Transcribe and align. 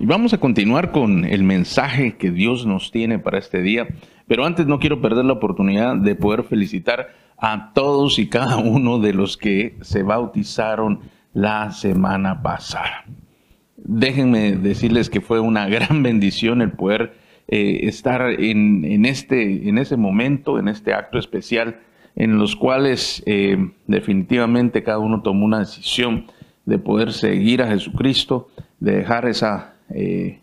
Y 0.00 0.06
vamos 0.06 0.32
a 0.32 0.38
continuar 0.38 0.92
con 0.92 1.26
el 1.26 1.42
mensaje 1.42 2.16
que 2.16 2.30
Dios 2.30 2.64
nos 2.64 2.90
tiene 2.90 3.18
para 3.18 3.36
este 3.36 3.60
día. 3.60 3.86
Pero 4.26 4.46
antes 4.46 4.66
no 4.66 4.78
quiero 4.78 5.02
perder 5.02 5.26
la 5.26 5.34
oportunidad 5.34 5.94
de 5.94 6.14
poder 6.14 6.44
felicitar 6.44 7.10
a 7.36 7.74
todos 7.74 8.18
y 8.18 8.30
cada 8.30 8.56
uno 8.56 8.98
de 8.98 9.12
los 9.12 9.36
que 9.36 9.76
se 9.82 10.02
bautizaron 10.02 11.00
la 11.34 11.72
semana 11.72 12.40
pasada. 12.40 13.04
Déjenme 13.76 14.52
decirles 14.52 15.10
que 15.10 15.20
fue 15.20 15.38
una 15.38 15.68
gran 15.68 16.02
bendición 16.02 16.62
el 16.62 16.72
poder 16.72 17.12
eh, 17.48 17.80
estar 17.82 18.22
en, 18.22 19.04
este, 19.04 19.68
en 19.68 19.76
ese 19.76 19.98
momento, 19.98 20.58
en 20.58 20.68
este 20.68 20.94
acto 20.94 21.18
especial, 21.18 21.78
en 22.16 22.38
los 22.38 22.56
cuales 22.56 23.22
eh, 23.26 23.70
definitivamente 23.86 24.82
cada 24.82 24.98
uno 24.98 25.20
tomó 25.20 25.44
una 25.44 25.58
decisión 25.58 26.24
de 26.64 26.78
poder 26.78 27.12
seguir 27.12 27.60
a 27.60 27.68
Jesucristo, 27.68 28.48
de 28.78 28.92
dejar 28.96 29.28
esa 29.28 29.74
eh, 29.90 30.40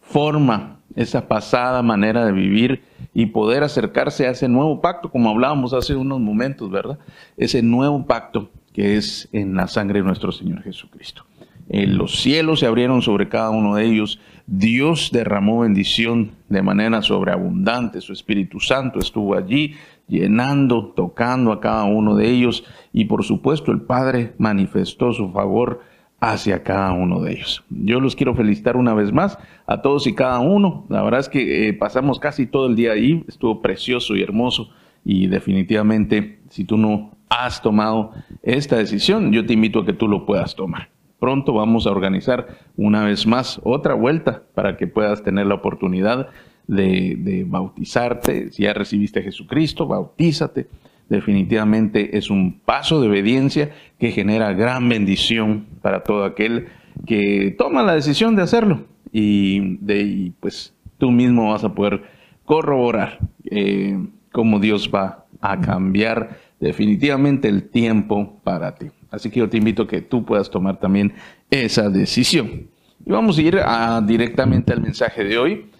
forma, 0.00 0.80
esa 0.94 1.28
pasada 1.28 1.82
manera 1.82 2.24
de 2.24 2.32
vivir 2.32 2.82
y 3.14 3.26
poder 3.26 3.62
acercarse 3.62 4.26
a 4.26 4.30
ese 4.30 4.48
nuevo 4.48 4.80
pacto, 4.80 5.10
como 5.10 5.30
hablábamos 5.30 5.72
hace 5.72 5.94
unos 5.94 6.20
momentos, 6.20 6.70
¿verdad? 6.70 6.98
Ese 7.36 7.62
nuevo 7.62 8.06
pacto 8.06 8.50
que 8.72 8.96
es 8.96 9.28
en 9.32 9.54
la 9.54 9.66
sangre 9.68 10.00
de 10.00 10.06
nuestro 10.06 10.32
Señor 10.32 10.62
Jesucristo. 10.62 11.24
Eh, 11.68 11.86
los 11.86 12.20
cielos 12.20 12.60
se 12.60 12.66
abrieron 12.66 13.02
sobre 13.02 13.28
cada 13.28 13.50
uno 13.50 13.74
de 13.74 13.84
ellos, 13.84 14.20
Dios 14.46 15.10
derramó 15.12 15.60
bendición 15.60 16.32
de 16.48 16.62
manera 16.62 17.02
sobreabundante, 17.02 18.00
su 18.00 18.12
Espíritu 18.12 18.58
Santo 18.60 18.98
estuvo 18.98 19.34
allí 19.34 19.74
llenando, 20.08 20.92
tocando 20.96 21.52
a 21.52 21.60
cada 21.60 21.84
uno 21.84 22.16
de 22.16 22.30
ellos 22.30 22.64
y 22.92 23.04
por 23.04 23.24
supuesto 23.24 23.70
el 23.70 23.82
Padre 23.82 24.32
manifestó 24.38 25.12
su 25.12 25.30
favor 25.30 25.82
hacia 26.20 26.62
cada 26.62 26.92
uno 26.92 27.20
de 27.20 27.32
ellos. 27.32 27.64
Yo 27.70 28.00
los 28.00 28.16
quiero 28.16 28.34
felicitar 28.34 28.76
una 28.76 28.94
vez 28.94 29.12
más 29.12 29.38
a 29.66 29.82
todos 29.82 30.06
y 30.06 30.14
cada 30.14 30.40
uno. 30.40 30.84
La 30.88 31.02
verdad 31.02 31.20
es 31.20 31.28
que 31.28 31.68
eh, 31.68 31.72
pasamos 31.72 32.18
casi 32.18 32.46
todo 32.46 32.66
el 32.66 32.76
día 32.76 32.92
ahí, 32.92 33.24
estuvo 33.28 33.62
precioso 33.62 34.16
y 34.16 34.22
hermoso 34.22 34.70
y 35.04 35.28
definitivamente 35.28 36.40
si 36.50 36.64
tú 36.64 36.76
no 36.76 37.12
has 37.28 37.62
tomado 37.62 38.12
esta 38.42 38.76
decisión, 38.76 39.32
yo 39.32 39.46
te 39.46 39.52
invito 39.52 39.80
a 39.80 39.86
que 39.86 39.92
tú 39.92 40.08
lo 40.08 40.26
puedas 40.26 40.56
tomar. 40.56 40.88
Pronto 41.20 41.52
vamos 41.52 41.86
a 41.86 41.90
organizar 41.90 42.46
una 42.76 43.04
vez 43.04 43.26
más 43.26 43.60
otra 43.64 43.94
vuelta 43.94 44.42
para 44.54 44.76
que 44.76 44.86
puedas 44.86 45.22
tener 45.22 45.46
la 45.46 45.54
oportunidad 45.54 46.28
de, 46.66 47.16
de 47.18 47.44
bautizarte. 47.44 48.50
Si 48.52 48.62
ya 48.64 48.72
recibiste 48.72 49.20
a 49.20 49.22
Jesucristo, 49.22 49.86
bautízate 49.86 50.68
definitivamente 51.08 52.16
es 52.16 52.30
un 52.30 52.60
paso 52.60 53.00
de 53.00 53.08
obediencia 53.08 53.70
que 53.98 54.10
genera 54.12 54.52
gran 54.52 54.88
bendición 54.88 55.66
para 55.82 56.04
todo 56.04 56.24
aquel 56.24 56.68
que 57.06 57.54
toma 57.56 57.82
la 57.82 57.94
decisión 57.94 58.36
de 58.36 58.42
hacerlo. 58.42 58.84
Y, 59.12 59.76
de, 59.78 60.32
pues 60.40 60.74
tú 60.98 61.10
mismo 61.10 61.52
vas 61.52 61.64
a 61.64 61.74
poder 61.74 62.02
corroborar 62.44 63.18
eh, 63.50 63.98
cómo 64.32 64.58
Dios 64.58 64.90
va 64.94 65.26
a 65.40 65.60
cambiar 65.60 66.38
definitivamente 66.60 67.48
el 67.48 67.68
tiempo 67.68 68.40
para 68.44 68.74
ti. 68.74 68.88
Así 69.10 69.30
que 69.30 69.40
yo 69.40 69.48
te 69.48 69.56
invito 69.56 69.84
a 69.84 69.88
que 69.88 70.02
tú 70.02 70.24
puedas 70.24 70.50
tomar 70.50 70.78
también 70.78 71.14
esa 71.50 71.88
decisión. 71.88 72.68
Y 73.06 73.10
vamos 73.10 73.38
a 73.38 73.42
ir 73.42 73.58
directamente 74.04 74.72
al 74.72 74.82
mensaje 74.82 75.24
de 75.24 75.38
hoy. 75.38 75.70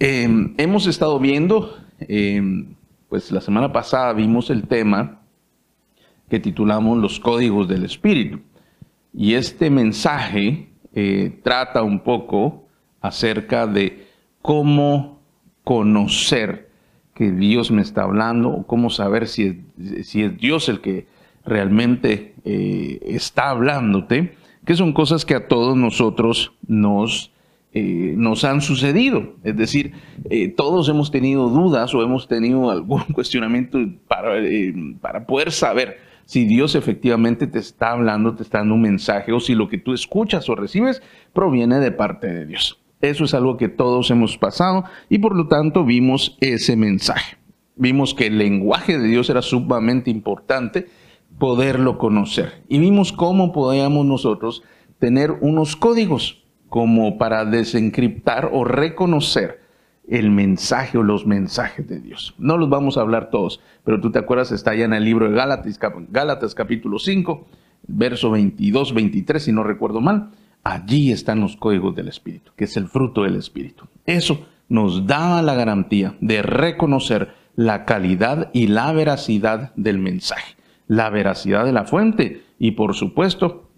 Eh, 0.00 0.28
hemos 0.56 0.86
estado 0.86 1.20
viendo 1.20 1.76
eh, 2.00 2.42
pues 3.12 3.30
la 3.30 3.42
semana 3.42 3.70
pasada 3.70 4.14
vimos 4.14 4.48
el 4.48 4.66
tema 4.66 5.20
que 6.30 6.40
titulamos 6.40 6.96
Los 6.96 7.20
códigos 7.20 7.68
del 7.68 7.84
Espíritu. 7.84 8.40
Y 9.12 9.34
este 9.34 9.68
mensaje 9.68 10.70
eh, 10.94 11.38
trata 11.42 11.82
un 11.82 12.00
poco 12.00 12.64
acerca 13.02 13.66
de 13.66 14.06
cómo 14.40 15.20
conocer 15.62 16.70
que 17.12 17.32
Dios 17.32 17.70
me 17.70 17.82
está 17.82 18.04
hablando 18.04 18.48
o 18.48 18.66
cómo 18.66 18.88
saber 18.88 19.28
si 19.28 19.62
es, 19.76 20.08
si 20.08 20.22
es 20.22 20.38
Dios 20.38 20.70
el 20.70 20.80
que 20.80 21.06
realmente 21.44 22.34
eh, 22.46 22.98
está 23.02 23.50
hablándote, 23.50 24.38
que 24.64 24.74
son 24.74 24.94
cosas 24.94 25.26
que 25.26 25.34
a 25.34 25.48
todos 25.48 25.76
nosotros 25.76 26.54
nos 26.66 27.30
eh, 27.74 28.14
nos 28.18 28.44
han 28.44 28.60
sucedido. 28.60 29.36
Es 29.44 29.56
decir, 29.56 29.92
eh, 30.28 30.48
todos 30.48 30.90
hemos 30.90 31.10
tenido 31.10 31.48
dudas 31.48 31.94
o 31.94 32.02
hemos 32.02 32.28
tenido 32.28 32.70
algún 32.70 33.02
cuestionamiento 33.14 33.78
para, 34.06 34.38
eh, 34.38 34.74
para 35.00 35.26
poder 35.26 35.52
saber 35.52 35.96
si 36.26 36.44
Dios 36.44 36.74
efectivamente 36.74 37.46
te 37.46 37.58
está 37.58 37.92
hablando, 37.92 38.34
te 38.34 38.42
está 38.42 38.58
dando 38.58 38.74
un 38.74 38.82
mensaje 38.82 39.32
o 39.32 39.40
si 39.40 39.54
lo 39.54 39.68
que 39.68 39.78
tú 39.78 39.94
escuchas 39.94 40.48
o 40.48 40.54
recibes 40.54 41.02
proviene 41.32 41.78
de 41.78 41.92
parte 41.92 42.26
de 42.26 42.46
Dios. 42.46 42.78
Eso 43.00 43.24
es 43.24 43.34
algo 43.34 43.56
que 43.56 43.68
todos 43.68 44.10
hemos 44.10 44.36
pasado 44.36 44.84
y 45.08 45.18
por 45.18 45.34
lo 45.34 45.48
tanto 45.48 45.84
vimos 45.84 46.36
ese 46.40 46.76
mensaje. 46.76 47.36
Vimos 47.74 48.14
que 48.14 48.26
el 48.26 48.38
lenguaje 48.38 48.98
de 48.98 49.08
Dios 49.08 49.30
era 49.30 49.42
sumamente 49.42 50.10
importante 50.10 50.88
poderlo 51.38 51.96
conocer 51.96 52.62
y 52.68 52.78
vimos 52.78 53.12
cómo 53.12 53.52
podíamos 53.52 54.04
nosotros 54.04 54.62
tener 54.98 55.32
unos 55.40 55.74
códigos 55.74 56.41
como 56.72 57.18
para 57.18 57.44
desencriptar 57.44 58.48
o 58.50 58.64
reconocer 58.64 59.60
el 60.08 60.30
mensaje 60.30 60.96
o 60.96 61.02
los 61.02 61.26
mensajes 61.26 61.86
de 61.86 62.00
Dios. 62.00 62.34
No 62.38 62.56
los 62.56 62.70
vamos 62.70 62.96
a 62.96 63.02
hablar 63.02 63.28
todos, 63.28 63.60
pero 63.84 64.00
tú 64.00 64.10
te 64.10 64.18
acuerdas, 64.18 64.52
está 64.52 64.70
allá 64.70 64.86
en 64.86 64.94
el 64.94 65.04
libro 65.04 65.28
de 65.28 65.36
Gálatas, 65.36 65.78
Gálatas 66.08 66.54
capítulo 66.54 66.98
5, 66.98 67.46
verso 67.88 68.30
22, 68.30 68.94
23, 68.94 69.42
si 69.42 69.52
no 69.52 69.64
recuerdo 69.64 70.00
mal. 70.00 70.30
Allí 70.64 71.12
están 71.12 71.40
los 71.40 71.56
códigos 71.56 71.94
del 71.94 72.08
Espíritu, 72.08 72.52
que 72.56 72.64
es 72.64 72.74
el 72.78 72.88
fruto 72.88 73.24
del 73.24 73.36
Espíritu. 73.36 73.84
Eso 74.06 74.46
nos 74.70 75.06
da 75.06 75.42
la 75.42 75.54
garantía 75.54 76.16
de 76.22 76.40
reconocer 76.40 77.34
la 77.54 77.84
calidad 77.84 78.48
y 78.54 78.68
la 78.68 78.94
veracidad 78.94 79.74
del 79.76 79.98
mensaje, 79.98 80.56
la 80.86 81.10
veracidad 81.10 81.66
de 81.66 81.72
la 81.72 81.84
fuente 81.84 82.44
y 82.58 82.70
por 82.70 82.94
supuesto 82.94 83.68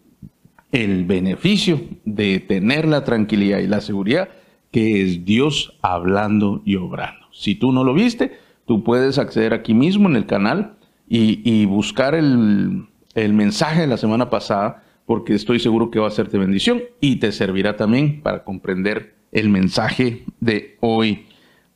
el 0.75 1.05
beneficio 1.05 1.81
de 2.05 2.41
tener 2.41 2.85
la 2.85 3.05
tranquilidad 3.05 3.61
y 3.61 3.69
la 3.69 3.81
seguridad 3.81 4.29
que 4.73 5.03
es 5.03 5.25
Dios 5.25 5.79
hablando 5.83 6.63
y 6.65 6.75
obrando. 6.75 7.29
Si 7.31 7.55
tú 7.55 7.71
no 7.71 7.85
lo 7.85 7.95
viste, 7.95 8.33
tú 8.67 8.83
puedes 8.83 9.19
acceder 9.19 9.55
aquí 9.55 9.73
mismo 9.73 10.09
en 10.09 10.17
el 10.17 10.27
canal 10.27 10.75
y, 11.09 11.65
buscar 11.67 12.17
el, 12.17 12.87
el, 13.15 13.35
mensaje 13.35 13.83
de 13.83 13.87
la 13.87 13.99
semana 13.99 14.31
pasada, 14.31 14.83
porque 15.07 15.35
estoy 15.35 15.61
seguro 15.61 15.93
que 15.93 16.01
va 16.01 16.07
a 16.07 16.09
hacerte 16.09 16.39
bendición 16.39 16.83
y 17.01 17.17
te 17.17 17.31
servirá 17.31 17.77
también 17.77 18.21
para 18.21 18.43
comprender 18.43 19.15
el 19.31 19.51
mensaje 19.51 20.25
de 20.41 20.77
hoy. 20.81 21.27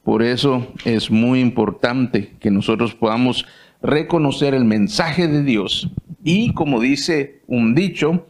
Por 0.03 0.25
eso 0.25 0.66
es 0.84 1.09
muy 1.09 1.38
importante 1.38 2.32
que 2.41 2.50
nosotros 2.50 2.97
podamos 2.97 3.47
reconocer 3.80 4.54
el 4.54 4.65
mensaje 4.65 5.28
de 5.28 5.44
Dios 5.44 5.88
y 6.25 6.53
como 6.53 6.80
dice 6.80 7.42
un 7.47 7.76
dicho, 7.76 8.26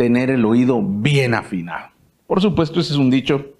tener 0.00 0.30
el 0.30 0.46
oído 0.46 0.80
bien 0.82 1.34
afinado. 1.34 1.90
Por 2.26 2.40
supuesto, 2.40 2.80
ese 2.80 2.94
es 2.94 2.98
un 2.98 3.10
dicho 3.10 3.52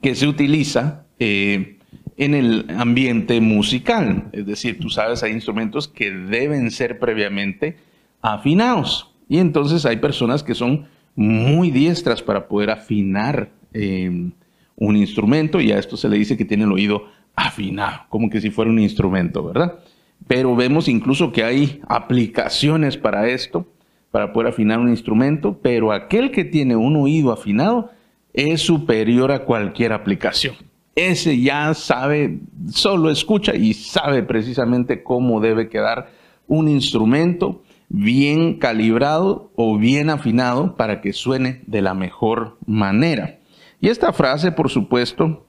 que 0.00 0.14
se 0.14 0.26
utiliza 0.26 1.04
eh, 1.18 1.76
en 2.16 2.32
el 2.32 2.64
ambiente 2.78 3.38
musical. 3.42 4.30
Es 4.32 4.46
decir, 4.46 4.78
tú 4.78 4.88
sabes, 4.88 5.22
hay 5.22 5.32
instrumentos 5.32 5.86
que 5.86 6.10
deben 6.10 6.70
ser 6.70 6.98
previamente 6.98 7.76
afinados. 8.22 9.12
Y 9.28 9.36
entonces 9.36 9.84
hay 9.84 9.98
personas 9.98 10.42
que 10.42 10.54
son 10.54 10.86
muy 11.14 11.70
diestras 11.70 12.22
para 12.22 12.48
poder 12.48 12.70
afinar 12.70 13.50
eh, 13.74 14.30
un 14.76 14.96
instrumento 14.96 15.60
y 15.60 15.72
a 15.72 15.78
esto 15.78 15.98
se 15.98 16.08
le 16.08 16.16
dice 16.16 16.38
que 16.38 16.46
tiene 16.46 16.64
el 16.64 16.72
oído 16.72 17.04
afinado, 17.36 18.06
como 18.08 18.30
que 18.30 18.40
si 18.40 18.48
fuera 18.48 18.70
un 18.70 18.78
instrumento, 18.78 19.44
¿verdad? 19.44 19.80
Pero 20.26 20.56
vemos 20.56 20.88
incluso 20.88 21.32
que 21.32 21.44
hay 21.44 21.82
aplicaciones 21.86 22.96
para 22.96 23.28
esto 23.28 23.66
para 24.10 24.32
poder 24.32 24.48
afinar 24.48 24.78
un 24.78 24.88
instrumento, 24.88 25.58
pero 25.62 25.92
aquel 25.92 26.30
que 26.30 26.44
tiene 26.44 26.76
un 26.76 26.96
oído 26.96 27.32
afinado 27.32 27.90
es 28.32 28.62
superior 28.62 29.32
a 29.32 29.44
cualquier 29.44 29.92
aplicación. 29.92 30.54
Ese 30.94 31.40
ya 31.40 31.74
sabe, 31.74 32.40
solo 32.70 33.10
escucha 33.10 33.54
y 33.54 33.74
sabe 33.74 34.22
precisamente 34.22 35.02
cómo 35.02 35.40
debe 35.40 35.68
quedar 35.68 36.10
un 36.46 36.68
instrumento 36.68 37.62
bien 37.88 38.58
calibrado 38.58 39.50
o 39.54 39.78
bien 39.78 40.10
afinado 40.10 40.76
para 40.76 41.00
que 41.00 41.12
suene 41.12 41.62
de 41.66 41.82
la 41.82 41.94
mejor 41.94 42.58
manera. 42.66 43.38
Y 43.80 43.88
esta 43.88 44.12
frase, 44.12 44.50
por 44.50 44.70
supuesto, 44.70 45.46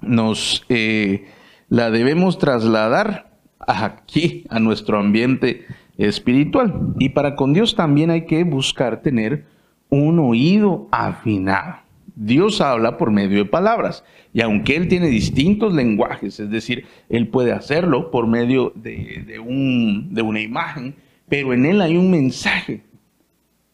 nos 0.00 0.64
eh, 0.68 1.26
la 1.68 1.90
debemos 1.90 2.38
trasladar 2.38 3.30
aquí 3.58 4.44
a 4.50 4.58
nuestro 4.58 4.98
ambiente 4.98 5.66
espiritual. 6.00 6.94
Y 6.98 7.10
para 7.10 7.36
con 7.36 7.52
Dios 7.52 7.74
también 7.74 8.10
hay 8.10 8.24
que 8.26 8.42
buscar 8.44 9.02
tener 9.02 9.44
un 9.90 10.18
oído 10.18 10.88
afinado. 10.90 11.76
Dios 12.16 12.60
habla 12.60 12.96
por 12.96 13.10
medio 13.10 13.38
de 13.38 13.44
palabras 13.44 14.04
y 14.32 14.40
aunque 14.40 14.76
Él 14.76 14.88
tiene 14.88 15.08
distintos 15.08 15.72
lenguajes, 15.72 16.38
es 16.40 16.50
decir, 16.50 16.84
Él 17.08 17.28
puede 17.28 17.52
hacerlo 17.52 18.10
por 18.10 18.26
medio 18.26 18.72
de, 18.74 19.40
un, 19.44 20.12
de 20.12 20.22
una 20.22 20.40
imagen, 20.40 20.96
pero 21.28 21.52
en 21.54 21.64
Él 21.64 21.80
hay 21.80 21.96
un 21.96 22.10
mensaje. 22.10 22.82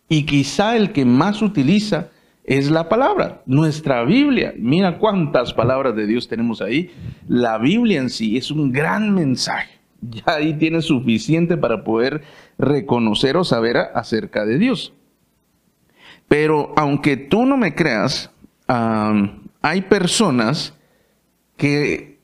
Y 0.09 0.25
quizá 0.25 0.77
el 0.77 0.93
que 0.93 1.05
más 1.05 1.43
utiliza 1.43 2.11
es 2.45 2.71
la 2.71 2.89
palabra, 2.89 3.43
nuestra 3.47 4.05
Biblia. 4.05 4.55
Mira 4.57 4.99
cuántas 4.99 5.53
palabras 5.53 5.97
de 5.97 6.07
Dios 6.07 6.29
tenemos 6.29 6.63
ahí. 6.63 6.91
La 7.27 7.59
Biblia 7.59 8.01
en 8.01 8.11
sí 8.11 8.37
es 8.37 8.53
un 8.53 8.71
gran 8.71 9.13
mensaje. 9.13 9.76
Ya 10.01 10.23
ahí 10.27 10.55
tienes 10.55 10.87
suficiente 10.87 11.57
para 11.57 11.85
poder 11.85 12.23
reconocer 12.59 13.37
o 13.37 13.45
saber 13.45 13.77
acerca 13.95 14.45
de 14.45 14.59
Dios. 14.59 14.93
Pero 16.29 16.73
aunque 16.77 17.17
tú 17.17 17.47
no 17.47 17.57
me 17.57 17.75
creas, 17.75 18.31
hay 18.69 19.83
personas 19.83 20.75
que 21.57 22.19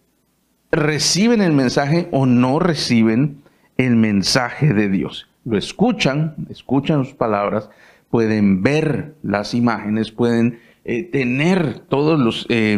reciben 0.70 1.40
el 1.40 1.52
mensaje 1.52 2.08
o 2.10 2.26
no 2.26 2.58
reciben 2.58 3.42
el 3.76 3.96
mensaje 3.96 4.72
de 4.72 4.88
Dios. 4.88 5.28
Lo 5.44 5.58
escuchan, 5.58 6.34
escuchan 6.50 7.04
sus 7.04 7.14
palabras, 7.14 7.70
pueden 8.10 8.62
ver 8.62 9.14
las 9.22 9.54
imágenes, 9.54 10.12
pueden 10.12 10.60
eh, 10.84 11.05
tener 11.05 11.79
todos 11.79 12.19
los, 12.19 12.46
eh, 12.49 12.76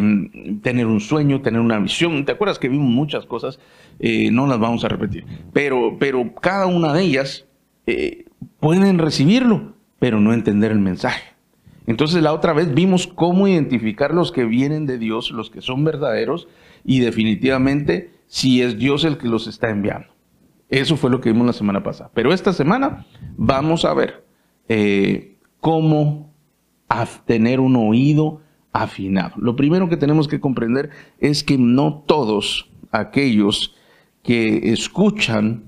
tener 0.61 0.85
un 0.85 0.99
sueño, 0.99 1.41
tener 1.41 1.59
una 1.59 1.79
visión. 1.79 2.23
¿Te 2.25 2.33
acuerdas 2.33 2.59
que 2.59 2.69
vimos 2.69 2.89
muchas 2.89 3.25
cosas? 3.25 3.59
Eh, 3.99 4.29
no 4.31 4.45
las 4.45 4.59
vamos 4.59 4.83
a 4.83 4.89
repetir. 4.89 5.25
Pero, 5.53 5.97
pero 5.99 6.35
cada 6.35 6.67
una 6.67 6.93
de 6.93 7.01
ellas 7.01 7.45
pueden 8.59 8.97
recibirlo, 8.97 9.75
pero 9.99 10.19
no 10.19 10.33
entender 10.33 10.71
el 10.71 10.79
mensaje. 10.79 11.35
Entonces 11.87 12.23
la 12.23 12.33
otra 12.33 12.53
vez 12.53 12.73
vimos 12.73 13.07
cómo 13.07 13.47
identificar 13.47 14.13
los 14.13 14.31
que 14.31 14.45
vienen 14.45 14.85
de 14.87 14.97
Dios, 14.97 15.31
los 15.31 15.49
que 15.49 15.61
son 15.61 15.83
verdaderos, 15.83 16.47
y 16.83 16.99
definitivamente 16.99 18.11
si 18.27 18.61
es 18.61 18.77
Dios 18.77 19.03
el 19.03 19.17
que 19.17 19.27
los 19.27 19.47
está 19.47 19.69
enviando. 19.69 20.07
Eso 20.69 20.97
fue 20.97 21.11
lo 21.11 21.21
que 21.21 21.31
vimos 21.31 21.45
la 21.45 21.53
semana 21.53 21.83
pasada. 21.83 22.09
Pero 22.13 22.33
esta 22.33 22.53
semana 22.53 23.05
vamos 23.37 23.85
a 23.85 23.93
ver 23.93 24.25
eh, 24.67 25.37
cómo 26.87 27.05
tener 27.25 27.59
un 27.59 27.75
oído 27.75 28.41
afinado. 28.73 29.33
Lo 29.37 29.55
primero 29.55 29.89
que 29.89 29.97
tenemos 29.97 30.27
que 30.27 30.39
comprender 30.39 30.89
es 31.19 31.43
que 31.43 31.57
no 31.57 32.03
todos 32.05 32.69
aquellos 32.91 33.75
que 34.23 34.71
escuchan 34.71 35.63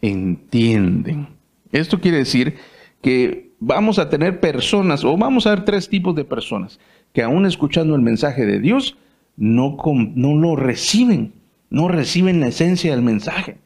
entienden. 0.00 1.28
Esto 1.72 2.00
quiere 2.00 2.18
decir 2.18 2.56
que 3.02 3.52
vamos 3.60 3.98
a 3.98 4.08
tener 4.08 4.40
personas, 4.40 5.04
o 5.04 5.16
vamos 5.16 5.46
a 5.46 5.50
ver 5.50 5.64
tres 5.64 5.88
tipos 5.88 6.14
de 6.16 6.24
personas, 6.24 6.80
que 7.12 7.22
aún 7.22 7.46
escuchando 7.46 7.94
el 7.94 8.02
mensaje 8.02 8.46
de 8.46 8.60
Dios, 8.60 8.96
no, 9.36 9.76
no 10.14 10.36
lo 10.36 10.56
reciben, 10.56 11.32
no 11.68 11.88
reciben 11.88 12.40
la 12.40 12.48
esencia 12.48 12.92
del 12.92 13.02
mensaje. 13.02 13.58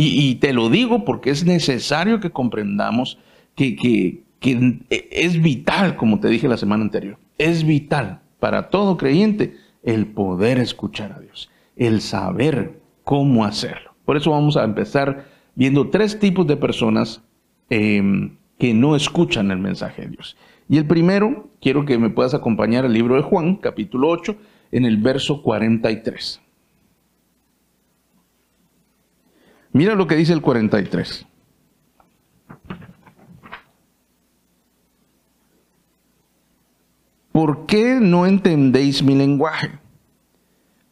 Y, 0.00 0.36
te 0.36 0.52
lo 0.52 0.70
digo 0.70 1.04
porque 1.04 1.30
es 1.30 1.44
necesario 1.44 2.20
que 2.20 2.30
comprendamos 2.30 3.18
que, 3.56 4.22
es 4.40 5.42
vital, 5.42 5.96
como 5.96 6.20
te 6.20 6.28
dije 6.28 6.48
la 6.48 6.56
semana 6.56 6.84
anterior, 6.84 7.18
es 7.38 7.64
vital 7.64 8.20
para 8.40 8.70
todo 8.70 8.96
creyente 8.96 9.56
el 9.82 10.06
poder 10.06 10.58
escuchar 10.58 11.12
a 11.12 11.20
Dios, 11.20 11.50
el 11.76 12.00
saber 12.00 12.80
cómo 13.04 13.44
hacerlo. 13.44 13.94
Por 14.04 14.16
eso 14.16 14.30
vamos 14.30 14.56
a 14.56 14.64
empezar 14.64 15.26
viendo 15.54 15.90
tres 15.90 16.18
tipos 16.18 16.46
de 16.46 16.56
personas 16.56 17.22
em, 17.70 18.36
que 18.58 18.74
no 18.74 18.96
escuchan 18.96 19.50
el 19.50 19.58
mensaje 19.58 20.02
de 20.02 20.08
Dios. 20.08 20.36
Y 20.68 20.76
el 20.78 20.86
primero, 20.86 21.48
quiero 21.60 21.84
que 21.84 21.98
me 21.98 22.10
puedas 22.10 22.34
acompañar 22.34 22.84
al 22.84 22.92
libro 22.92 23.16
de 23.16 23.22
Juan, 23.22 23.56
capítulo 23.56 24.08
8, 24.08 24.36
en 24.72 24.84
el 24.84 24.98
verso 24.98 25.42
43. 25.42 26.40
Mira 29.72 29.94
lo 29.94 30.06
que 30.06 30.16
dice 30.16 30.32
el 30.32 30.42
43. 30.42 31.27
¿Por 37.38 37.66
qué 37.66 38.00
no 38.00 38.26
entendéis 38.26 39.00
mi 39.00 39.14
lenguaje? 39.14 39.70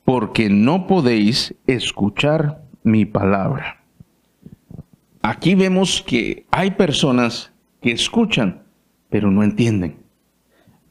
Porque 0.04 0.48
no 0.48 0.86
podéis 0.86 1.56
escuchar 1.66 2.62
mi 2.84 3.04
palabra. 3.04 3.82
Aquí 5.22 5.56
vemos 5.56 6.04
que 6.06 6.46
hay 6.52 6.70
personas 6.70 7.50
que 7.82 7.90
escuchan, 7.90 8.62
pero 9.10 9.28
no 9.32 9.42
entienden. 9.42 9.96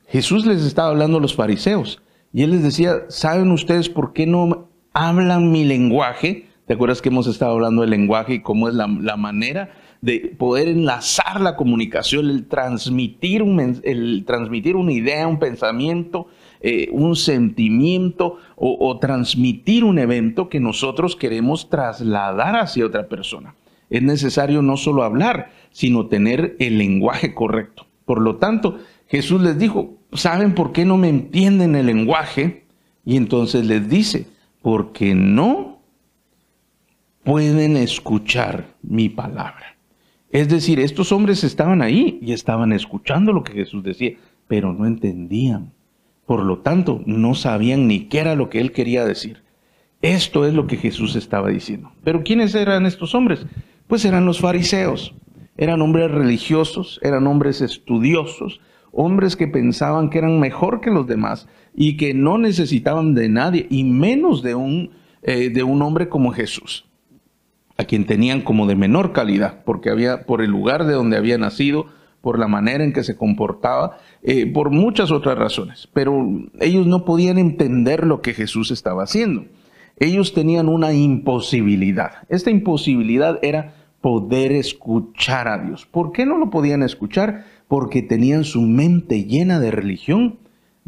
Jesús 0.09 0.45
les 0.45 0.61
estaba 0.61 0.89
hablando 0.89 1.19
a 1.19 1.21
los 1.21 1.33
fariseos 1.33 2.01
y 2.33 2.43
él 2.43 2.51
les 2.51 2.61
decía, 2.63 3.05
¿saben 3.07 3.49
ustedes 3.51 3.87
por 3.87 4.11
qué 4.11 4.27
no 4.27 4.67
hablan 4.91 5.53
mi 5.53 5.63
lenguaje? 5.63 6.49
¿Te 6.67 6.73
acuerdas 6.73 7.01
que 7.01 7.07
hemos 7.07 7.27
estado 7.27 7.53
hablando 7.53 7.79
del 7.79 7.91
lenguaje 7.91 8.33
y 8.33 8.41
cómo 8.41 8.67
es 8.67 8.75
la, 8.75 8.87
manera 9.15 9.69
de 10.01 10.35
poder 10.37 10.67
enlazar 10.67 11.41
la 11.41 11.55
comunicación, 11.55 12.29
el 12.29 12.47
transmitir, 12.47 13.43
el 13.83 14.23
transmitir 14.25 14.75
una 14.75 14.91
idea, 14.91 15.27
un 15.27 15.39
pensamiento, 15.39 16.27
eh, 16.61 16.89
un 16.91 17.15
sentimiento 17.15 18.37
o, 18.55 18.77
o 18.79 18.99
transmitir 18.99 19.83
un 19.83 19.99
evento 19.99 20.49
que 20.49 20.59
nosotros 20.59 21.15
queremos 21.15 21.69
trasladar 21.69 22.55
hacia 22.55 22.85
otra 22.85 23.07
persona? 23.07 23.55
Es 23.89 24.01
necesario 24.01 24.61
no 24.61 24.77
solo 24.77 25.03
hablar, 25.03 25.51
sino 25.71 26.07
tener 26.07 26.55
el 26.59 26.77
lenguaje 26.77 27.33
correcto. 27.33 27.85
Por 28.05 28.21
lo 28.21 28.37
tanto, 28.37 28.79
Jesús 29.07 29.41
les 29.41 29.57
dijo, 29.57 29.95
¿saben 30.13 30.55
por 30.55 30.71
qué 30.71 30.85
no 30.85 30.97
me 30.97 31.09
entienden 31.09 31.75
el 31.75 31.87
lenguaje? 31.87 32.65
Y 33.03 33.17
entonces 33.17 33.65
les 33.65 33.87
dice, 33.89 34.27
porque 34.61 35.13
no 35.13 35.79
pueden 37.23 37.77
escuchar 37.77 38.75
mi 38.81 39.09
palabra. 39.09 39.74
Es 40.35 40.49
decir, 40.49 40.81
estos 40.81 41.13
hombres 41.13 41.45
estaban 41.45 41.81
ahí 41.81 42.19
y 42.21 42.33
estaban 42.33 42.73
escuchando 42.73 43.31
lo 43.31 43.41
que 43.41 43.53
Jesús 43.53 43.83
decía, 43.83 44.17
pero 44.49 44.73
no 44.73 44.85
entendían. 44.85 45.71
Por 46.25 46.43
lo 46.43 46.57
tanto, 46.57 47.01
no 47.05 47.35
sabían 47.35 47.87
ni 47.87 48.09
qué 48.09 48.19
era 48.19 48.35
lo 48.35 48.49
que 48.49 48.59
él 48.59 48.73
quería 48.73 49.05
decir. 49.05 49.43
Esto 50.01 50.45
es 50.45 50.53
lo 50.53 50.67
que 50.67 50.75
Jesús 50.75 51.15
estaba 51.15 51.47
diciendo. 51.47 51.93
Pero 52.03 52.21
¿quiénes 52.25 52.53
eran 52.53 52.85
estos 52.85 53.15
hombres? 53.15 53.45
Pues 53.87 54.03
eran 54.03 54.25
los 54.25 54.41
fariseos. 54.41 55.15
Eran 55.55 55.81
hombres 55.81 56.11
religiosos, 56.11 56.99
eran 57.01 57.27
hombres 57.27 57.61
estudiosos, 57.61 58.59
hombres 58.91 59.37
que 59.37 59.47
pensaban 59.47 60.09
que 60.09 60.17
eran 60.17 60.41
mejor 60.41 60.81
que 60.81 60.91
los 60.91 61.07
demás 61.07 61.47
y 61.73 61.95
que 61.95 62.13
no 62.13 62.37
necesitaban 62.37 63.15
de 63.15 63.29
nadie 63.29 63.67
y 63.69 63.85
menos 63.85 64.43
de 64.43 64.53
un, 64.53 64.89
eh, 65.23 65.49
de 65.49 65.63
un 65.63 65.81
hombre 65.81 66.09
como 66.09 66.33
Jesús 66.33 66.84
a 67.77 67.83
quien 67.83 68.05
tenían 68.05 68.41
como 68.41 68.67
de 68.67 68.75
menor 68.75 69.11
calidad, 69.11 69.63
porque 69.65 69.89
había, 69.89 70.25
por 70.25 70.41
el 70.41 70.51
lugar 70.51 70.85
de 70.85 70.93
donde 70.93 71.17
había 71.17 71.37
nacido, 71.37 71.87
por 72.21 72.39
la 72.39 72.47
manera 72.47 72.83
en 72.83 72.93
que 72.93 73.03
se 73.03 73.17
comportaba, 73.17 73.97
eh, 74.23 74.51
por 74.51 74.71
muchas 74.71 75.11
otras 75.11 75.37
razones. 75.37 75.87
Pero 75.93 76.27
ellos 76.59 76.87
no 76.87 77.05
podían 77.05 77.37
entender 77.37 78.05
lo 78.05 78.21
que 78.21 78.33
Jesús 78.33 78.71
estaba 78.71 79.03
haciendo. 79.03 79.45
Ellos 79.99 80.33
tenían 80.33 80.67
una 80.67 80.93
imposibilidad. 80.93 82.23
Esta 82.29 82.49
imposibilidad 82.49 83.37
era 83.43 83.75
poder 84.01 84.51
escuchar 84.51 85.47
a 85.47 85.59
Dios. 85.59 85.85
¿Por 85.85 86.11
qué 86.11 86.25
no 86.25 86.37
lo 86.37 86.49
podían 86.49 86.83
escuchar? 86.83 87.45
Porque 87.67 88.01
tenían 88.01 88.43
su 88.43 88.61
mente 88.61 89.25
llena 89.25 89.59
de 89.59 89.71
religión, 89.71 90.39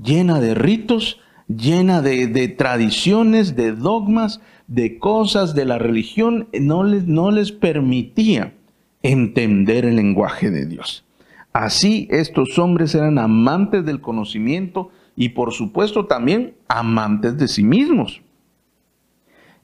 llena 0.01 0.39
de 0.39 0.55
ritos, 0.55 1.19
llena 1.47 2.01
de, 2.01 2.27
de 2.27 2.47
tradiciones, 2.47 3.55
de 3.55 3.73
dogmas, 3.73 4.41
de 4.67 5.00
cosas 5.00 5.55
de 5.55 5.65
la 5.65 5.77
religión 5.77 6.47
no 6.59 6.83
les, 6.83 7.07
no 7.07 7.31
les 7.31 7.51
permitía 7.51 8.53
entender 9.01 9.86
el 9.86 9.95
lenguaje 9.95 10.51
de 10.51 10.65
Dios. 10.65 11.05
Así 11.53 12.07
estos 12.12 12.59
hombres 12.59 12.93
eran 12.93 13.17
amantes 13.17 13.86
del 13.86 14.01
conocimiento 14.01 14.89
y 15.15 15.29
por 15.29 15.53
supuesto 15.53 16.05
también 16.05 16.53
amantes 16.67 17.38
de 17.38 17.47
sí 17.47 17.63
mismos. 17.63 18.21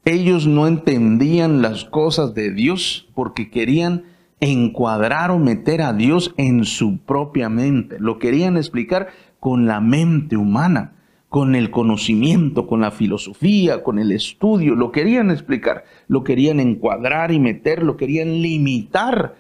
Ellos 0.05 0.48
no 0.48 0.67
entendían 0.67 1.62
las 1.62 1.86
cosas 1.86 2.33
de 2.33 2.51
Dios 2.51 3.10
porque 3.13 3.50
querían 3.50 4.05
encuadrar 4.39 5.31
o 5.31 5.39
meter 5.39 5.81
a 5.81 5.93
Dios 5.93 6.33
en 6.38 6.65
su 6.65 6.98
propia 6.98 7.48
mente. 7.48 7.98
Lo 8.00 8.19
querían 8.19 8.57
explicar 8.57 9.10
con 9.39 9.65
la 9.65 9.79
mente 9.79 10.36
humana 10.36 10.93
con 11.33 11.55
el 11.55 11.71
conocimiento, 11.71 12.67
con 12.67 12.81
la 12.81 12.91
filosofía, 12.91 13.81
con 13.81 13.97
el 13.97 14.11
estudio, 14.11 14.75
lo 14.75 14.91
querían 14.91 15.31
explicar, 15.31 15.83
lo 16.07 16.23
querían 16.23 16.59
encuadrar 16.59 17.31
y 17.31 17.39
meter, 17.39 17.81
lo 17.81 17.97
querían 17.97 18.43
limitar 18.43 19.33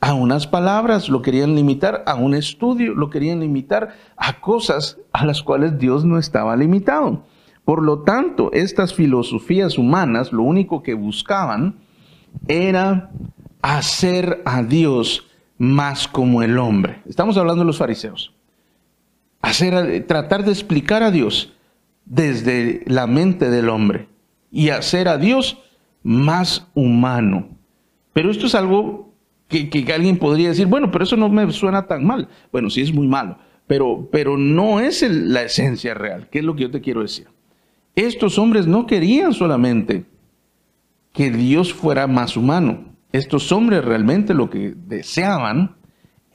a 0.00 0.14
unas 0.14 0.46
palabras, 0.46 1.10
lo 1.10 1.20
querían 1.20 1.54
limitar 1.54 2.02
a 2.06 2.14
un 2.14 2.34
estudio, 2.34 2.94
lo 2.94 3.10
querían 3.10 3.40
limitar 3.40 3.94
a 4.16 4.40
cosas 4.40 4.96
a 5.12 5.26
las 5.26 5.42
cuales 5.42 5.78
Dios 5.78 6.06
no 6.06 6.18
estaba 6.18 6.56
limitado. 6.56 7.26
Por 7.66 7.82
lo 7.82 7.98
tanto, 8.04 8.50
estas 8.54 8.94
filosofías 8.94 9.76
humanas 9.76 10.32
lo 10.32 10.44
único 10.44 10.82
que 10.82 10.94
buscaban 10.94 11.74
era 12.48 13.10
hacer 13.60 14.40
a 14.46 14.62
Dios 14.62 15.26
más 15.58 16.08
como 16.08 16.42
el 16.42 16.56
hombre. 16.56 17.02
Estamos 17.04 17.36
hablando 17.36 17.64
de 17.64 17.66
los 17.66 17.76
fariseos 17.76 18.32
hacer, 19.44 20.06
tratar 20.06 20.44
de 20.44 20.52
explicar 20.52 21.02
a 21.02 21.10
Dios 21.10 21.52
desde 22.04 22.82
la 22.86 23.06
mente 23.06 23.50
del 23.50 23.68
hombre 23.68 24.08
y 24.50 24.70
hacer 24.70 25.08
a 25.08 25.18
Dios 25.18 25.58
más 26.02 26.66
humano. 26.74 27.48
Pero 28.12 28.30
esto 28.30 28.46
es 28.46 28.54
algo 28.54 29.12
que, 29.48 29.68
alguien 29.94 30.16
podría 30.16 30.48
decir, 30.48 30.66
bueno, 30.66 30.90
pero 30.90 31.04
eso 31.04 31.16
no 31.16 31.28
me 31.28 31.50
suena 31.52 31.86
tan 31.86 32.04
mal. 32.04 32.28
Bueno, 32.50 32.70
sí 32.70 32.80
es 32.80 32.92
muy 32.92 33.06
malo, 33.06 33.38
pero, 33.66 34.08
pero 34.10 34.36
no 34.38 34.80
es 34.80 35.02
la 35.02 35.42
esencia 35.42 35.94
real. 35.94 36.28
¿Qué 36.30 36.38
es 36.38 36.44
lo 36.44 36.56
que 36.56 36.62
yo 36.62 36.70
te 36.70 36.80
quiero 36.80 37.02
decir? 37.02 37.26
Estos 37.94 38.38
hombres 38.38 38.66
no 38.66 38.86
querían 38.86 39.32
solamente 39.34 40.04
que 41.12 41.30
Dios 41.30 41.72
fuera 41.72 42.06
más 42.06 42.36
humano. 42.36 42.84
Estos 43.12 43.52
hombres 43.52 43.84
realmente 43.84 44.34
lo 44.34 44.50
que 44.50 44.74
deseaban 44.74 45.76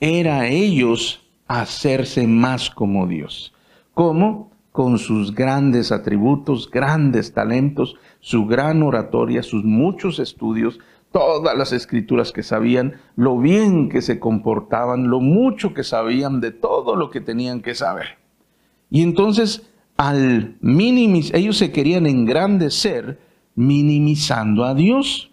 era 0.00 0.46
ellos 0.46 1.19
hacerse 1.50 2.28
más 2.28 2.70
como 2.70 3.08
Dios. 3.08 3.52
¿Cómo? 3.92 4.52
Con 4.70 4.98
sus 4.98 5.34
grandes 5.34 5.90
atributos, 5.90 6.70
grandes 6.70 7.34
talentos, 7.34 7.96
su 8.20 8.46
gran 8.46 8.84
oratoria, 8.84 9.42
sus 9.42 9.64
muchos 9.64 10.20
estudios, 10.20 10.78
todas 11.10 11.58
las 11.58 11.72
escrituras 11.72 12.30
que 12.30 12.44
sabían, 12.44 13.00
lo 13.16 13.36
bien 13.36 13.88
que 13.88 14.00
se 14.00 14.20
comportaban, 14.20 15.10
lo 15.10 15.18
mucho 15.18 15.74
que 15.74 15.82
sabían 15.82 16.40
de 16.40 16.52
todo 16.52 16.94
lo 16.94 17.10
que 17.10 17.20
tenían 17.20 17.62
que 17.62 17.74
saber. 17.74 18.18
Y 18.88 19.02
entonces, 19.02 19.68
al 19.96 20.54
minimizar, 20.60 21.34
ellos 21.34 21.56
se 21.56 21.72
querían 21.72 22.06
engrandecer 22.06 23.18
minimizando 23.56 24.64
a 24.64 24.76
Dios. 24.76 25.32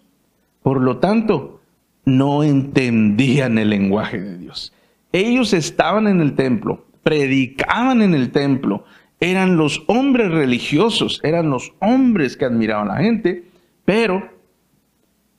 Por 0.64 0.80
lo 0.80 0.98
tanto, 0.98 1.60
no 2.04 2.42
entendían 2.42 3.56
el 3.58 3.70
lenguaje 3.70 4.20
de 4.20 4.36
Dios. 4.36 4.72
Ellos 5.12 5.52
estaban 5.52 6.06
en 6.06 6.20
el 6.20 6.34
templo, 6.34 6.84
predicaban 7.02 8.02
en 8.02 8.14
el 8.14 8.30
templo, 8.30 8.84
eran 9.20 9.56
los 9.56 9.82
hombres 9.86 10.30
religiosos, 10.30 11.20
eran 11.24 11.50
los 11.50 11.72
hombres 11.80 12.36
que 12.36 12.44
admiraban 12.44 12.90
a 12.90 12.94
la 12.94 13.00
gente, 13.00 13.44
pero 13.84 14.28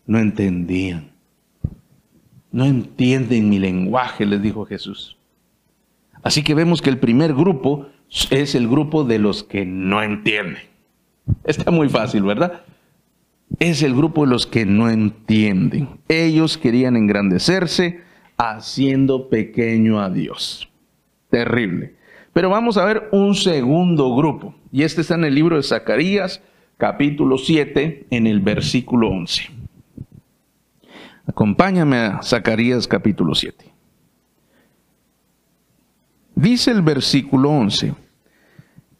no 0.05 0.19
entendían. 0.19 1.11
No 2.51 2.65
entienden 2.65 3.49
mi 3.49 3.59
lenguaje, 3.59 4.25
les 4.25 4.41
dijo 4.41 4.65
Jesús. 4.65 5.17
Así 6.23 6.43
que 6.43 6.55
vemos 6.55 6.81
que 6.81 6.89
el 6.89 6.97
primer 6.97 7.33
grupo 7.33 7.87
es 8.31 8.55
el 8.55 8.67
grupo 8.67 9.03
de 9.03 9.19
los 9.19 9.43
que 9.43 9.65
no 9.65 10.01
entienden. 10.01 10.63
Está 11.43 11.69
muy 11.69 11.89
fácil, 11.89 12.23
¿verdad? 12.23 12.63
Es 13.59 13.83
el 13.83 13.95
grupo 13.95 14.25
de 14.25 14.31
los 14.31 14.47
que 14.47 14.65
no 14.65 14.89
entienden. 14.89 15.89
Ellos 16.07 16.57
querían 16.57 16.97
engrandecerse 16.97 18.01
haciendo 18.39 19.27
pequeño 19.27 20.01
a 20.01 20.09
Dios. 20.09 20.69
Terrible. 21.29 21.95
Pero 22.33 22.49
vamos 22.49 22.77
a 22.77 22.85
ver 22.85 23.09
un 23.11 23.35
segundo 23.35 24.15
grupo. 24.15 24.55
Y 24.71 24.83
este 24.83 25.01
está 25.01 25.15
en 25.15 25.25
el 25.25 25.35
libro 25.35 25.57
de 25.57 25.63
Zacarías, 25.63 26.41
capítulo 26.77 27.37
7, 27.37 28.07
en 28.09 28.27
el 28.27 28.39
versículo 28.39 29.09
11. 29.09 29.49
Acompáñame 31.27 31.97
a 31.97 32.23
Zacarías 32.23 32.87
capítulo 32.87 33.35
7. 33.35 33.65
Dice 36.33 36.71
el 36.71 36.81
versículo 36.81 37.49
11, 37.49 37.93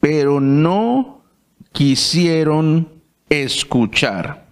pero 0.02 0.42
no 0.42 1.24
quisieron 1.72 2.90
escuchar. 3.30 4.48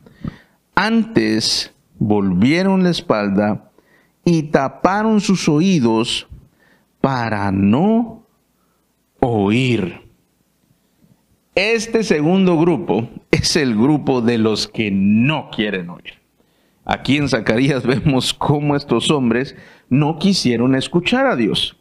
Antes 0.76 1.74
volvieron 2.00 2.84
la 2.84 2.92
espalda 2.92 3.67
y 4.28 4.44
taparon 4.44 5.22
sus 5.22 5.48
oídos 5.48 6.28
para 7.00 7.50
no 7.50 8.28
oír. 9.22 10.02
Este 11.56 12.04
segundo 12.04 12.58
grupo 12.58 13.08
es 13.32 13.56
el 13.56 13.74
grupo 13.74 14.20
de 14.20 14.38
los 14.38 14.68
que 14.68 14.92
no 14.92 15.50
quieren 15.50 15.90
oír. 15.90 16.16
Aquí 16.84 17.16
en 17.16 17.30
Zacarías 17.30 17.84
vemos 17.88 18.34
cómo 18.34 18.76
estos 18.76 19.10
hombres 19.12 19.56
no 19.88 20.20
quisieron 20.20 20.76
escuchar 20.76 21.26
a 21.26 21.38
Dios. 21.38 21.78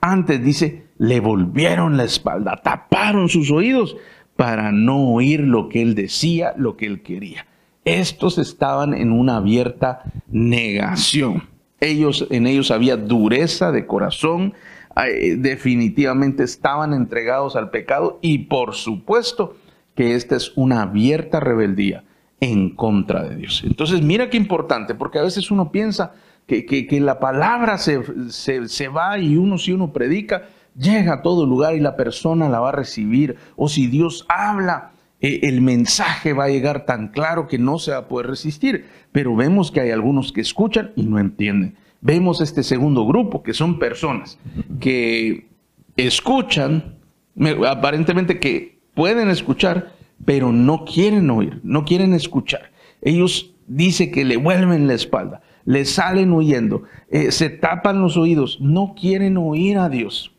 Antes 0.00 0.44
dice, 0.44 0.86
le 0.98 1.18
volvieron 1.18 1.96
la 1.96 2.04
espalda, 2.04 2.60
taparon 2.62 3.28
sus 3.28 3.50
oídos 3.50 3.96
para 4.36 4.70
no 4.70 5.14
oír 5.14 5.40
lo 5.40 5.68
que 5.68 5.82
él 5.82 5.96
decía, 5.96 6.54
lo 6.56 6.76
que 6.76 6.86
él 6.86 7.02
quería. 7.02 7.48
Estos 7.84 8.38
estaban 8.38 8.94
en 8.94 9.10
una 9.10 9.38
abierta 9.38 10.04
negación. 10.28 11.57
Ellos, 11.80 12.26
en 12.30 12.46
ellos 12.46 12.70
había 12.70 12.96
dureza 12.96 13.72
de 13.72 13.86
corazón, 13.86 14.54
definitivamente 15.36 16.42
estaban 16.42 16.92
entregados 16.92 17.54
al 17.54 17.70
pecado 17.70 18.18
y 18.20 18.38
por 18.38 18.74
supuesto 18.74 19.56
que 19.94 20.14
esta 20.14 20.36
es 20.36 20.52
una 20.56 20.82
abierta 20.82 21.40
rebeldía 21.40 22.04
en 22.40 22.70
contra 22.70 23.22
de 23.22 23.36
Dios. 23.36 23.62
Entonces, 23.64 24.02
mira 24.02 24.30
qué 24.30 24.36
importante, 24.36 24.94
porque 24.94 25.18
a 25.18 25.22
veces 25.22 25.50
uno 25.50 25.70
piensa 25.72 26.14
que, 26.46 26.86
la 27.00 27.20
palabra 27.20 27.78
se, 27.78 28.00
se, 28.30 28.88
va 28.88 29.18
y 29.18 29.36
uno 29.36 29.58
si 29.58 29.72
uno 29.72 29.92
predica, 29.92 30.44
llega 30.76 31.14
a 31.14 31.22
todo 31.22 31.46
lugar 31.46 31.74
y 31.74 31.80
la 31.80 31.96
persona 31.96 32.48
la 32.48 32.60
va 32.60 32.70
a 32.70 32.72
recibir. 32.72 33.36
O 33.56 33.68
si 33.68 33.86
Dios 33.86 34.24
habla, 34.28 34.92
eh, 35.20 35.40
el 35.42 35.60
mensaje 35.60 36.32
va 36.32 36.44
a 36.44 36.48
llegar 36.48 36.86
tan 36.86 37.08
claro 37.08 37.48
que 37.48 37.58
no 37.58 37.78
se 37.78 37.90
va 37.90 37.98
a 37.98 38.08
poder 38.08 38.28
resistir. 38.28 38.86
Pero 39.12 39.34
vemos 39.34 39.70
que 39.70 39.80
hay 39.80 39.90
algunos 39.90 40.32
que 40.32 40.40
escuchan 40.40 40.92
y 40.96 41.04
no 41.04 41.18
entienden. 41.18 41.76
Vemos 42.00 42.40
este 42.40 42.62
segundo 42.62 43.06
grupo, 43.06 43.42
que 43.42 43.54
son 43.54 43.78
personas 43.78 44.38
que 44.78 45.48
escuchan, 45.96 46.96
aparentemente 47.66 48.38
que 48.38 48.78
pueden 48.94 49.28
escuchar, 49.28 49.92
pero 50.24 50.52
no 50.52 50.84
quieren 50.84 51.28
oír, 51.30 51.60
no 51.64 51.84
quieren 51.84 52.14
escuchar. 52.14 52.70
Ellos 53.02 53.52
dicen 53.66 54.12
que 54.12 54.24
le 54.24 54.36
vuelven 54.36 54.86
la 54.86 54.94
espalda, 54.94 55.40
le 55.64 55.84
salen 55.84 56.32
huyendo, 56.32 56.84
eh, 57.10 57.32
se 57.32 57.50
tapan 57.50 58.00
los 58.00 58.16
oídos, 58.16 58.60
no 58.60 58.94
quieren 58.98 59.36
oír 59.36 59.78
a 59.78 59.88
Dios. 59.88 60.32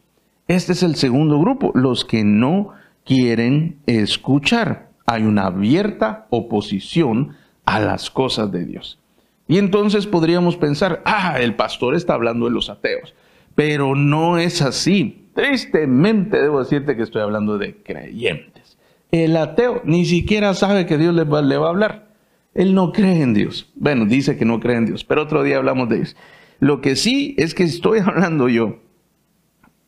Este 0.48 0.72
es 0.72 0.82
el 0.82 0.96
segundo 0.96 1.40
grupo, 1.40 1.72
los 1.76 2.06
que 2.06 2.24
no 2.24 2.72
quieren 3.10 3.80
escuchar. 3.88 4.92
Hay 5.08 5.24
una 5.24 5.48
abierta 5.48 6.28
oposición 6.30 7.36
a 7.66 7.80
las 7.80 8.12
cosas 8.12 8.52
de 8.52 8.66
Dios. 8.66 9.00
Y 9.48 9.58
entonces 9.58 10.06
podríamos 10.06 10.58
pensar, 10.58 11.02
ah, 11.06 11.40
el 11.42 11.56
pastor 11.56 11.96
está 11.96 12.14
hablando 12.14 12.46
de 12.46 12.52
los 12.52 12.70
ateos, 12.70 13.16
pero 13.56 13.96
no 13.96 14.38
es 14.38 14.62
así. 14.62 15.26
Tristemente 15.34 16.40
debo 16.40 16.60
decirte 16.60 16.96
que 16.96 17.02
estoy 17.02 17.24
hablando 17.24 17.58
de 17.58 17.78
creyentes. 17.78 18.78
El 19.12 19.36
ateo 19.38 19.82
ni 19.86 20.06
siquiera 20.06 20.54
sabe 20.54 20.86
que 20.86 21.00
Dios 21.00 21.16
le 21.16 21.24
va, 21.24 21.40
a 21.40 21.70
hablar. 21.70 22.10
Él 22.54 22.76
no 22.76 22.92
cree 22.92 23.24
en 23.24 23.34
Dios. 23.34 23.72
Bueno, 23.74 24.06
dice 24.06 24.38
que 24.38 24.46
no 24.46 24.60
cree 24.60 24.78
en 24.78 24.86
Dios, 24.86 25.04
pero 25.04 25.24
otro 25.24 25.42
día 25.42 25.58
hablamos 25.58 25.90
de 25.90 26.02
eso. 26.02 26.16
Lo 26.60 26.80
que 26.80 26.96
sí 26.96 27.34
es 27.40 27.56
que 27.56 27.64
estoy 27.64 28.00
hablando 28.06 28.50
yo 28.50 28.78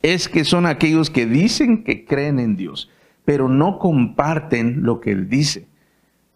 es 0.02 0.28
que 0.28 0.42
son 0.42 0.66
aquellos 0.66 1.08
que 1.08 1.26
dicen 1.26 1.84
que 1.84 2.04
creen 2.04 2.40
en 2.40 2.56
Dios, 2.56 2.90
pero 3.24 3.48
no 3.48 3.78
comparten 3.78 4.82
lo 4.82 5.00
que 5.00 5.12
Él 5.12 5.28
dice, 5.28 5.68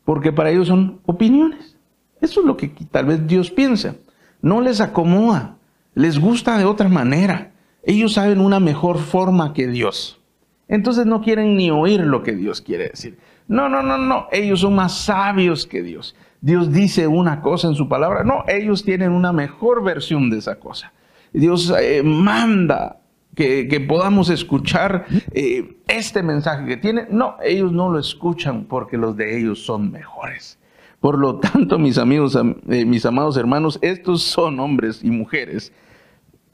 porque 0.05 0.33
para 0.33 0.50
ellos 0.50 0.69
son 0.69 1.00
opiniones. 1.07 1.76
Eso 2.21 2.40
es 2.40 2.47
lo 2.47 2.57
que 2.57 2.69
tal 2.90 3.07
vez 3.07 3.26
Dios 3.26 3.50
piensa. 3.50 3.97
No 4.40 4.61
les 4.61 4.81
acomoda, 4.81 5.57
les 5.95 6.19
gusta 6.19 6.59
de 6.59 6.64
otra 6.64 6.88
manera. 6.88 7.52
Ellos 7.83 8.14
saben 8.14 8.40
una 8.40 8.61
mejor 8.61 8.99
forma 8.99 9.52
que 9.52 9.66
Dios. 9.66 10.21
Entonces 10.69 11.07
no 11.07 11.21
quieren 11.21 11.57
ni 11.57 11.71
oír 11.71 12.00
lo 12.00 12.23
que 12.23 12.33
Dios 12.33 12.61
quiere 12.61 12.88
decir. 12.88 13.19
No, 13.49 13.69
no, 13.69 13.83
no, 13.83 13.99
no. 13.99 14.26
Ellos 14.33 14.61
son 14.61 14.75
más 14.75 14.97
sabios 14.97 15.66
que 15.66 15.83
Dios. 15.83 16.16
Dios 16.40 16.73
dice 16.73 17.07
una 17.07 17.40
cosa 17.40 17.69
en 17.69 17.75
su 17.75 17.88
palabra. 17.88 18.25
No, 18.25 18.45
ellos 18.49 18.85
tienen 18.85 19.12
una 19.12 19.33
mejor 19.33 19.85
versión 19.85 20.31
de 20.31 20.38
esa 20.38 20.57
cosa. 20.57 20.93
Dios 21.33 21.73
eh, 21.81 22.02
manda 22.02 23.00
que, 23.37 23.85
podamos 23.87 24.31
escuchar 24.31 25.07
eh, 25.33 25.76
este 25.87 26.23
mensaje 26.23 26.66
que 26.66 26.76
tiene. 26.76 27.07
No, 27.11 27.37
ellos 27.45 27.71
no 27.71 27.90
lo 27.90 27.99
escuchan 27.99 28.64
porque 28.64 28.97
los 28.97 29.16
de 29.16 29.38
ellos 29.38 29.64
son 29.64 29.93
mejores. 29.93 30.59
Por 31.00 31.19
lo 31.19 31.38
tanto, 31.38 31.78
mis 31.78 31.99
amigos, 31.99 32.37
eh, 32.69 32.85
mis 32.85 33.05
amados 33.07 33.37
hermanos, 33.37 33.78
estos 33.83 34.23
son 34.23 34.59
hombres 34.59 35.05
y 35.05 35.11
mujeres 35.11 35.73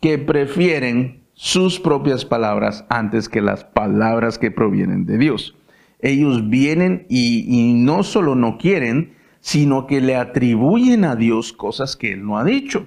que 0.01 0.19
prefieren 0.19 1.23
sus 1.35 1.79
propias 1.79 2.25
palabras 2.25 2.85
antes 2.89 3.29
que 3.29 3.41
las 3.41 3.65
palabras 3.65 4.39
que 4.39 4.51
provienen 4.51 5.07
de 5.07 5.19
Dios. 5.19 5.55
Ellos 6.01 6.51
vienen 6.51 7.07
y, 7.09 7.75
no 7.75 8.03
solo 8.03 8.35
no 8.35 8.59
quieren, 8.59 9.15
sino 9.41 9.87
que 9.87 10.01
le 10.01 10.17
atribuyen 10.17 11.05
a 11.05 11.15
Dios 11.15 11.53
cosas 11.53 11.97
que 11.97 12.13
Él 12.13 12.27
no 12.27 12.39
ha 12.39 12.45
dicho. 12.45 12.87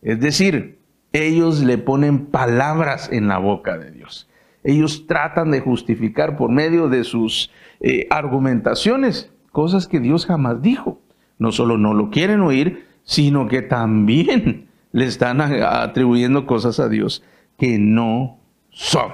Es 0.00 0.18
decir, 0.20 0.78
ellos 1.14 1.62
le 1.62 1.78
ponen 1.78 2.26
palabras 2.26 3.08
en 3.10 3.28
la 3.28 3.38
boca 3.38 3.78
de 3.78 3.92
Dios. 3.92 4.28
Ellos 4.64 5.06
tratan 5.06 5.52
de 5.52 5.60
justificar 5.60 6.36
por 6.36 6.50
medio 6.50 6.88
de 6.88 7.04
sus 7.04 7.50
eh, 7.80 8.08
argumentaciones 8.10 9.30
cosas 9.52 9.86
que 9.86 10.00
Dios 10.00 10.26
jamás 10.26 10.60
dijo. 10.60 11.00
No 11.38 11.52
solo 11.52 11.78
no 11.78 11.94
lo 11.94 12.10
quieren 12.10 12.40
oír, 12.40 12.86
sino 13.04 13.46
que 13.46 13.62
también 13.62 14.66
le 14.92 15.04
están 15.04 15.40
atribuyendo 15.40 16.46
cosas 16.46 16.80
a 16.80 16.88
Dios 16.88 17.22
que 17.58 17.78
no 17.78 18.40
son. 18.70 19.12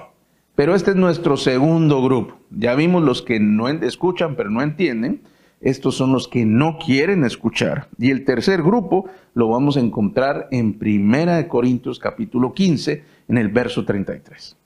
Pero 0.54 0.75
este 0.75 0.92
es 0.92 0.97
nuestro 0.97 1.37
segundo 1.37 2.02
grupo. 2.02 2.38
Ya 2.50 2.75
vimos 2.75 3.02
los 3.02 3.21
que 3.21 3.40
no 3.40 3.69
escuchan 3.69 4.37
pero 4.37 4.50
no 4.50 4.62
entienden. 4.62 5.21
Estos 5.61 5.95
son 5.95 6.12
los 6.12 6.26
que 6.26 6.47
no 6.47 6.79
quieren 6.79 7.25
escuchar. 7.25 7.88
Y 7.99 8.11
el 8.11 8.25
tercer 8.25 8.62
grupo 8.62 9.11
lo 9.35 9.49
vamos 9.49 9.76
a 9.76 9.81
encontrar 9.81 10.49
en 10.50 10.79
Primera 10.79 11.37
de 11.37 11.49
Corintios 11.49 11.99
capítulo 11.99 12.55
15, 12.55 13.05
en 13.29 13.38
el 13.38 13.49
verso 13.49 13.85
33. 13.85 14.57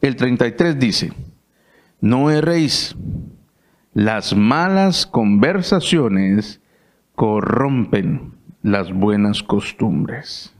El 0.00 0.14
33 0.14 0.78
dice, 0.78 1.12
no 2.00 2.30
erréis, 2.30 2.94
las 3.92 4.36
malas 4.36 5.04
conversaciones 5.04 6.60
corrompen 7.16 8.34
las 8.62 8.92
buenas 8.92 9.42
costumbres. 9.42 10.54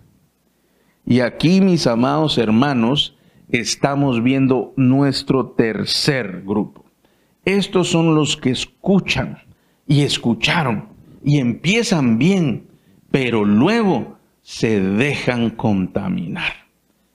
Y 1.04 1.20
aquí, 1.20 1.60
mis 1.60 1.86
amados 1.86 2.38
hermanos, 2.38 3.15
estamos 3.50 4.22
viendo 4.22 4.72
nuestro 4.76 5.46
tercer 5.50 6.42
grupo. 6.44 6.84
Estos 7.44 7.88
son 7.88 8.14
los 8.14 8.36
que 8.36 8.50
escuchan 8.50 9.38
y 9.86 10.02
escucharon 10.02 10.88
y 11.24 11.38
empiezan 11.38 12.18
bien, 12.18 12.66
pero 13.10 13.44
luego 13.44 14.16
se 14.42 14.80
dejan 14.80 15.50
contaminar. 15.50 16.52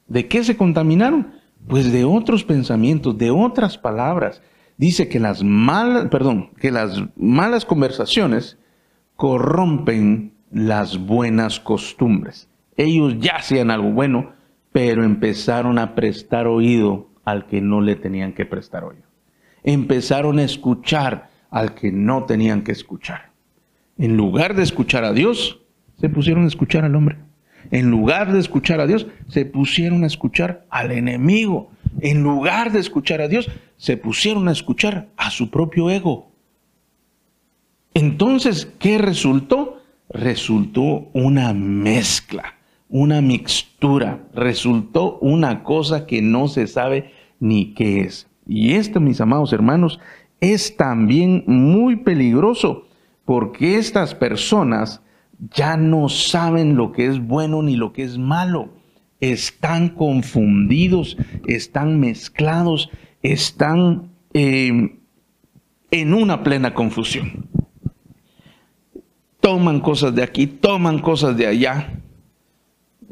¿De 0.07 0.27
qué 0.27 0.43
se 0.43 0.57
contaminaron? 0.57 1.33
Pues 1.67 1.91
de 1.91 2.03
otros 2.03 2.43
pensamientos, 2.43 3.17
de 3.17 3.31
otras 3.31 3.77
palabras. 3.77 4.41
Dice 4.77 5.07
que 5.07 5.19
las 5.19 5.43
malas, 5.43 6.07
perdón, 6.09 6.51
que 6.59 6.71
las 6.71 7.01
malas 7.15 7.65
conversaciones 7.65 8.57
corrompen 9.15 10.33
las 10.51 10.97
buenas 10.97 11.59
costumbres. 11.59 12.49
Ellos 12.75 13.15
ya 13.19 13.37
hacían 13.37 13.69
algo 13.69 13.91
bueno, 13.91 14.31
pero 14.71 15.03
empezaron 15.03 15.77
a 15.79 15.95
prestar 15.95 16.47
oído 16.47 17.09
al 17.25 17.45
que 17.45 17.61
no 17.61 17.81
le 17.81 17.95
tenían 17.95 18.33
que 18.33 18.45
prestar 18.45 18.83
oído. 18.83 19.03
Empezaron 19.63 20.39
a 20.39 20.43
escuchar 20.43 21.29
al 21.49 21.75
que 21.75 21.91
no 21.91 22.23
tenían 22.25 22.63
que 22.63 22.71
escuchar. 22.71 23.31
En 23.97 24.17
lugar 24.17 24.55
de 24.55 24.63
escuchar 24.63 25.03
a 25.03 25.13
Dios, 25.13 25.59
se 25.99 26.09
pusieron 26.09 26.45
a 26.45 26.47
escuchar 26.47 26.85
al 26.85 26.95
hombre. 26.95 27.17
En 27.69 27.91
lugar 27.91 28.31
de 28.33 28.39
escuchar 28.39 28.79
a 28.79 28.87
Dios, 28.87 29.05
se 29.27 29.45
pusieron 29.45 30.03
a 30.03 30.07
escuchar 30.07 30.65
al 30.69 30.91
enemigo. 30.91 31.69
En 31.99 32.23
lugar 32.23 32.71
de 32.71 32.79
escuchar 32.79 33.21
a 33.21 33.27
Dios, 33.27 33.49
se 33.77 33.97
pusieron 33.97 34.47
a 34.47 34.51
escuchar 34.51 35.09
a 35.17 35.29
su 35.29 35.51
propio 35.51 35.89
ego. 35.89 36.31
Entonces, 37.93 38.71
¿qué 38.79 38.97
resultó? 38.97 39.81
Resultó 40.09 41.09
una 41.13 41.53
mezcla 41.53 42.55
una 42.91 43.21
mixtura, 43.21 44.27
resultó 44.33 45.17
una 45.19 45.63
cosa 45.63 46.05
que 46.05 46.21
no 46.21 46.47
se 46.47 46.67
sabe 46.67 47.11
ni 47.39 47.73
qué 47.73 48.01
es. 48.01 48.27
Y 48.45 48.73
esto, 48.73 48.99
mis 48.99 49.21
amados 49.21 49.53
hermanos, 49.53 49.99
es 50.41 50.75
también 50.75 51.43
muy 51.47 51.95
peligroso 51.95 52.87
porque 53.25 53.77
estas 53.77 54.13
personas 54.13 55.01
ya 55.55 55.77
no 55.77 56.09
saben 56.09 56.75
lo 56.75 56.91
que 56.91 57.07
es 57.07 57.25
bueno 57.25 57.63
ni 57.63 57.77
lo 57.77 57.93
que 57.93 58.03
es 58.03 58.17
malo. 58.17 58.69
Están 59.21 59.89
confundidos, 59.89 61.15
están 61.47 61.99
mezclados, 61.99 62.89
están 63.21 64.11
eh, 64.33 64.97
en 65.91 66.13
una 66.13 66.43
plena 66.43 66.73
confusión. 66.73 67.47
Toman 69.39 69.79
cosas 69.79 70.13
de 70.13 70.23
aquí, 70.23 70.45
toman 70.45 70.99
cosas 70.99 71.37
de 71.37 71.47
allá, 71.47 72.00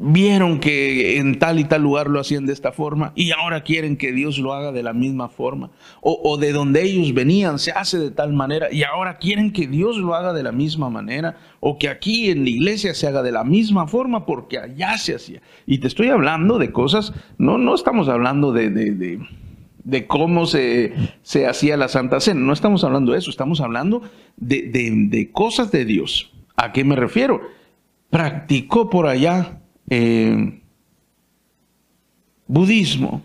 vieron 0.02 0.60
que 0.60 1.18
en 1.18 1.38
tal 1.38 1.60
y 1.60 1.64
tal 1.64 1.82
lugar 1.82 2.08
lo 2.08 2.20
hacían 2.20 2.46
de 2.46 2.54
esta 2.54 2.72
forma 2.72 3.12
y 3.14 3.32
ahora 3.32 3.62
quieren 3.62 3.98
que 3.98 4.12
Dios 4.12 4.38
lo 4.38 4.54
haga 4.54 4.72
de 4.72 4.82
la 4.82 4.94
misma 4.94 5.28
forma. 5.28 5.70
O, 6.00 6.38
de 6.38 6.52
donde 6.52 6.82
ellos 6.82 7.12
venían 7.12 7.58
se 7.58 7.72
hace 7.72 7.98
de 7.98 8.10
tal 8.10 8.32
manera 8.32 8.72
y 8.72 8.82
ahora 8.82 9.18
quieren 9.18 9.52
que 9.52 9.66
Dios 9.66 9.98
lo 9.98 10.14
haga 10.14 10.32
de 10.32 10.42
la 10.42 10.52
misma 10.52 10.88
manera. 10.88 11.36
O 11.60 11.78
que 11.78 11.90
aquí 11.90 12.30
en 12.30 12.44
la 12.44 12.50
iglesia 12.50 12.94
se 12.94 13.06
haga 13.06 13.22
de 13.22 13.32
la 13.32 13.44
misma 13.44 13.86
forma 13.86 14.24
porque 14.24 14.58
allá 14.58 14.96
se 14.96 15.14
hacía. 15.14 15.42
Y 15.66 15.78
te 15.78 15.88
estoy 15.88 16.08
hablando 16.08 16.58
de 16.58 16.72
cosas, 16.72 17.12
no, 17.36 17.58
no 17.58 17.74
estamos 17.74 18.08
hablando 18.08 18.52
de, 18.52 18.70
de, 18.70 19.20
de, 19.84 20.06
cómo 20.06 20.46
se, 20.46 20.94
se, 21.22 21.46
hacía 21.46 21.76
la 21.76 21.88
Santa 21.88 22.20
Cena. 22.20 22.40
No 22.40 22.54
estamos 22.54 22.82
hablando 22.84 23.12
de 23.12 23.18
eso, 23.18 23.28
estamos 23.28 23.60
hablando 23.60 24.00
de, 24.38 24.62
de 24.72 25.30
cosas 25.30 25.70
de 25.70 25.84
Dios. 25.84 26.32
¿A 26.56 26.72
qué 26.72 26.84
me 26.84 26.96
refiero? 26.96 27.42
Practicó 28.08 28.88
por 28.88 29.06
allá 29.06 29.59
eh, 29.90 30.62
budismo. 32.46 33.22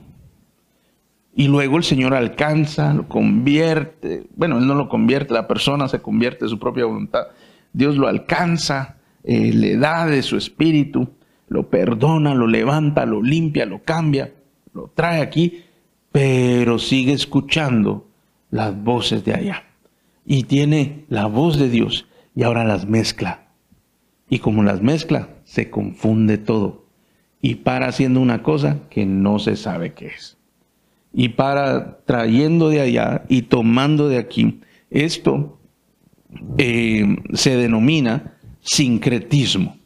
Y 1.38 1.47
luego 1.47 1.78
el 1.78 1.84
Señor 1.84 2.13
alcanza, 2.13 2.93
lo 2.93 3.08
convierte, 3.08 4.28
bueno, 4.36 4.58
Él 4.58 4.67
no 4.67 4.75
lo 4.75 4.88
convierte, 4.88 5.34
la 5.34 5.47
persona 5.47 5.88
se 5.88 6.01
convierte 6.01 6.45
de 6.45 6.49
su 6.49 6.60
propia 6.60 6.86
voluntad. 6.86 7.28
Dios 7.73 7.97
lo 7.97 8.08
alcanza, 8.08 8.97
eh, 9.23 9.51
le 9.54 9.75
da 9.75 10.06
de 10.06 10.21
su 10.21 10.38
espíritu, 10.38 11.10
lo 11.49 11.69
perdona, 11.69 12.34
lo 12.34 12.47
levanta, 12.47 13.06
lo 13.06 13.21
limpia, 13.21 13.65
lo 13.65 13.84
cambia, 13.84 14.34
lo 14.73 14.91
trae 14.95 15.21
aquí, 15.21 15.63
pero 16.12 16.80
sigue 16.80 17.12
escuchando 17.12 18.08
las 18.49 18.82
voces 18.82 19.25
de 19.25 19.34
allá. 19.34 19.63
Y 20.25 20.43
tiene 20.43 21.04
la 21.10 21.25
voz 21.25 21.60
de 21.60 21.69
Dios 21.69 22.08
y 22.34 22.43
ahora 22.43 22.63
las 22.63 22.88
mezcla. 22.88 23.47
Y 24.30 24.39
como 24.39 24.63
las 24.63 24.82
mezcla, 24.82 25.28
se 25.45 25.69
confunde 25.69 26.38
todo 26.38 26.86
y 27.41 27.55
para 27.55 27.88
haciendo 27.88 28.19
una 28.19 28.41
cosa 28.43 28.79
que 28.89 29.05
no 29.05 29.39
se 29.39 29.55
sabe 29.55 29.93
qué 29.93 30.08
es. 30.08 30.38
Y 31.13 31.29
para 31.29 31.99
trayendo 32.05 32.69
de 32.69 32.81
allá 32.81 33.23
y 33.29 33.43
tomando 33.43 34.10
de 34.10 34.17
aquí, 34.17 34.60
esto 34.89 35.60
eh, 36.58 37.05
se 37.34 37.55
denomina 37.55 38.38
sincretismo, 38.62 39.77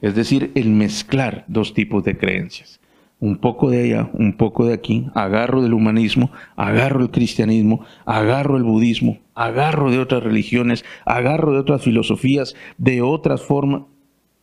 es 0.00 0.14
decir, 0.14 0.50
el 0.54 0.70
mezclar 0.70 1.44
dos 1.46 1.74
tipos 1.74 2.02
de 2.04 2.16
creencias. 2.16 2.80
Un 3.20 3.36
poco 3.36 3.70
de 3.70 3.84
allá, 3.84 4.10
un 4.14 4.32
poco 4.36 4.66
de 4.66 4.74
aquí, 4.74 5.06
agarro 5.14 5.62
del 5.62 5.74
humanismo, 5.74 6.30
agarro 6.56 7.02
el 7.02 7.10
cristianismo, 7.10 7.84
agarro 8.04 8.56
el 8.56 8.64
budismo, 8.64 9.18
agarro 9.34 9.90
de 9.90 9.98
otras 9.98 10.22
religiones, 10.22 10.84
agarro 11.04 11.52
de 11.52 11.58
otras 11.58 11.82
filosofías, 11.82 12.54
de 12.76 13.02
otras 13.02 13.42
formas, 13.42 13.82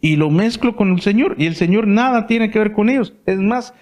y 0.02 0.16
lo 0.16 0.32
mezclo 0.32 0.76
con 0.76 0.92
el 0.94 1.02
Señor 1.02 1.36
y 1.38 1.46
el 1.46 1.56
Señor 1.56 1.88
nada 1.88 2.26
tiene 2.26 2.50
que 2.50 2.60
ver 2.60 2.74
con 2.74 2.90
ellos. 2.90 3.14
Es 3.28 3.38
más, 3.38 3.74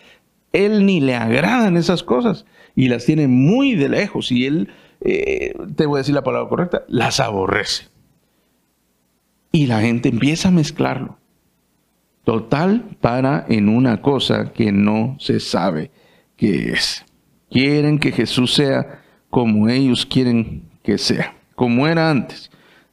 Él 0.51 0.85
ni 0.85 0.99
le 0.99 1.15
agradan 1.15 1.77
esas 1.77 2.03
cosas 2.03 2.45
y 2.75 2.89
las 2.89 3.05
tiene 3.05 3.27
muy 3.27 3.75
de 3.75 3.89
lejos 3.89 4.31
y 4.31 4.45
Él, 4.45 4.69
eh, 5.01 5.53
te 5.75 5.85
voy 5.85 5.97
a 5.97 5.99
decir 5.99 6.13
la 6.13 6.23
palabra 6.23 6.49
correcta, 6.49 6.83
las 6.89 7.21
aborrece. 7.21 7.87
Y 9.51 9.65
la 9.65 9.81
gente 9.81 10.09
empieza 10.09 10.49
a 10.49 10.51
mezclarlo. 10.51 11.17
Total 12.25 12.97
para 12.99 13.45
en 13.47 13.69
una 13.69 14.01
cosa 14.01 14.51
que 14.51 14.71
no 14.71 15.15
se 15.19 15.39
sabe 15.39 15.89
qué 16.35 16.73
es. 16.73 17.05
Quieren 17.49 17.97
que 17.97 18.11
Jesús 18.11 18.53
sea 18.53 19.01
como 19.31 19.69
ellos 19.69 20.05
quieren 20.05 20.63
que 20.83 20.97
sea, 20.97 21.35
como 21.55 21.87
era 21.87 22.11
antes. 22.11 22.51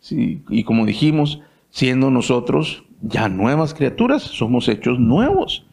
y 0.09 0.62
como 0.62 0.87
dijimos, 0.87 1.41
siendo 1.71 2.11
nosotros 2.11 2.87
ya 3.03 3.29
nuevas 3.29 3.75
criaturas, 3.75 4.23
somos 4.23 4.69
hechos 4.69 4.99
nuevos. 4.99 5.67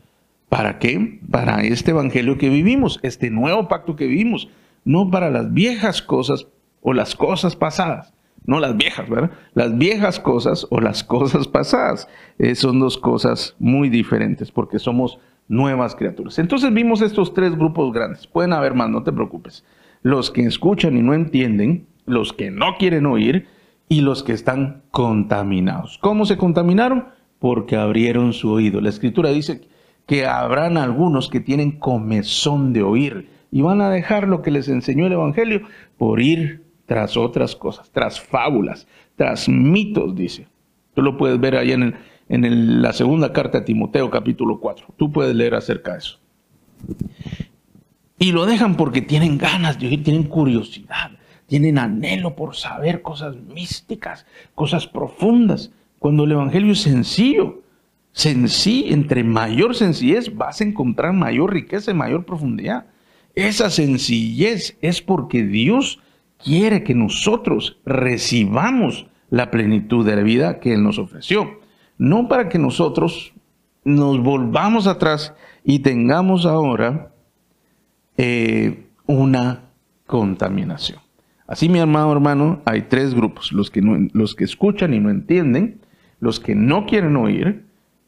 ¿Para 0.49 0.77
qué? 0.77 1.19
Para 1.31 1.63
este 1.63 1.91
evangelio 1.91 2.37
que 2.37 2.49
vivimos, 2.49 2.99
este 3.01 3.29
nuevo 3.29 3.67
pacto 3.67 3.95
que 3.95 4.07
vivimos, 4.07 4.49
no 4.85 5.09
para 5.09 5.29
las 5.29 5.51
viejas 5.53 6.01
cosas 6.01 6.47
o 6.81 6.93
las 6.93 7.15
cosas 7.15 7.55
pasadas, 7.55 8.13
no 8.45 8.59
las 8.59 8.77
viejas, 8.77 9.09
¿verdad? 9.09 9.31
Las 9.53 9.77
viejas 9.77 10.19
cosas 10.19 10.67
o 10.69 10.79
las 10.79 11.03
cosas 11.03 11.47
pasadas 11.47 12.07
eh, 12.37 12.55
son 12.55 12.79
dos 12.79 12.97
cosas 12.97 13.55
muy 13.57 13.89
diferentes 13.89 14.51
porque 14.51 14.79
somos 14.79 15.17
nuevas 15.47 15.95
criaturas. 15.95 16.37
Entonces 16.39 16.73
vimos 16.73 17.01
estos 17.01 17.33
tres 17.33 17.55
grupos 17.57 17.93
grandes, 17.93 18.27
pueden 18.27 18.53
haber 18.53 18.73
más, 18.73 18.89
no 18.89 19.03
te 19.03 19.11
preocupes. 19.11 19.63
Los 20.01 20.29
que 20.29 20.43
escuchan 20.45 20.97
y 20.97 21.01
no 21.01 21.13
entienden, 21.13 21.87
los 22.05 22.33
que 22.33 22.51
no 22.51 22.75
quieren 22.77 23.05
oír 23.05 23.47
y 23.89 24.01
los 24.01 24.23
que 24.23 24.33
están 24.33 24.83
contaminados. 24.91 25.97
¿Cómo 25.99 26.25
se 26.25 26.37
contaminaron? 26.37 27.09
Porque 27.39 27.75
abrieron 27.75 28.33
su 28.33 28.51
oído. 28.51 28.81
La 28.81 28.89
escritura 28.89 29.29
dice 29.29 29.61
que 30.05 30.25
habrán 30.25 30.77
algunos 30.77 31.29
que 31.29 31.39
tienen 31.39 31.71
comezón 31.79 32.73
de 32.73 32.83
oír 32.83 33.29
y 33.51 33.61
van 33.61 33.81
a 33.81 33.89
dejar 33.89 34.27
lo 34.27 34.41
que 34.41 34.51
les 34.51 34.67
enseñó 34.67 35.05
el 35.05 35.13
Evangelio 35.13 35.61
por 35.97 36.21
ir 36.21 36.63
tras 36.85 37.17
otras 37.17 37.55
cosas, 37.55 37.91
tras 37.91 38.19
fábulas, 38.19 38.87
tras 39.15 39.47
mitos, 39.47 40.15
dice. 40.15 40.47
Tú 40.95 41.01
lo 41.01 41.17
puedes 41.17 41.39
ver 41.39 41.55
ahí 41.55 41.71
en, 41.71 41.95
en 42.29 42.81
la 42.81 42.93
segunda 42.93 43.31
carta 43.31 43.59
de 43.59 43.65
Timoteo 43.65 44.09
capítulo 44.09 44.59
4. 44.59 44.87
Tú 44.97 45.11
puedes 45.11 45.35
leer 45.35 45.55
acerca 45.55 45.93
de 45.93 45.99
eso. 45.99 46.19
Y 48.19 48.31
lo 48.31 48.45
dejan 48.45 48.75
porque 48.75 49.01
tienen 49.01 49.37
ganas 49.37 49.79
de 49.79 49.87
oír, 49.87 50.03
tienen 50.03 50.23
curiosidad 50.23 51.11
tienen 51.53 51.77
anhelo 51.77 52.35
por 52.35 52.55
saber 52.55 53.03
cosas 53.03 53.35
místicas, 53.35 54.25
cosas 54.55 54.87
profundas, 54.87 55.71
cuando 55.99 56.23
el 56.23 56.31
Evangelio 56.31 56.71
es 56.71 56.81
sencillo. 56.81 57.61
Sencillo, 58.11 58.91
entre 58.91 59.23
mayor 59.23 59.75
sencillez 59.75 60.35
vas 60.35 60.59
a 60.59 60.63
encontrar 60.63 61.13
mayor 61.13 61.53
riqueza 61.53 61.91
y 61.91 61.93
mayor 61.93 62.25
profundidad. 62.25 62.87
Esa 63.35 63.69
sencillez 63.69 64.79
es 64.81 65.03
porque 65.03 65.43
Dios 65.43 65.99
quiere 66.43 66.83
que 66.83 66.95
nosotros 66.95 67.77
recibamos 67.85 69.05
la 69.29 69.51
plenitud 69.51 70.03
de 70.03 70.15
la 70.15 70.23
vida 70.23 70.59
que 70.59 70.73
Él 70.73 70.81
nos 70.81 70.97
ofreció. 70.97 71.59
No 71.99 72.27
para 72.27 72.49
que 72.49 72.57
nosotros 72.57 73.31
nos 73.83 74.23
volvamos 74.23 74.87
atrás 74.87 75.35
y 75.63 75.79
tengamos 75.79 76.47
ahora 76.47 77.13
eh, 78.17 78.87
una 79.05 79.69
contaminación. 80.07 81.02
Así, 81.47 81.69
mi 81.69 81.79
amado 81.79 82.11
hermano, 82.11 82.61
hay 82.65 82.83
tres 82.83 83.13
grupos, 83.13 83.51
los 83.51 83.69
que, 83.69 83.81
los 84.13 84.35
que 84.35 84.43
escuchan 84.45 84.93
y 84.93 84.99
no 84.99 85.09
entienden, 85.09 85.81
los 86.19 86.39
que 86.39 86.55
no 86.55 86.85
quieren 86.85 87.17
oír 87.17 87.65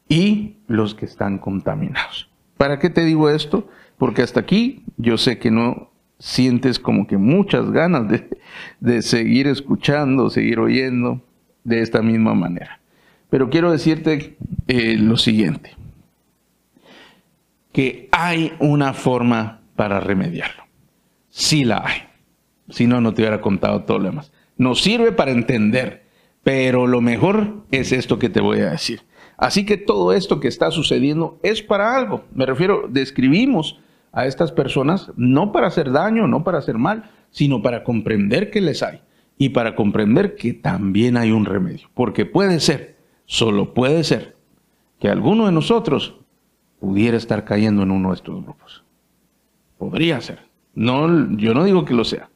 y 0.08 0.56
los 0.66 0.94
que 0.94 1.04
están 1.04 1.38
contaminados. 1.38 2.30
¿Para 2.56 2.78
qué 2.78 2.88
te 2.88 3.04
digo 3.04 3.28
esto? 3.28 3.68
Porque 3.98 4.22
hasta 4.22 4.40
aquí 4.40 4.84
yo 4.96 5.18
sé 5.18 5.38
que 5.38 5.50
no 5.50 5.90
sientes 6.18 6.78
como 6.78 7.06
que 7.06 7.18
muchas 7.18 7.70
ganas 7.70 8.06
de, 8.80 9.02
seguir 9.02 9.46
escuchando, 9.46 10.30
seguir 10.30 10.58
oyendo 10.58 11.22
de 11.64 11.82
esta 11.82 12.00
misma 12.00 12.34
manera. 12.34 12.80
Pero 13.28 13.50
quiero 13.50 13.70
decirte 13.70 14.36
eh, 14.68 14.96
lo 14.98 15.16
siguiente, 15.18 15.74
que 17.72 18.08
hay 18.12 18.54
una 18.60 18.94
forma 18.94 19.60
para 19.74 20.00
remediarlo. 20.00 20.64
Sí 21.28 21.64
la 21.64 21.82
hay. 21.84 22.05
Si 22.68 22.86
no, 22.86 23.00
no 23.00 23.14
te 23.14 23.22
hubiera 23.22 23.40
contado 23.40 23.84
todo 23.84 23.98
lo 23.98 24.04
demás. 24.04 24.32
Nos 24.56 24.80
sirve 24.80 25.12
para 25.12 25.30
entender, 25.30 26.06
pero 26.42 26.86
lo 26.86 27.00
mejor 27.00 27.64
es 27.70 27.92
esto 27.92 28.18
que 28.18 28.28
te 28.28 28.40
voy 28.40 28.60
a 28.60 28.70
decir. 28.70 29.02
Así 29.36 29.66
que 29.66 29.76
todo 29.76 30.12
esto 30.12 30.40
que 30.40 30.48
está 30.48 30.70
sucediendo 30.70 31.38
es 31.42 31.62
para 31.62 31.96
algo. 31.96 32.24
Me 32.32 32.46
refiero, 32.46 32.86
describimos 32.88 33.78
a 34.12 34.26
estas 34.26 34.50
personas 34.50 35.12
no 35.16 35.52
para 35.52 35.66
hacer 35.66 35.92
daño, 35.92 36.26
no 36.26 36.42
para 36.42 36.58
hacer 36.58 36.78
mal, 36.78 37.10
sino 37.30 37.60
para 37.60 37.84
comprender 37.84 38.50
que 38.50 38.62
les 38.62 38.82
hay 38.82 39.02
y 39.36 39.50
para 39.50 39.74
comprender 39.74 40.36
que 40.36 40.54
también 40.54 41.16
hay 41.16 41.32
un 41.32 41.44
remedio. 41.44 41.88
Porque 41.94 42.24
puede 42.24 42.60
ser, 42.60 42.96
solo 43.26 43.74
puede 43.74 44.04
ser, 44.04 44.36
que 44.98 45.10
alguno 45.10 45.46
de 45.46 45.52
nosotros 45.52 46.16
pudiera 46.80 47.16
estar 47.16 47.44
cayendo 47.44 47.82
en 47.82 47.90
uno 47.90 48.10
de 48.10 48.14
estos 48.14 48.42
grupos. 48.42 48.84
Podría 49.76 50.20
ser. 50.20 50.46
No, 50.74 51.36
yo 51.36 51.52
no 51.52 51.64
digo 51.64 51.84
que 51.84 51.94
lo 51.94 52.04
sea, 52.04 52.30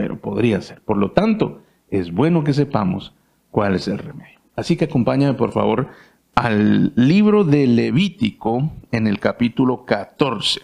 pero 0.00 0.18
podría 0.18 0.62
ser. 0.62 0.80
Por 0.80 0.96
lo 0.96 1.10
tanto, 1.10 1.60
es 1.90 2.10
bueno 2.10 2.42
que 2.42 2.54
sepamos 2.54 3.12
cuál 3.50 3.74
es 3.74 3.86
el 3.86 3.98
remedio. 3.98 4.40
Así 4.56 4.74
que 4.74 4.86
acompáñame, 4.86 5.34
por 5.34 5.52
favor, 5.52 5.88
al 6.34 6.94
libro 6.96 7.44
de 7.44 7.66
Levítico 7.66 8.72
en 8.92 9.06
el 9.06 9.20
capítulo 9.20 9.84
14. 9.84 10.62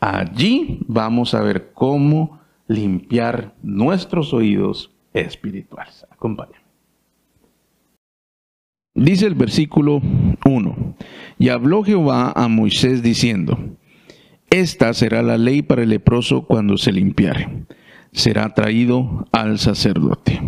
Allí 0.00 0.80
vamos 0.88 1.32
a 1.34 1.42
ver 1.42 1.70
cómo 1.74 2.40
limpiar 2.66 3.54
nuestros 3.62 4.34
oídos 4.34 4.90
espirituales. 5.14 6.04
Acompáñame. 6.10 6.66
Dice 8.96 9.26
el 9.26 9.36
versículo 9.36 10.02
1. 10.44 10.96
Y 11.38 11.50
habló 11.50 11.84
Jehová 11.84 12.32
a 12.34 12.48
Moisés 12.48 13.00
diciendo, 13.00 13.60
Esta 14.50 14.92
será 14.92 15.22
la 15.22 15.38
ley 15.38 15.62
para 15.62 15.84
el 15.84 15.90
leproso 15.90 16.46
cuando 16.46 16.76
se 16.76 16.90
limpiare. 16.90 17.66
Será 18.16 18.54
traído 18.54 19.26
al 19.30 19.58
sacerdote. 19.58 20.40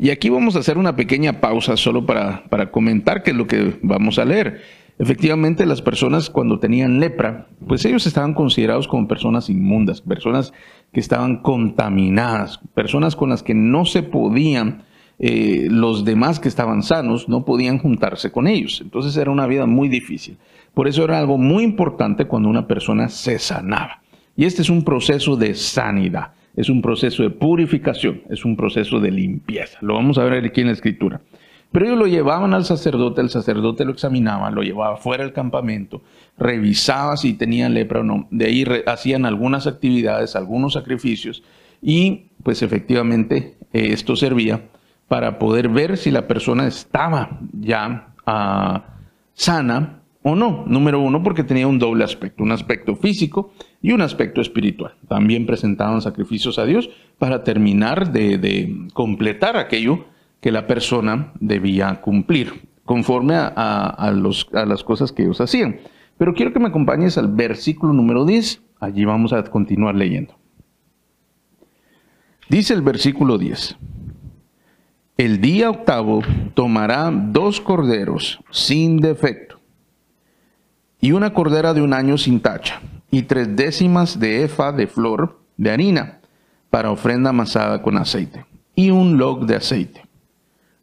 Y 0.00 0.08
aquí 0.08 0.30
vamos 0.30 0.56
a 0.56 0.60
hacer 0.60 0.78
una 0.78 0.96
pequeña 0.96 1.42
pausa 1.42 1.76
solo 1.76 2.06
para, 2.06 2.44
para 2.48 2.70
comentar 2.70 3.22
qué 3.22 3.32
es 3.32 3.36
lo 3.36 3.46
que 3.46 3.78
vamos 3.82 4.18
a 4.18 4.24
leer. 4.24 4.62
Efectivamente, 4.98 5.66
las 5.66 5.82
personas 5.82 6.30
cuando 6.30 6.58
tenían 6.58 7.00
lepra, 7.00 7.48
pues 7.68 7.84
ellos 7.84 8.06
estaban 8.06 8.32
considerados 8.32 8.88
como 8.88 9.06
personas 9.06 9.50
inmundas, 9.50 10.00
personas 10.00 10.54
que 10.90 11.00
estaban 11.00 11.42
contaminadas, 11.42 12.60
personas 12.72 13.14
con 13.14 13.28
las 13.28 13.42
que 13.42 13.52
no 13.52 13.84
se 13.84 14.02
podían, 14.02 14.84
eh, 15.18 15.68
los 15.70 16.02
demás 16.06 16.40
que 16.40 16.48
estaban 16.48 16.82
sanos, 16.82 17.28
no 17.28 17.44
podían 17.44 17.78
juntarse 17.78 18.32
con 18.32 18.46
ellos. 18.46 18.80
Entonces 18.80 19.18
era 19.18 19.30
una 19.30 19.46
vida 19.46 19.66
muy 19.66 19.90
difícil. 19.90 20.38
Por 20.72 20.88
eso 20.88 21.04
era 21.04 21.18
algo 21.18 21.36
muy 21.36 21.62
importante 21.62 22.24
cuando 22.24 22.48
una 22.48 22.66
persona 22.66 23.10
se 23.10 23.38
sanaba. 23.38 24.01
Y 24.36 24.44
este 24.44 24.62
es 24.62 24.70
un 24.70 24.84
proceso 24.84 25.36
de 25.36 25.54
sanidad, 25.54 26.32
es 26.56 26.68
un 26.68 26.80
proceso 26.82 27.22
de 27.22 27.30
purificación, 27.30 28.22
es 28.30 28.44
un 28.44 28.56
proceso 28.56 29.00
de 29.00 29.10
limpieza. 29.10 29.78
Lo 29.82 29.94
vamos 29.94 30.18
a 30.18 30.24
ver 30.24 30.44
aquí 30.44 30.60
en 30.60 30.68
la 30.68 30.72
escritura. 30.72 31.20
Pero 31.70 31.86
ellos 31.86 31.98
lo 31.98 32.06
llevaban 32.06 32.52
al 32.52 32.66
sacerdote, 32.66 33.22
el 33.22 33.30
sacerdote 33.30 33.86
lo 33.86 33.92
examinaba, 33.92 34.50
lo 34.50 34.62
llevaba 34.62 34.98
fuera 34.98 35.24
del 35.24 35.32
campamento, 35.32 36.02
revisaba 36.36 37.16
si 37.16 37.32
tenían 37.32 37.72
lepra 37.72 38.00
o 38.00 38.04
no. 38.04 38.28
De 38.30 38.44
ahí 38.44 38.64
hacían 38.86 39.24
algunas 39.24 39.66
actividades, 39.66 40.36
algunos 40.36 40.74
sacrificios 40.74 41.42
y 41.80 42.26
pues 42.42 42.62
efectivamente 42.62 43.56
eh, 43.72 43.88
esto 43.92 44.16
servía 44.16 44.68
para 45.08 45.38
poder 45.38 45.70
ver 45.70 45.96
si 45.96 46.10
la 46.10 46.28
persona 46.28 46.66
estaba 46.66 47.40
ya 47.52 48.14
ah, 48.26 48.84
sana 49.32 50.01
o 50.22 50.34
no. 50.34 50.64
Número 50.66 51.00
uno, 51.00 51.22
porque 51.22 51.44
tenía 51.44 51.66
un 51.66 51.78
doble 51.78 52.04
aspecto, 52.04 52.42
un 52.42 52.52
aspecto 52.52 52.96
físico 52.96 53.52
y 53.80 53.92
un 53.92 54.00
aspecto 54.00 54.40
espiritual. 54.40 54.94
También 55.08 55.46
presentaban 55.46 56.00
sacrificios 56.00 56.58
a 56.58 56.64
Dios 56.64 56.90
para 57.18 57.44
terminar 57.44 58.12
de 58.12 58.88
completar 58.94 59.56
aquello 59.56 60.06
que 60.40 60.50
la 60.50 60.66
persona 60.66 61.32
debía 61.38 62.00
cumplir, 62.00 62.68
conforme 62.84 63.36
a, 63.36 63.46
a 63.86 64.10
las 64.10 64.84
cosas 64.84 65.12
que 65.12 65.22
ellos 65.22 65.40
hacían. 65.40 65.78
Pero 66.18 66.34
quiero 66.34 66.52
que 66.52 66.58
me 66.58 66.68
acompañes 66.68 67.16
al 67.16 67.28
versículo 67.28 67.92
número 67.92 68.24
10. 68.26 68.60
Allí 68.80 69.04
vamos 69.04 69.32
a 69.32 69.42
continuar 69.44 69.94
leyendo. 69.94 70.34
Dice 72.48 72.74
el 72.74 72.82
versículo 72.82 73.38
10. 73.38 73.76
El 75.16 75.40
día 75.40 75.70
octavo 75.70 76.22
tomará 76.54 77.10
dos 77.12 77.60
corderos 77.60 78.40
sin 78.50 78.98
defecto 78.98 79.61
y 81.02 81.12
una 81.12 81.34
cordera 81.34 81.74
de 81.74 81.82
un 81.82 81.92
año 81.92 82.16
sin 82.16 82.40
tacha 82.40 82.80
y 83.10 83.24
tres 83.24 83.54
décimas 83.54 84.18
de 84.18 84.44
efa 84.44 84.72
de 84.72 84.86
flor 84.86 85.38
de 85.58 85.70
harina 85.70 86.20
para 86.70 86.90
ofrenda 86.90 87.28
amasada 87.28 87.82
con 87.82 87.98
aceite 87.98 88.46
y 88.74 88.88
un 88.88 89.18
log 89.18 89.44
de 89.44 89.56
aceite 89.56 90.02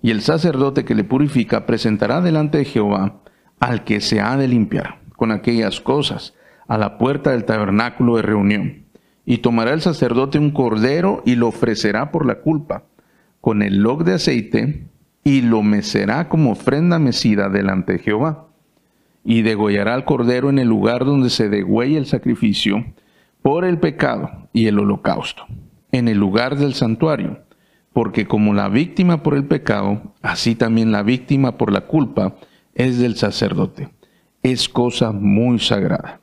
y 0.01 0.11
el 0.11 0.21
sacerdote 0.21 0.85
que 0.85 0.95
le 0.95 1.03
purifica 1.03 1.65
presentará 1.65 2.21
delante 2.21 2.59
de 2.59 2.65
Jehová 2.65 3.21
al 3.59 3.83
que 3.83 4.01
se 4.01 4.21
ha 4.21 4.37
de 4.37 4.47
limpiar 4.47 4.99
con 5.15 5.31
aquellas 5.31 5.81
cosas 5.81 6.33
a 6.67 6.77
la 6.77 6.97
puerta 6.97 7.31
del 7.31 7.45
tabernáculo 7.45 8.15
de 8.15 8.21
reunión. 8.21 8.85
Y 9.25 9.39
tomará 9.39 9.73
el 9.73 9.81
sacerdote 9.81 10.39
un 10.39 10.51
cordero 10.51 11.21
y 11.25 11.35
lo 11.35 11.47
ofrecerá 11.49 12.11
por 12.11 12.25
la 12.25 12.35
culpa 12.35 12.83
con 13.41 13.61
el 13.61 13.81
log 13.81 14.03
de 14.03 14.13
aceite 14.13 14.87
y 15.23 15.41
lo 15.41 15.61
mecerá 15.61 16.29
como 16.29 16.51
ofrenda 16.51 16.99
mecida 16.99 17.49
delante 17.49 17.93
de 17.93 17.99
Jehová. 17.99 18.47
Y 19.23 19.41
degollará 19.41 19.93
al 19.93 20.05
cordero 20.05 20.49
en 20.49 20.59
el 20.59 20.67
lugar 20.67 21.05
donde 21.05 21.29
se 21.29 21.49
degüelle 21.49 21.97
el 21.97 22.05
sacrificio 22.05 22.85
por 23.41 23.65
el 23.65 23.79
pecado 23.79 24.49
y 24.53 24.67
el 24.67 24.79
holocausto, 24.79 25.45
en 25.91 26.07
el 26.07 26.17
lugar 26.17 26.57
del 26.57 26.73
santuario 26.73 27.39
porque 27.93 28.27
como 28.27 28.53
la 28.53 28.69
víctima 28.69 29.23
por 29.23 29.35
el 29.35 29.45
pecado, 29.45 30.13
así 30.21 30.55
también 30.55 30.91
la 30.91 31.03
víctima 31.03 31.57
por 31.57 31.71
la 31.71 31.81
culpa 31.81 32.35
es 32.73 32.99
del 32.99 33.15
sacerdote. 33.15 33.89
Es 34.41 34.69
cosa 34.69 35.11
muy 35.11 35.59
sagrada. 35.59 36.21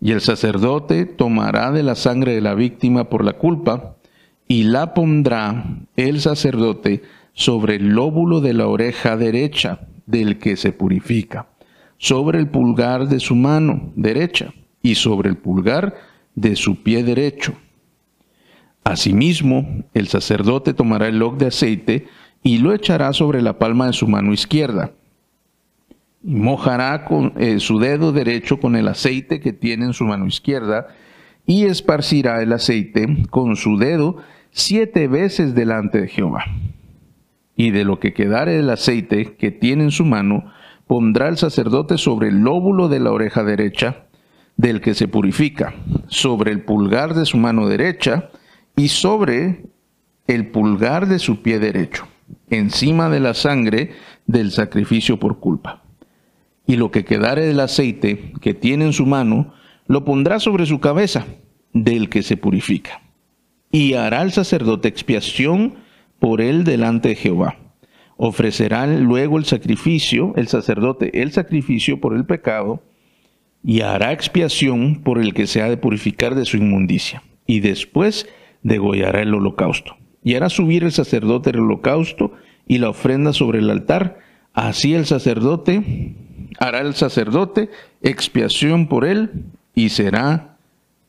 Y 0.00 0.12
el 0.12 0.20
sacerdote 0.20 1.04
tomará 1.04 1.72
de 1.72 1.82
la 1.82 1.94
sangre 1.94 2.34
de 2.34 2.40
la 2.40 2.54
víctima 2.54 3.10
por 3.10 3.24
la 3.24 3.34
culpa 3.34 3.96
y 4.46 4.62
la 4.62 4.94
pondrá 4.94 5.64
el 5.96 6.20
sacerdote 6.20 7.02
sobre 7.34 7.76
el 7.76 7.88
lóbulo 7.88 8.40
de 8.40 8.54
la 8.54 8.66
oreja 8.66 9.16
derecha 9.16 9.80
del 10.06 10.38
que 10.38 10.56
se 10.56 10.72
purifica, 10.72 11.48
sobre 11.98 12.38
el 12.38 12.48
pulgar 12.48 13.08
de 13.08 13.20
su 13.20 13.34
mano 13.36 13.92
derecha 13.94 14.54
y 14.82 14.94
sobre 14.94 15.28
el 15.28 15.36
pulgar 15.36 15.94
de 16.34 16.56
su 16.56 16.82
pie 16.82 17.02
derecho 17.02 17.54
Asimismo, 18.88 19.84
el 19.92 20.08
sacerdote 20.08 20.72
tomará 20.72 21.08
el 21.08 21.18
log 21.18 21.36
de 21.36 21.48
aceite 21.48 22.06
y 22.42 22.56
lo 22.56 22.72
echará 22.72 23.12
sobre 23.12 23.42
la 23.42 23.58
palma 23.58 23.86
de 23.86 23.92
su 23.92 24.08
mano 24.08 24.32
izquierda. 24.32 24.92
Mojará 26.22 27.04
con, 27.04 27.34
eh, 27.36 27.60
su 27.60 27.78
dedo 27.78 28.12
derecho 28.12 28.58
con 28.60 28.76
el 28.76 28.88
aceite 28.88 29.40
que 29.40 29.52
tiene 29.52 29.84
en 29.84 29.92
su 29.92 30.06
mano 30.06 30.26
izquierda 30.26 30.86
y 31.44 31.64
esparcirá 31.64 32.42
el 32.42 32.50
aceite 32.50 33.24
con 33.28 33.56
su 33.56 33.76
dedo 33.76 34.16
siete 34.52 35.06
veces 35.06 35.54
delante 35.54 36.00
de 36.00 36.08
Jehová. 36.08 36.46
Y 37.56 37.72
de 37.72 37.84
lo 37.84 38.00
que 38.00 38.14
quedare 38.14 38.52
del 38.52 38.70
aceite 38.70 39.36
que 39.36 39.50
tiene 39.50 39.84
en 39.84 39.90
su 39.90 40.06
mano, 40.06 40.50
pondrá 40.88 41.28
el 41.28 41.36
sacerdote 41.36 41.98
sobre 41.98 42.28
el 42.28 42.40
lóbulo 42.40 42.88
de 42.88 42.98
la 42.98 43.12
oreja 43.12 43.44
derecha 43.44 44.06
del 44.56 44.80
que 44.80 44.94
se 44.94 45.06
purifica, 45.06 45.74
sobre 46.08 46.50
el 46.50 46.62
pulgar 46.62 47.14
de 47.14 47.26
su 47.26 47.36
mano 47.36 47.68
derecha, 47.68 48.30
y 48.74 48.88
sobre 48.88 49.66
el 50.26 50.48
pulgar 50.48 51.06
de 51.06 51.20
su 51.20 51.42
pie 51.42 51.60
derecho, 51.60 52.08
encima 52.50 53.08
de 53.08 53.20
la 53.20 53.34
sangre 53.34 53.92
del 54.26 54.50
sacrificio 54.50 55.20
por 55.20 55.38
culpa. 55.38 55.82
Y 56.66 56.76
lo 56.76 56.90
que 56.90 57.04
quedare 57.04 57.44
del 57.44 57.60
aceite 57.60 58.32
que 58.40 58.54
tiene 58.54 58.86
en 58.86 58.92
su 58.92 59.06
mano, 59.06 59.54
lo 59.86 60.04
pondrá 60.04 60.40
sobre 60.40 60.66
su 60.66 60.80
cabeza, 60.80 61.26
del 61.72 62.08
que 62.08 62.22
se 62.22 62.36
purifica. 62.36 63.02
Y 63.70 63.94
hará 63.94 64.22
el 64.22 64.32
sacerdote 64.32 64.88
expiación 64.88 65.76
por 66.18 66.40
él 66.40 66.64
delante 66.64 67.10
de 67.10 67.14
Jehová. 67.14 67.56
Ofrecerá 68.18 68.86
luego 68.86 69.38
el 69.38 69.44
sacrificio, 69.44 70.34
el 70.36 70.48
sacerdote, 70.48 71.22
el 71.22 71.30
sacrificio 71.30 72.00
por 72.00 72.16
el 72.16 72.26
pecado, 72.26 72.82
y 73.64 73.80
hará 73.82 74.12
expiación 74.12 75.02
por 75.02 75.18
el 75.18 75.34
que 75.34 75.46
se 75.46 75.62
ha 75.62 75.68
de 75.70 75.76
purificar 75.76 76.34
de 76.34 76.44
su 76.44 76.56
inmundicia, 76.56 77.22
y 77.46 77.60
después 77.60 78.28
degollará 78.64 79.22
el 79.22 79.34
holocausto. 79.34 79.96
Y 80.24 80.34
hará 80.34 80.48
subir 80.48 80.82
el 80.82 80.90
sacerdote 80.90 81.50
el 81.50 81.60
holocausto 81.60 82.32
y 82.66 82.78
la 82.78 82.90
ofrenda 82.90 83.32
sobre 83.32 83.60
el 83.60 83.70
altar, 83.70 84.18
así 84.52 84.94
el 84.94 85.06
sacerdote 85.06 86.16
hará 86.58 86.80
el 86.80 86.94
sacerdote 86.94 87.70
expiación 88.02 88.88
por 88.88 89.04
él 89.04 89.44
y 89.76 89.90
será 89.90 90.56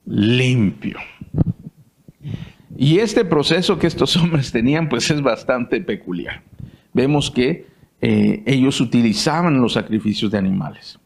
limpio. 0.06 1.00
Y 2.78 3.00
este 3.00 3.26
proceso 3.26 3.80
que 3.80 3.88
estos 3.88 4.16
hombres 4.18 4.52
tenían, 4.52 4.90
pues 4.90 5.10
es 5.10 5.24
bastante 5.24 5.82
peculiar. 5.82 6.44
Vemos 6.94 7.32
que 7.32 7.68
eh, 8.02 8.44
ellos 8.46 8.80
utilizaban 8.82 9.62
los 9.62 9.74
sacrificios 9.74 10.32
de 10.32 10.38
animales. 10.38 11.00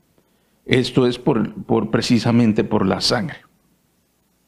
Esto 0.66 1.08
es 1.08 1.18
por, 1.18 1.92
precisamente 1.92 2.64
por 2.64 2.86
la 2.86 3.02
sangre. 3.02 3.38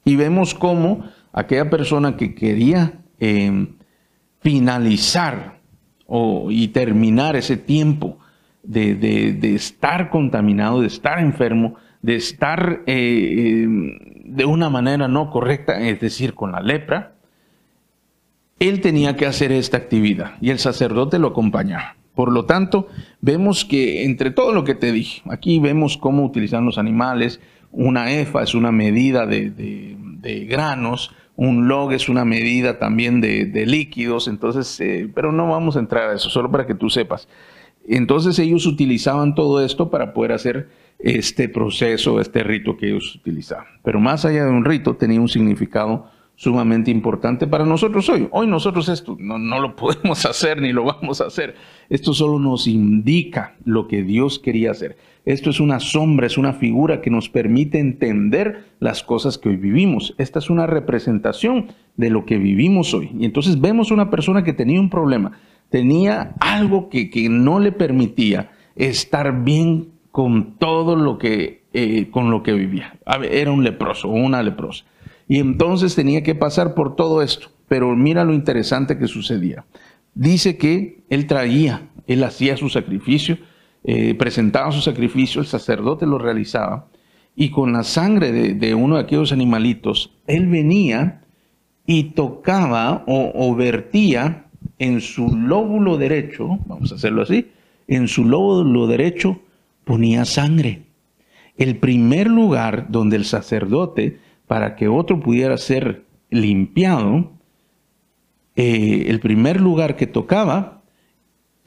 Y 0.06 0.16
vemos 0.16 0.54
cómo 0.54 1.06
aquella 1.34 1.70
persona 1.70 2.16
que 2.16 2.36
quería 2.36 3.00
eh, 3.20 3.68
finalizar 4.40 5.60
o, 6.06 6.52
y 6.52 6.70
terminar 6.70 7.36
ese 7.36 7.58
tiempo 7.58 8.20
de, 8.64 9.56
estar 9.56 10.10
contaminado, 10.10 10.82
de 10.82 10.88
estar 10.88 11.20
enfermo, 11.20 11.76
de 12.02 12.16
estar 12.16 12.84
eh, 12.86 13.68
de 14.26 14.46
una 14.46 14.70
manera 14.70 15.08
no 15.08 15.30
correcta, 15.30 15.80
es 15.82 16.00
decir, 16.00 16.34
con 16.34 16.52
la 16.52 16.62
lepra, 16.62 17.15
él 18.60 18.82
tenía 18.82 19.16
que 19.16 19.26
hacer 19.26 19.52
esta 19.52 19.78
actividad 19.78 20.34
y 20.42 20.50
el 20.50 20.60
sacerdote 20.60 21.20
lo 21.20 21.28
acompañaba. 21.28 21.98
Por 22.14 22.32
lo 22.32 22.46
tanto, 22.46 22.88
vemos 23.20 23.66
que 23.66 24.06
entre 24.06 24.32
todo 24.32 24.54
lo 24.54 24.64
que 24.64 24.76
te 24.76 24.94
dije, 24.94 25.22
aquí 25.30 25.60
vemos 25.60 25.98
cómo 25.98 26.24
utilizan 26.24 26.66
los 26.66 26.78
animales, 26.78 27.42
una 27.72 28.12
EFA 28.12 28.44
es 28.44 28.56
una 28.56 28.72
medida 28.72 29.26
de, 29.26 30.48
granos, 30.50 31.14
un 31.36 31.68
log 31.68 31.92
es 31.92 32.08
una 32.08 32.24
medida 32.24 32.80
también 32.80 33.20
de, 33.20 33.66
líquidos, 33.66 34.30
entonces, 34.30 34.80
eh, 34.80 35.10
pero 35.14 35.34
no 35.34 35.50
vamos 35.50 35.76
a 35.76 35.80
entrar 35.80 36.10
a 36.10 36.14
eso, 36.14 36.30
solo 36.30 36.50
para 36.50 36.66
que 36.66 36.76
tú 36.76 36.90
sepas. 36.90 37.28
Entonces 37.86 38.40
ellos 38.40 38.66
utilizaban 38.66 39.36
todo 39.36 39.64
esto 39.64 39.92
para 39.92 40.14
poder 40.14 40.32
hacer 40.32 40.70
este 40.98 41.50
proceso, 41.50 42.22
este 42.22 42.44
rito 42.44 42.78
que 42.78 42.88
ellos 42.88 43.14
utilizaban. 43.14 43.66
Pero 43.84 44.00
más 44.00 44.24
allá 44.24 44.46
de 44.46 44.52
un 44.52 44.64
rito, 44.64 44.96
tenía 44.96 45.20
un 45.20 45.28
significado 45.28 46.10
sumamente 46.36 46.92
importante 46.92 47.48
para 47.48 47.66
nosotros 47.66 48.08
hoy. 48.10 48.28
Hoy 48.32 48.48
nosotros 48.48 48.90
esto 48.90 49.16
no, 49.20 49.38
no, 49.38 49.60
lo 49.60 49.76
podemos 49.78 50.26
hacer 50.26 50.62
ni 50.62 50.72
lo 50.74 50.84
vamos 50.84 51.22
a 51.22 51.28
hacer. 51.28 51.56
Esto 51.90 52.14
solo 52.14 52.40
nos 52.40 52.68
indica 52.68 53.56
lo 53.64 53.88
que 53.88 54.04
Dios 54.04 54.40
quería 54.40 54.72
hacer. 54.72 54.98
Esto 55.26 55.50
es 55.50 55.60
una 55.60 55.80
sombra, 55.80 56.28
es 56.28 56.38
una 56.38 56.54
figura 56.54 57.02
que 57.02 57.10
nos 57.10 57.30
permite 57.30 57.80
entender 57.80 58.66
las 58.80 59.04
cosas 59.04 59.38
que 59.38 59.50
hoy 59.50 59.56
vivimos. 59.56 60.14
Esta 60.18 60.40
es 60.40 60.50
una 60.50 60.68
representación 60.68 61.68
de 61.98 62.10
lo 62.10 62.26
que 62.26 62.38
vivimos 62.38 62.94
hoy. 62.94 63.12
Y 63.18 63.26
entonces 63.26 63.60
vemos 63.60 63.90
una 63.92 64.12
persona 64.12 64.44
que 64.44 64.54
tenía 64.54 64.80
un 64.80 64.90
problema, 64.90 65.32
tenía 65.70 66.36
algo 66.40 66.90
que, 66.90 67.10
que 67.10 67.28
no 67.30 67.60
le 67.60 67.72
permitía 67.72 68.52
estar 68.76 69.44
bien 69.44 69.96
con 70.12 70.58
todo 70.60 70.96
lo 70.96 71.18
que, 71.18 71.64
eh, 71.74 72.10
con 72.10 72.32
lo 72.32 72.44
que 72.44 72.54
vivía. 72.54 72.98
Era 73.30 73.52
un 73.52 73.64
leproso 73.64 74.08
una 74.08 74.44
leprosa. 74.44 74.86
Y 75.28 75.40
entonces 75.40 75.96
tenía 75.96 76.24
que 76.24 76.36
pasar 76.36 76.74
por 76.74 76.96
todo 76.96 77.22
esto. 77.22 77.50
Pero 77.68 77.96
mira 77.96 78.24
lo 78.24 78.34
interesante 78.34 78.98
que 78.98 79.08
sucedía. 79.08 79.66
Dice 80.14 80.58
que 80.58 81.04
él 81.10 81.28
traía, 81.28 81.90
él 82.08 82.24
hacía 82.24 82.58
su 82.58 82.70
sacrificio, 82.70 83.38
eh, 83.84 84.14
presentaba 84.16 84.72
su 84.72 84.82
sacrificio, 84.82 85.42
el 85.42 85.48
sacerdote 85.48 86.06
lo 86.06 86.18
realizaba, 86.18 86.88
y 87.36 87.50
con 87.50 87.74
la 87.74 87.84
sangre 87.84 88.32
de, 88.32 88.76
uno 88.76 88.96
de 88.96 89.02
aquellos 89.02 89.34
animalitos, 89.34 90.14
él 90.26 90.48
venía 90.48 91.22
y 91.86 92.12
tocaba 92.12 93.04
o, 93.08 93.32
o 93.36 93.56
vertía 93.56 94.46
en 94.80 95.02
su 95.02 95.36
lóbulo 95.36 95.98
derecho, 95.98 96.60
vamos 96.66 96.92
a 96.92 96.96
hacerlo 96.96 97.24
así, 97.24 97.52
en 97.88 98.08
su 98.08 98.24
lóbulo 98.24 98.88
derecho 98.88 99.42
ponía 99.84 100.24
sangre. 100.24 100.84
El 101.58 101.78
primer 101.78 102.28
lugar 102.28 102.88
donde 102.90 103.18
el 103.18 103.26
sacerdote 103.26 104.20
para 104.48 104.76
que 104.76 104.88
otro 104.88 105.20
pudiera 105.20 105.58
ser 105.58 106.06
limpiado, 106.30 107.32
eh, 108.56 109.06
el 109.08 109.20
primer 109.20 109.60
lugar 109.60 109.96
que 109.96 110.08
tocaba 110.08 110.84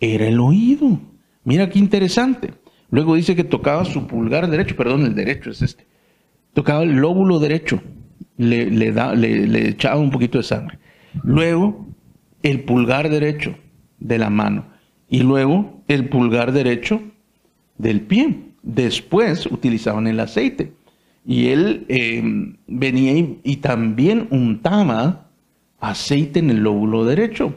era 0.00 0.26
el 0.26 0.40
oído. 0.40 1.00
Mira 1.44 1.68
qué 1.68 1.78
interesante. 1.78 2.54
Luego 2.90 3.14
dice 3.14 3.36
que 3.36 3.44
tocaba 3.44 3.84
su 3.84 4.06
pulgar 4.06 4.48
derecho, 4.48 4.76
perdón, 4.76 5.04
el 5.04 5.14
derecho 5.14 5.50
es 5.50 5.62
este. 5.62 5.86
Tocaba 6.54 6.82
el 6.82 6.96
lóbulo 6.96 7.38
derecho, 7.38 7.82
le, 8.36 8.70
le, 8.70 8.92
le 9.46 9.68
echaba 9.68 10.00
un 10.00 10.10
poquito 10.10 10.38
de 10.38 10.44
sangre. 10.44 10.78
Luego 11.22 11.86
el 12.42 12.64
pulgar 12.64 13.10
derecho 13.10 13.56
de 13.98 14.18
la 14.18 14.30
mano 14.30 14.66
y 15.08 15.22
luego 15.22 15.82
el 15.88 16.08
pulgar 16.08 16.52
derecho 16.52 17.02
del 17.76 18.02
pie. 18.02 18.38
Después 18.62 19.46
utilizaban 19.46 20.06
el 20.06 20.20
aceite. 20.20 20.72
Y 21.28 21.48
él 21.48 21.84
eh, 21.88 22.22
venía 22.66 23.36
y, 23.44 23.56
también 23.56 24.28
untaba 24.30 25.28
aceite 25.78 26.38
en 26.38 26.48
el 26.48 26.60
lóbulo 26.60 27.04
derecho 27.04 27.52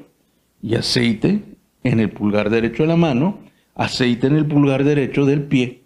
y 0.61 0.75
aceite 0.75 1.41
en 1.81 2.01
el 2.01 2.09
pulgar 2.09 2.49
derecho 2.49 2.83
de 2.83 2.89
la 2.89 2.97
mano, 2.97 3.39
aceite 3.73 4.27
en 4.27 4.35
el 4.35 4.45
pulgar 4.45 4.83
derecho 4.83 5.25
del 5.25 5.43
pie. 5.43 5.83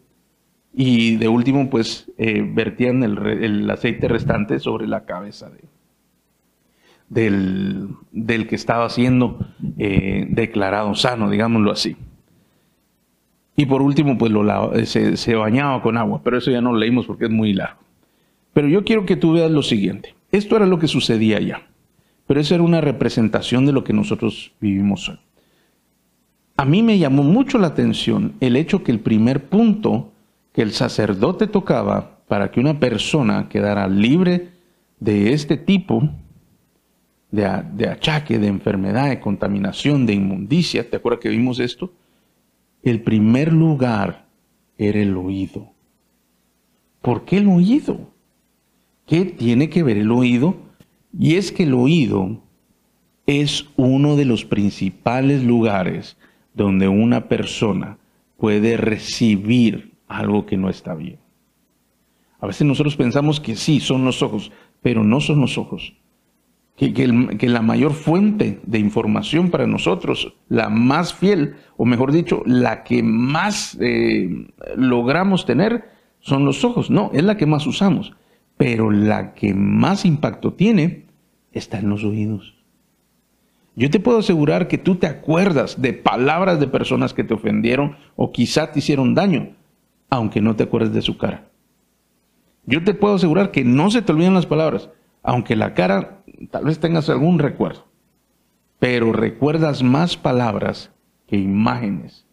Y 0.73 1.17
de 1.17 1.27
último, 1.27 1.69
pues 1.69 2.11
eh, 2.17 2.41
vertían 2.43 3.03
el, 3.03 3.69
aceite 3.69 4.07
restante 4.07 4.57
sobre 4.57 4.87
la 4.87 5.05
cabeza 5.05 5.51
del, 7.07 7.89
del, 8.11 8.47
que 8.47 8.55
estaba 8.55 8.89
siendo 8.89 9.37
eh, 9.77 10.25
declarado 10.31 10.95
sano, 10.95 11.29
digámoslo 11.29 11.71
así. 11.71 11.95
Y 13.57 13.65
por 13.65 13.81
último, 13.81 14.17
pues 14.17 14.31
lo, 14.31 14.73
eh, 14.73 14.85
se, 14.85 15.35
bañaba 15.35 15.81
con 15.81 15.97
agua, 15.97 16.21
pero 16.23 16.37
eso 16.37 16.51
ya 16.51 16.61
no 16.61 16.73
lo 16.73 16.79
leímos 16.79 17.05
porque 17.05 17.25
es 17.25 17.31
muy 17.31 17.53
largo. 17.53 17.79
Pero 18.53 18.67
yo 18.67 18.83
quiero 18.83 19.05
que 19.05 19.15
tú 19.15 19.33
veas 19.33 19.51
lo 19.51 19.63
siguiente. 19.63 20.15
Esto 20.31 20.57
era 20.57 20.65
lo 20.65 20.79
que 20.79 20.87
sucedía 20.87 21.39
ya, 21.39 21.67
pero 22.27 22.39
eso 22.39 22.55
era 22.55 22.63
una 22.63 22.81
representación 22.81 23.65
de 23.65 23.71
lo 23.71 23.83
que 23.83 23.93
nosotros 23.93 24.53
vivimos 24.59 25.07
hoy. 25.07 25.19
A 26.57 26.65
mí 26.65 26.83
me 26.83 26.97
llamó 26.97 27.23
mucho 27.23 27.57
la 27.57 27.67
atención 27.67 28.33
el 28.39 28.55
hecho 28.55 28.83
que 28.83 28.91
el 28.91 28.99
primer 28.99 29.45
punto 29.45 30.11
que 30.53 30.61
el 30.61 30.71
sacerdote 30.71 31.47
tocaba 31.47 32.19
para 32.27 32.49
que 32.49 32.59
una 32.59 32.79
persona 32.79 33.49
quedara 33.49 33.87
libre 33.87 34.49
de 34.99 35.33
este 35.33 35.57
tipo 35.57 36.09
de, 37.31 37.63
de 37.73 37.89
achaque, 37.89 38.39
de 38.39 38.47
enfermedad, 38.47 39.09
de 39.09 39.19
contaminación, 39.19 40.05
de 40.05 40.13
inmundicia, 40.13 40.89
¿te 40.89 40.95
acuerdas 40.95 41.19
que 41.21 41.29
vimos 41.29 41.59
esto? 41.59 41.91
El 42.85 43.01
primer 43.01 43.51
lugar 43.51 44.27
era 44.77 45.01
el 45.01 45.17
oído. 45.17 45.73
¿Por 47.01 47.25
qué 47.25 47.37
el 47.37 47.47
oído? 47.47 48.13
¿Qué 49.05 49.25
tiene 49.25 49.69
que 49.69 49.83
ver 49.83 49.97
el 49.97 50.11
oído? 50.11 50.55
Y 51.17 51.35
es 51.35 51.51
que 51.51 51.63
el 51.63 51.73
oído 51.73 52.41
es 53.25 53.65
uno 53.75 54.15
de 54.15 54.25
los 54.25 54.45
principales 54.45 55.43
lugares 55.43 56.17
donde 56.53 56.87
una 56.87 57.27
persona 57.27 57.97
puede 58.37 58.77
recibir 58.77 59.93
algo 60.07 60.45
que 60.45 60.57
no 60.57 60.69
está 60.69 60.93
bien. 60.93 61.17
A 62.39 62.45
veces 62.45 62.67
nosotros 62.67 62.95
pensamos 62.95 63.39
que 63.39 63.55
sí, 63.55 63.79
son 63.79 64.05
los 64.05 64.21
ojos, 64.21 64.51
pero 64.83 65.03
no 65.03 65.21
son 65.21 65.41
los 65.41 65.57
ojos 65.57 65.93
que, 66.75 67.47
la 67.47 67.61
mayor 67.61 67.93
fuente 67.93 68.59
de 68.65 68.79
información 68.79 69.49
para 69.49 69.65
nosotros, 69.65 70.33
la 70.49 70.69
más 70.69 71.13
fiel, 71.13 71.55
o 71.77 71.85
mejor 71.85 72.11
dicho, 72.11 72.43
la 72.45 72.83
que 72.83 73.01
más 73.01 73.77
eh, 73.79 74.29
logramos 74.75 75.45
tener, 75.45 75.89
son 76.19 76.43
los 76.43 76.65
ojos. 76.65 76.89
No, 76.89 77.11
es 77.13 77.23
la 77.23 77.37
que 77.37 77.45
más 77.45 77.65
usamos, 77.65 78.13
pero 78.57 78.91
la 78.91 79.33
que 79.33 79.53
más 79.53 80.05
impacto 80.05 80.53
tiene 80.53 81.05
está 81.51 81.79
en 81.79 81.89
los 81.89 82.03
oídos. 82.03 82.55
Yo 83.77 83.89
te 83.89 83.99
puedo 83.99 84.19
asegurar 84.19 84.67
que 84.67 84.77
tú 84.77 84.95
te 84.95 85.07
acuerdas 85.07 85.81
de 85.81 85.93
palabras 85.93 86.59
de 86.59 86.67
personas 86.67 87.13
que 87.13 87.23
te 87.23 87.33
ofendieron 87.33 87.97
o 88.15 88.31
quizá 88.31 88.71
te 88.71 88.79
hicieron 88.79 89.15
daño, 89.15 89.55
aunque 90.09 90.41
no 90.41 90.55
te 90.55 90.63
acuerdes 90.63 90.93
de 90.93 91.01
su 91.01 91.17
cara. 91.17 91.49
Yo 92.65 92.83
te 92.83 92.93
puedo 92.93 93.15
asegurar 93.15 93.51
que 93.51 93.63
no 93.63 93.91
se 93.91 94.01
te 94.01 94.11
olvidan 94.11 94.33
las 94.33 94.45
palabras, 94.45 94.89
aunque 95.23 95.55
la 95.55 95.73
cara 95.73 96.23
tal 96.49 96.65
vez 96.65 96.79
tengas 96.79 97.09
algún 97.09 97.39
recuerdo, 97.39 97.87
pero 98.79 99.13
recuerdas 99.13 99.83
más 99.83 100.17
palabras 100.17 100.91
que 101.27 101.37
imágenes. 101.37 102.25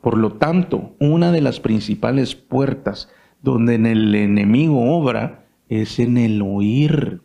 Por 0.00 0.18
lo 0.18 0.32
tanto, 0.32 0.94
una 0.98 1.30
de 1.30 1.40
las 1.40 1.60
principales 1.60 2.34
puertas 2.34 3.08
donde 3.40 3.74
en 3.74 3.86
el 3.86 4.14
enemigo 4.14 4.96
obra 4.96 5.46
es 5.68 5.98
en 5.98 6.18
el 6.18 6.42
oír. 6.42 7.22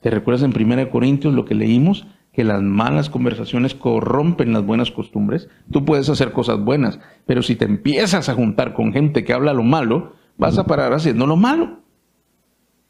¿Te 0.00 0.10
recuerdas 0.10 0.42
en 0.42 0.54
1 0.54 0.90
Corintios 0.90 1.34
lo 1.34 1.44
que 1.44 1.54
leímos? 1.54 2.06
Que 2.32 2.44
las 2.44 2.62
malas 2.62 3.10
conversaciones 3.10 3.74
corrompen 3.74 4.52
las 4.52 4.64
buenas 4.64 4.90
costumbres. 4.90 5.48
Tú 5.72 5.84
puedes 5.84 6.08
hacer 6.08 6.32
cosas 6.32 6.62
buenas, 6.62 7.00
pero 7.26 7.42
si 7.42 7.56
te 7.56 7.64
empiezas 7.64 8.28
a 8.28 8.34
juntar 8.34 8.74
con 8.74 8.92
gente 8.92 9.24
que 9.24 9.32
habla 9.32 9.52
lo 9.52 9.64
malo, 9.64 10.12
vas 10.36 10.58
a 10.58 10.64
parar 10.64 10.92
haciendo 10.92 11.26
lo 11.26 11.36
malo. 11.36 11.80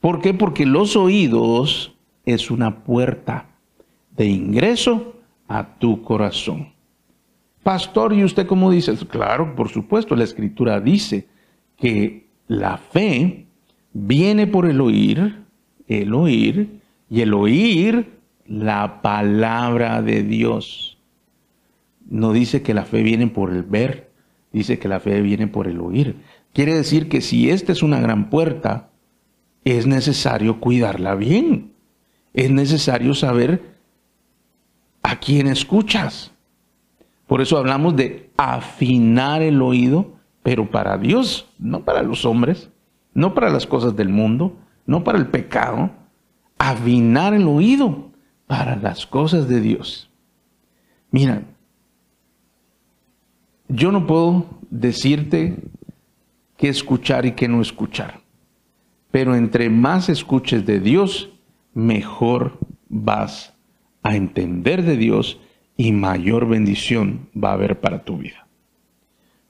¿Por 0.00 0.20
qué? 0.20 0.34
Porque 0.34 0.66
los 0.66 0.96
oídos 0.96 1.97
es 2.34 2.50
una 2.50 2.84
puerta 2.84 3.46
de 4.16 4.26
ingreso 4.26 5.14
a 5.48 5.78
tu 5.78 6.02
corazón. 6.02 6.72
Pastor, 7.62 8.12
¿y 8.12 8.24
usted 8.24 8.46
cómo 8.46 8.70
dice? 8.70 8.94
Claro, 9.06 9.54
por 9.56 9.68
supuesto, 9.68 10.14
la 10.14 10.24
escritura 10.24 10.80
dice 10.80 11.26
que 11.76 12.26
la 12.46 12.76
fe 12.76 13.46
viene 13.92 14.46
por 14.46 14.66
el 14.66 14.80
oír, 14.80 15.42
el 15.86 16.12
oír, 16.14 16.80
y 17.10 17.22
el 17.22 17.32
oír 17.32 18.10
la 18.46 19.00
palabra 19.00 20.02
de 20.02 20.22
Dios. 20.22 20.98
No 22.08 22.32
dice 22.32 22.62
que 22.62 22.74
la 22.74 22.84
fe 22.84 23.02
viene 23.02 23.28
por 23.28 23.50
el 23.50 23.62
ver, 23.62 24.10
dice 24.52 24.78
que 24.78 24.88
la 24.88 25.00
fe 25.00 25.20
viene 25.22 25.46
por 25.46 25.66
el 25.66 25.80
oír. 25.80 26.16
Quiere 26.52 26.74
decir 26.74 27.08
que 27.08 27.20
si 27.20 27.50
esta 27.50 27.72
es 27.72 27.82
una 27.82 28.00
gran 28.00 28.30
puerta, 28.30 28.90
es 29.64 29.86
necesario 29.86 30.60
cuidarla 30.60 31.14
bien. 31.14 31.72
Es 32.34 32.50
necesario 32.50 33.14
saber 33.14 33.76
a 35.02 35.18
quién 35.18 35.46
escuchas. 35.46 36.32
Por 37.26 37.40
eso 37.40 37.58
hablamos 37.58 37.96
de 37.96 38.30
afinar 38.36 39.42
el 39.42 39.60
oído, 39.62 40.14
pero 40.42 40.70
para 40.70 40.96
Dios, 40.98 41.46
no 41.58 41.84
para 41.84 42.02
los 42.02 42.24
hombres, 42.24 42.70
no 43.14 43.34
para 43.34 43.50
las 43.50 43.66
cosas 43.66 43.96
del 43.96 44.08
mundo, 44.08 44.56
no 44.86 45.04
para 45.04 45.18
el 45.18 45.26
pecado. 45.26 45.90
Afinar 46.58 47.34
el 47.34 47.46
oído 47.46 48.10
para 48.46 48.76
las 48.76 49.06
cosas 49.06 49.48
de 49.48 49.60
Dios. 49.60 50.10
Mira, 51.10 51.42
yo 53.68 53.92
no 53.92 54.06
puedo 54.06 54.46
decirte 54.70 55.58
qué 56.56 56.68
escuchar 56.68 57.26
y 57.26 57.32
qué 57.32 57.48
no 57.48 57.60
escuchar, 57.60 58.20
pero 59.10 59.34
entre 59.34 59.70
más 59.70 60.08
escuches 60.08 60.66
de 60.66 60.80
Dios, 60.80 61.30
mejor 61.74 62.58
vas 62.88 63.54
a 64.02 64.16
entender 64.16 64.82
de 64.82 64.96
Dios 64.96 65.40
y 65.76 65.92
mayor 65.92 66.48
bendición 66.48 67.28
va 67.36 67.50
a 67.50 67.54
haber 67.54 67.80
para 67.80 68.04
tu 68.04 68.18
vida. 68.18 68.46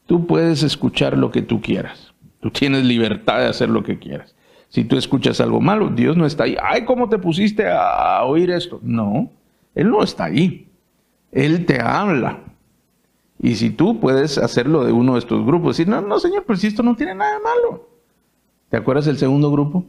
Tú 0.07 0.27
puedes 0.27 0.63
escuchar 0.63 1.17
lo 1.17 1.31
que 1.31 1.43
tú 1.43 1.61
quieras. 1.61 2.15
Tú 2.41 2.51
tienes 2.51 2.85
libertad 2.85 3.41
de 3.41 3.47
hacer 3.47 3.69
lo 3.69 3.83
que 3.83 3.99
quieras. 3.99 4.35
Si 4.69 4.85
tú 4.85 4.97
escuchas 4.97 5.41
algo 5.41 5.61
malo, 5.61 5.89
Dios 5.89 6.17
no 6.17 6.27
está 6.27 6.45
ahí. 6.45 6.57
Ay, 6.63 6.85
¿cómo 6.85 7.09
te 7.09 7.19
pusiste 7.19 7.67
a 7.67 8.23
oír 8.25 8.51
esto? 8.51 8.81
No, 8.83 9.31
Él 9.75 9.91
no 9.91 10.03
está 10.03 10.25
ahí. 10.25 10.69
Él 11.33 11.67
te 11.67 11.81
habla. 11.81 12.41
Y 13.41 13.55
si 13.55 13.71
tú 13.71 14.01
puedes 14.01 14.37
hacerlo 14.37 14.85
de 14.85 14.93
uno 14.93 15.15
de 15.15 15.21
estos 15.21 15.45
grupos, 15.47 15.77
decir, 15.77 15.89
no, 15.89 16.01
no, 16.01 16.19
Señor, 16.19 16.45
pero 16.47 16.59
si 16.59 16.67
esto 16.67 16.83
no 16.83 16.97
tiene 16.97 17.15
nada 17.15 17.35
de 17.35 17.41
malo. 17.41 17.89
¿Te 18.69 18.77
acuerdas 18.77 19.07
del 19.07 19.17
segundo 19.17 19.51
grupo? 19.51 19.85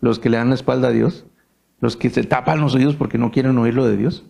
Los 0.00 0.18
que 0.18 0.30
le 0.30 0.36
dan 0.38 0.48
la 0.48 0.54
espalda 0.54 0.88
a 0.88 0.92
Dios. 0.92 1.26
Los 1.80 1.96
que 1.96 2.10
se 2.10 2.24
tapan 2.24 2.60
los 2.60 2.74
oídos 2.74 2.96
porque 2.96 3.18
no 3.18 3.30
quieren 3.30 3.56
oír 3.58 3.74
lo 3.74 3.86
de 3.86 3.96
Dios. 3.96 4.24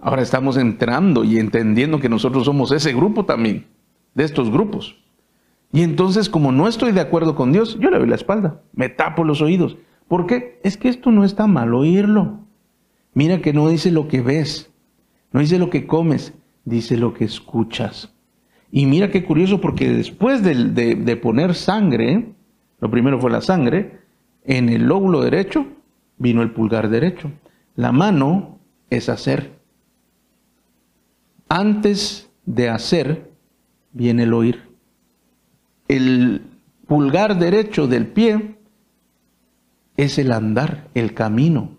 Ahora 0.00 0.22
estamos 0.22 0.56
entrando 0.56 1.24
y 1.24 1.38
entendiendo 1.38 2.00
que 2.00 2.08
nosotros 2.08 2.44
somos 2.44 2.70
ese 2.70 2.92
grupo 2.92 3.24
también, 3.24 3.66
de 4.14 4.24
estos 4.24 4.50
grupos. 4.50 5.02
Y 5.72 5.82
entonces, 5.82 6.28
como 6.28 6.52
no 6.52 6.68
estoy 6.68 6.92
de 6.92 7.00
acuerdo 7.00 7.34
con 7.34 7.52
Dios, 7.52 7.78
yo 7.80 7.90
le 7.90 7.98
doy 7.98 8.08
la 8.08 8.14
espalda, 8.14 8.62
me 8.72 8.88
tapo 8.88 9.24
los 9.24 9.40
oídos. 9.40 9.76
¿Por 10.06 10.26
qué? 10.26 10.60
Es 10.62 10.76
que 10.76 10.88
esto 10.88 11.10
no 11.10 11.24
está 11.24 11.46
mal 11.46 11.74
oírlo. 11.74 12.40
Mira 13.14 13.40
que 13.40 13.52
no 13.52 13.68
dice 13.68 13.90
lo 13.90 14.06
que 14.08 14.20
ves, 14.20 14.70
no 15.32 15.40
dice 15.40 15.58
lo 15.58 15.70
que 15.70 15.86
comes, 15.86 16.34
dice 16.64 16.96
lo 16.96 17.14
que 17.14 17.24
escuchas. 17.24 18.14
Y 18.70 18.86
mira 18.86 19.10
qué 19.10 19.24
curioso, 19.24 19.60
porque 19.60 19.88
después 19.88 20.42
de, 20.42 20.54
de 20.94 21.16
poner 21.16 21.54
sangre, 21.54 22.34
lo 22.80 22.90
primero 22.90 23.18
fue 23.18 23.30
la 23.30 23.40
sangre, 23.40 24.00
en 24.46 24.68
el 24.68 24.84
lóbulo 24.84 25.20
derecho 25.20 25.66
vino 26.18 26.42
el 26.42 26.52
pulgar 26.52 26.88
derecho. 26.88 27.30
La 27.74 27.92
mano 27.92 28.58
es 28.88 29.08
hacer. 29.08 29.58
Antes 31.48 32.30
de 32.46 32.70
hacer 32.70 33.30
viene 33.92 34.22
el 34.22 34.32
oír 34.32 34.66
el 35.88 36.42
pulgar 36.86 37.38
derecho 37.38 37.86
del 37.86 38.06
pie 38.06 38.58
es 39.96 40.18
el 40.18 40.32
andar, 40.32 40.88
el 40.94 41.14
camino. 41.14 41.78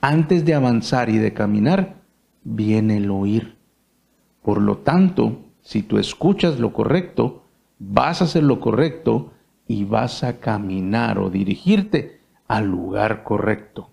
Antes 0.00 0.44
de 0.44 0.54
avanzar 0.54 1.08
y 1.08 1.18
de 1.18 1.32
caminar, 1.32 2.02
viene 2.42 2.98
el 2.98 3.10
oír. 3.10 3.56
Por 4.42 4.60
lo 4.60 4.78
tanto, 4.78 5.40
si 5.62 5.82
tú 5.82 5.98
escuchas 5.98 6.58
lo 6.58 6.72
correcto, 6.72 7.44
vas 7.78 8.20
a 8.20 8.24
hacer 8.24 8.42
lo 8.42 8.60
correcto 8.60 9.32
y 9.66 9.84
vas 9.84 10.24
a 10.24 10.40
caminar 10.40 11.18
o 11.18 11.30
dirigirte 11.30 12.20
al 12.46 12.66
lugar 12.66 13.22
correcto. 13.22 13.88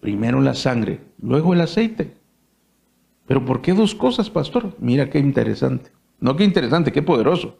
Primero 0.00 0.40
la 0.40 0.54
sangre, 0.54 1.00
luego 1.20 1.54
el 1.54 1.60
aceite. 1.60 2.14
Pero 3.26 3.44
¿por 3.44 3.62
qué 3.62 3.72
dos 3.72 3.94
cosas, 3.94 4.30
pastor? 4.30 4.76
Mira 4.78 5.08
qué 5.08 5.18
interesante. 5.18 5.90
No 6.20 6.36
qué 6.36 6.44
interesante, 6.44 6.92
qué 6.92 7.02
poderoso. 7.02 7.58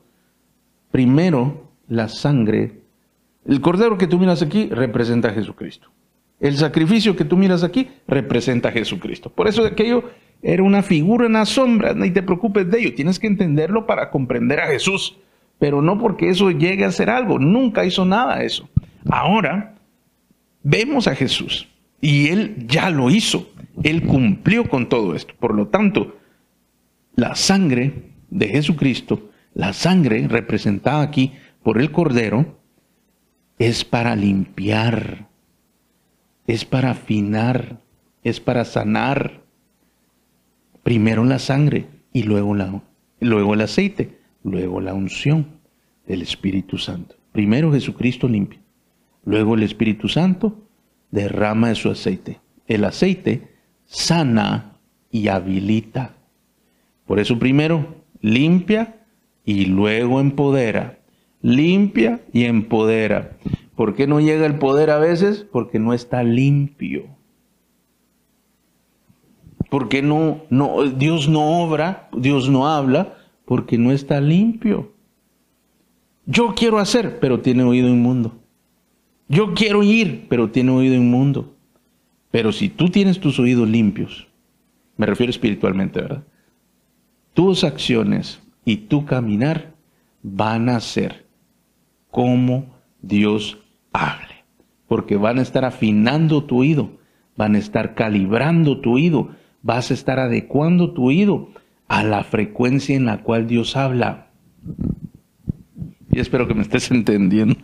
Primero, 0.91 1.71
la 1.89 2.09
sangre. 2.09 2.83
El 3.47 3.61
cordero 3.61 3.99
que 3.99 4.07
tú 4.07 4.19
miras 4.19 4.43
aquí 4.43 4.69
representa 4.69 5.29
a 5.29 5.33
Jesucristo. 5.33 5.89
El 6.41 6.57
sacrificio 6.57 7.15
que 7.17 7.25
tú 7.25 7.37
miras 7.37 7.63
aquí 7.63 7.89
representa 8.07 8.69
a 8.69 8.73
Jesucristo. 8.73 9.31
Por 9.31 9.49
eso 9.49 9.65
aquello 9.65 10.11
era 10.43 10.63
una 10.65 10.83
figura 10.83 11.27
en 11.27 11.35
la 11.35 11.47
sombra, 11.47 11.95
ni 11.95 12.11
te 12.11 12.23
preocupes 12.23 12.69
de 12.69 12.81
ello. 12.81 12.95
Tienes 12.95 13.19
que 13.19 13.29
entenderlo 13.29 13.87
para 13.87 14.11
comprender 14.11 14.61
a 14.61 14.67
Jesús, 14.67 15.17
pero 15.63 15.81
no 15.81 15.97
porque 15.97 16.29
eso 16.29 16.51
llegue 16.51 16.85
a 16.85 16.91
ser 16.91 17.09
algo. 17.09 17.39
Nunca 17.39 17.85
hizo 17.85 18.05
nada 18.05 18.43
eso. 18.43 18.69
Ahora 19.09 19.77
vemos 20.65 21.07
a 21.07 21.15
Jesús 21.15 21.69
y 22.01 22.31
Él 22.31 22.67
ya 22.67 22.91
lo 22.91 23.11
hizo. 23.11 23.49
Él 23.85 24.03
cumplió 24.03 24.69
con 24.69 24.89
todo 24.89 25.15
esto. 25.15 25.35
Por 25.39 25.55
lo 25.55 25.69
tanto, 25.69 26.17
la 27.15 27.37
sangre 27.37 28.11
de 28.29 28.49
Jesucristo 28.49 29.31
la 29.55 29.73
sangre 29.73 30.27
representada 30.27 31.01
aquí 31.01 31.33
por 31.63 31.81
el 31.81 31.93
cordero 31.93 32.59
es 33.61 33.85
para 33.85 34.17
limpiar, 34.17 35.29
es 36.49 36.65
para 36.65 36.91
afinar, 36.91 37.79
es 38.25 38.41
para 38.41 38.65
sanar. 38.65 39.43
Primero 40.83 41.25
la 41.25 41.39
sangre 41.39 41.87
y 42.13 42.25
luego, 42.25 42.57
la, 42.57 42.83
luego 43.21 43.55
el 43.55 43.61
aceite, 43.61 44.19
luego 44.43 44.81
la 44.81 44.95
unción 44.95 45.52
del 46.07 46.23
Espíritu 46.23 46.79
Santo. 46.79 47.17
Primero 47.33 47.73
Jesucristo 47.73 48.29
limpia, 48.29 48.61
luego 49.25 49.55
el 49.55 49.63
Espíritu 49.63 50.09
Santo 50.09 50.59
derrama 51.11 51.69
de 51.69 51.75
su 51.75 51.91
aceite. 51.91 52.41
El 52.67 52.85
aceite 52.85 53.53
sana 53.85 54.79
y 55.11 55.29
habilita. 55.29 56.17
Por 57.07 57.21
eso 57.21 57.39
primero 57.39 57.95
limpia 58.21 59.05
y 59.45 59.67
luego 59.67 60.21
empodera. 60.21 60.99
Limpia 61.43 62.21
y 62.33 62.45
empodera. 62.45 63.37
¿Por 63.75 63.95
qué 63.95 64.07
no 64.07 64.21
llega 64.21 64.47
el 64.47 64.59
poder 64.59 64.91
a 64.91 64.99
veces? 64.99 65.47
Porque 65.51 65.79
no 65.79 65.93
está 65.93 66.23
limpio. 66.23 67.07
Porque 69.71 70.03
no, 70.03 70.43
no, 70.51 70.85
Dios 70.85 71.29
no 71.29 71.63
obra, 71.63 72.09
Dios 72.17 72.49
no 72.49 72.69
habla, 72.69 73.17
porque 73.45 73.79
no 73.79 73.91
está 73.91 74.21
limpio. 74.21 74.92
Yo 76.27 76.55
quiero 76.55 76.79
hacer, 76.79 77.19
pero 77.21 77.41
tiene 77.41 77.65
oído 77.65 77.89
inmundo. 77.89 78.39
Yo 79.29 79.55
quiero 79.55 79.83
ir, 79.83 80.27
pero 80.29 80.51
tiene 80.51 80.71
oído 80.71 80.95
inmundo. 80.95 81.55
Pero 82.31 82.53
si 82.53 82.69
tú 82.69 82.89
tienes 82.89 83.21
tus 83.21 83.39
oídos 83.39 83.69
limpios, 83.69 84.29
me 84.97 85.07
refiero 85.07 85.31
espiritualmente, 85.31 86.01
¿verdad? 86.01 86.25
Tus 87.35 87.65
acciones 87.65 88.43
y 88.65 88.77
tu 88.77 89.05
caminar 89.05 89.75
van 90.23 90.69
a 90.69 90.81
ser 90.81 91.27
como 92.11 92.67
Dios 93.01 93.59
hable. 93.93 94.45
Porque 94.87 95.17
van 95.17 95.39
a 95.39 95.43
estar 95.43 95.65
afinando 95.65 96.45
tu 96.45 96.59
oído, 96.59 96.99
van 97.37 97.55
a 97.55 97.59
estar 97.59 97.95
calibrando 97.95 98.81
tu 98.81 98.95
oído, 98.95 99.31
vas 99.63 99.91
a 99.91 99.95
estar 99.95 100.19
adecuando 100.19 100.93
tu 100.93 101.07
oído 101.07 101.49
a 101.89 102.05
la 102.05 102.23
frecuencia 102.25 102.95
en 102.95 103.07
la 103.07 103.23
cual 103.23 103.47
Dios 103.47 103.77
habla. 103.77 104.29
Y 106.13 106.21
espero 106.21 106.47
que 106.47 106.55
me 106.55 106.63
estés 106.63 106.91
entendiendo. 106.93 107.57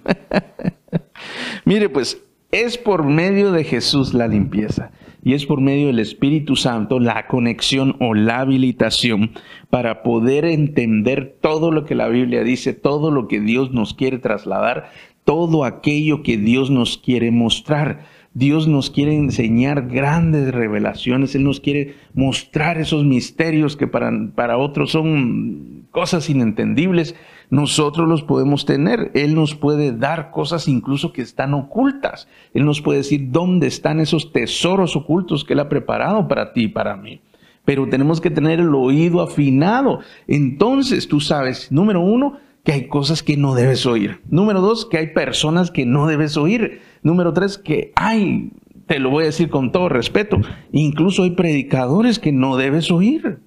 Mire, 1.65 1.89
pues 1.89 2.23
es 2.51 2.79
por 2.79 3.05
medio 3.05 3.53
de 3.53 3.63
Jesús 3.63 4.15
la 4.15 4.27
limpieza 4.27 4.91
y 5.23 5.35
es 5.35 5.45
por 5.45 5.61
medio 5.61 5.89
del 5.89 5.99
Espíritu 5.99 6.57
Santo 6.57 6.99
la 6.99 7.27
conexión 7.27 7.97
o 8.01 8.15
la 8.15 8.41
habilitación 8.41 9.33
para 9.69 10.03
poder 10.03 10.47
entender 10.47 11.37
todo 11.43 11.71
lo 11.71 11.85
que 11.85 11.95
la 11.95 12.09
Biblia 12.09 12.43
dice, 12.43 12.73
todo 12.73 13.11
lo 13.11 13.29
que 13.29 13.41
Dios 13.41 13.73
nos 13.73 13.93
quiere 13.93 14.19
trasladar, 14.19 14.91
todo 15.25 15.65
aquello 15.65 16.23
que 16.23 16.39
Dios 16.39 16.71
nos 16.71 16.97
quiere 16.97 17.31
mostrar. 17.31 18.07
Dios 18.39 18.69
nos 18.69 18.89
quiere 18.89 19.17
enseñar 19.17 19.89
grandes 19.89 20.55
revelaciones, 20.55 21.35
Él 21.35 21.43
nos 21.43 21.59
quiere 21.59 21.97
mostrar 22.15 22.79
esos 22.79 23.05
misterios 23.05 23.77
que 23.77 23.89
para, 23.89 24.13
para 24.37 24.59
otros 24.59 24.93
son 24.93 25.89
cosas 25.91 26.31
inentendibles, 26.31 27.17
nosotros 27.51 28.09
los 28.09 28.23
podemos 28.23 28.65
tener. 28.65 29.11
Él 29.15 29.35
nos 29.35 29.57
puede 29.57 29.91
dar 29.91 30.31
cosas 30.31 30.69
incluso 30.69 31.13
que 31.13 31.23
están 31.23 31.53
ocultas. 31.53 32.29
Él 32.55 32.65
nos 32.65 32.81
puede 32.81 32.99
decir 32.99 33.33
dónde 33.33 33.67
están 33.67 33.99
esos 33.99 34.33
tesoros 34.33 34.95
ocultos 34.95 35.45
que 35.45 35.55
Él 35.55 35.61
ha 35.61 35.69
preparado 35.69 36.29
para 36.29 36.53
ti 36.53 36.65
y 36.65 36.69
para 36.69 36.97
mí. 36.97 37.21
Pero 37.65 37.89
tenemos 37.89 38.21
que 38.21 38.31
tener 38.31 38.61
el 38.61 38.73
oído 38.73 39.21
afinado. 39.21 39.99
Entonces 40.29 41.09
tú 41.09 41.19
sabes, 41.19 41.73
número 41.73 42.01
uno, 42.03 42.39
que 42.63 42.73
hay 42.73 42.87
cosas 42.87 43.23
que 43.23 43.37
no 43.37 43.57
debes 43.57 43.85
oír. 43.85 44.21
Número 44.31 44.61
dos, 44.61 44.87
que 44.87 44.99
hay 44.99 45.09
personas 45.09 45.73
que 45.73 45.87
no 45.87 46.07
debes 46.07 46.37
oír. 46.37 46.83
Número 47.03 47.33
tres, 47.33 47.59
que 47.59 47.93
hay, 47.97 48.53
te 48.87 48.99
lo 48.99 49.11
voy 49.11 49.25
a 49.25 49.27
decir 49.27 49.51
con 49.51 49.73
todo 49.73 49.89
respeto, 49.89 50.39
incluso 50.73 51.23
hay 51.23 51.31
predicadores 51.31 52.19
que 52.19 52.33
no 52.33 52.57
debes 52.57 52.91
oír. 52.91 53.41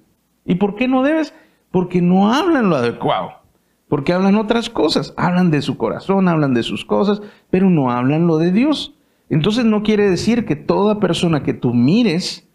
¿Y 0.44 0.56
por 0.56 0.74
qué 0.74 0.88
no 0.88 1.02
debes? 1.02 1.34
Porque 1.70 2.02
no 2.02 2.32
hablan 2.32 2.68
lo 2.68 2.76
adecuado. 2.76 3.30
Porque 3.88 4.12
hablan 4.12 4.36
otras 4.36 4.70
cosas. 4.70 5.14
Hablan 5.16 5.50
de 5.50 5.62
su 5.62 5.76
corazón, 5.76 6.28
hablan 6.28 6.54
de 6.54 6.62
sus 6.62 6.84
cosas, 6.84 7.22
pero 7.50 7.70
no 7.70 7.90
hablan 7.90 8.26
lo 8.26 8.38
de 8.38 8.52
Dios. 8.52 8.94
Entonces 9.28 9.64
no 9.64 9.82
quiere 9.82 10.10
decir 10.10 10.44
que 10.44 10.56
toda 10.56 11.00
persona 11.00 11.42
que 11.42 11.54
tú 11.54 11.72
mires 11.72 12.48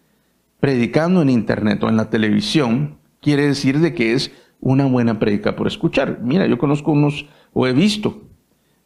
predicando 0.60 1.22
en 1.22 1.30
internet 1.30 1.84
o 1.84 1.90
en 1.90 1.98
la 1.98 2.10
televisión, 2.10 2.98
quiere 3.22 3.46
decir 3.46 3.80
de 3.80 3.94
que 3.94 4.14
es 4.14 4.32
una 4.60 4.86
buena 4.86 5.20
predica 5.20 5.56
por 5.56 5.68
escuchar. 5.68 6.20
Mira, 6.22 6.48
yo 6.48 6.58
conozco 6.58 6.92
unos, 6.92 7.28
o 7.54 7.68
he 7.68 7.74
visto 7.74 8.24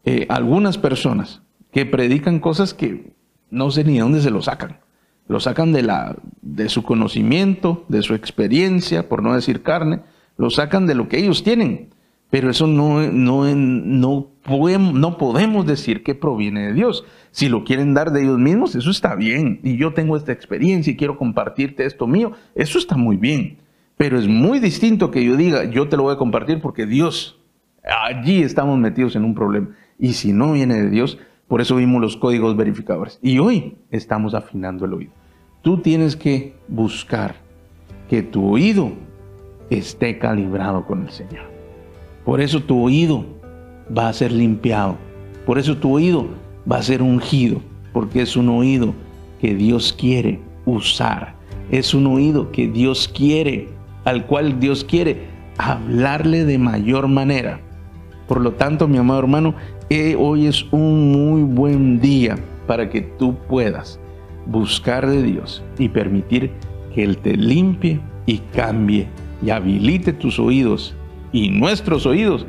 eh, 0.03 0.25
algunas 0.29 0.77
personas 0.77 1.43
que 1.71 1.85
predican 1.85 2.39
cosas 2.39 2.73
que 2.73 3.13
no 3.49 3.71
sé 3.71 3.83
ni 3.83 3.95
de 3.95 4.01
dónde 4.01 4.21
se 4.21 4.31
lo 4.31 4.41
sacan. 4.41 4.79
Lo 5.27 5.39
sacan 5.39 5.71
de, 5.71 5.83
la, 5.83 6.15
de 6.41 6.67
su 6.69 6.83
conocimiento, 6.83 7.85
de 7.87 8.01
su 8.01 8.13
experiencia, 8.15 9.07
por 9.07 9.23
no 9.23 9.33
decir 9.33 9.61
carne, 9.61 10.01
lo 10.37 10.49
sacan 10.49 10.87
de 10.87 10.95
lo 10.95 11.07
que 11.07 11.19
ellos 11.19 11.43
tienen. 11.43 11.89
Pero 12.29 12.49
eso 12.49 12.65
no, 12.65 13.01
no, 13.11 13.45
no, 13.55 14.29
no 14.45 15.17
podemos 15.17 15.65
decir 15.67 16.03
que 16.03 16.15
proviene 16.15 16.67
de 16.67 16.73
Dios. 16.73 17.03
Si 17.31 17.49
lo 17.49 17.65
quieren 17.65 17.93
dar 17.93 18.11
de 18.11 18.23
ellos 18.23 18.39
mismos, 18.39 18.73
eso 18.73 18.89
está 18.89 19.15
bien. 19.15 19.59
Y 19.63 19.75
yo 19.75 19.93
tengo 19.93 20.15
esta 20.15 20.31
experiencia 20.31 20.91
y 20.91 20.95
quiero 20.95 21.17
compartirte 21.17 21.85
esto 21.85 22.07
mío, 22.07 22.31
eso 22.55 22.77
está 22.77 22.95
muy 22.95 23.17
bien. 23.17 23.57
Pero 23.97 24.17
es 24.17 24.27
muy 24.27 24.59
distinto 24.59 25.11
que 25.11 25.23
yo 25.23 25.35
diga, 25.35 25.65
yo 25.65 25.89
te 25.89 25.97
lo 25.97 26.03
voy 26.03 26.13
a 26.13 26.17
compartir 26.17 26.61
porque 26.61 26.85
Dios, 26.85 27.39
allí 27.83 28.41
estamos 28.41 28.79
metidos 28.79 29.15
en 29.17 29.25
un 29.25 29.35
problema. 29.35 29.69
Y 29.99 30.13
si 30.13 30.31
no 30.31 30.53
viene 30.53 30.75
de 30.75 30.89
Dios, 30.89 31.17
por 31.51 31.59
eso 31.59 31.75
vimos 31.75 31.99
los 31.99 32.15
códigos 32.15 32.55
verificadores. 32.55 33.19
Y 33.21 33.37
hoy 33.39 33.75
estamos 33.89 34.35
afinando 34.35 34.85
el 34.85 34.93
oído. 34.93 35.11
Tú 35.61 35.79
tienes 35.79 36.15
que 36.15 36.53
buscar 36.69 37.35
que 38.09 38.23
tu 38.23 38.53
oído 38.53 38.93
esté 39.69 40.17
calibrado 40.17 40.85
con 40.85 41.01
el 41.01 41.09
Señor. 41.09 41.43
Por 42.23 42.39
eso 42.39 42.61
tu 42.63 42.81
oído 42.81 43.25
va 43.95 44.07
a 44.07 44.13
ser 44.13 44.31
limpiado. 44.31 44.95
Por 45.45 45.59
eso 45.59 45.75
tu 45.75 45.93
oído 45.93 46.29
va 46.71 46.77
a 46.77 46.83
ser 46.83 47.01
ungido. 47.01 47.59
Porque 47.91 48.21
es 48.21 48.37
un 48.37 48.47
oído 48.47 48.93
que 49.41 49.53
Dios 49.53 49.91
quiere 49.91 50.39
usar. 50.65 51.35
Es 51.69 51.93
un 51.93 52.07
oído 52.07 52.53
que 52.53 52.69
Dios 52.69 53.09
quiere 53.13 53.67
al 54.05 54.25
cual 54.25 54.61
Dios 54.61 54.85
quiere 54.85 55.27
hablarle 55.57 56.45
de 56.45 56.57
mayor 56.57 57.09
manera. 57.09 57.59
Por 58.25 58.39
lo 58.39 58.53
tanto, 58.53 58.87
mi 58.87 58.97
amado 58.97 59.19
hermano, 59.19 59.53
hoy 60.17 60.47
es 60.47 60.65
un 60.71 61.11
muy 61.11 61.43
buen 61.43 61.99
día 61.99 62.37
para 62.67 62.89
que 62.89 63.01
tú 63.01 63.35
puedas 63.47 63.99
buscar 64.45 65.07
de 65.07 65.21
Dios 65.21 65.63
y 65.77 65.89
permitir 65.89 66.51
que 66.93 67.03
Él 67.03 67.17
te 67.17 67.35
limpie 67.35 67.99
y 68.25 68.39
cambie 68.53 69.07
y 69.43 69.49
habilite 69.49 70.13
tus 70.13 70.39
oídos 70.39 70.95
y 71.31 71.49
nuestros 71.49 72.05
oídos 72.05 72.45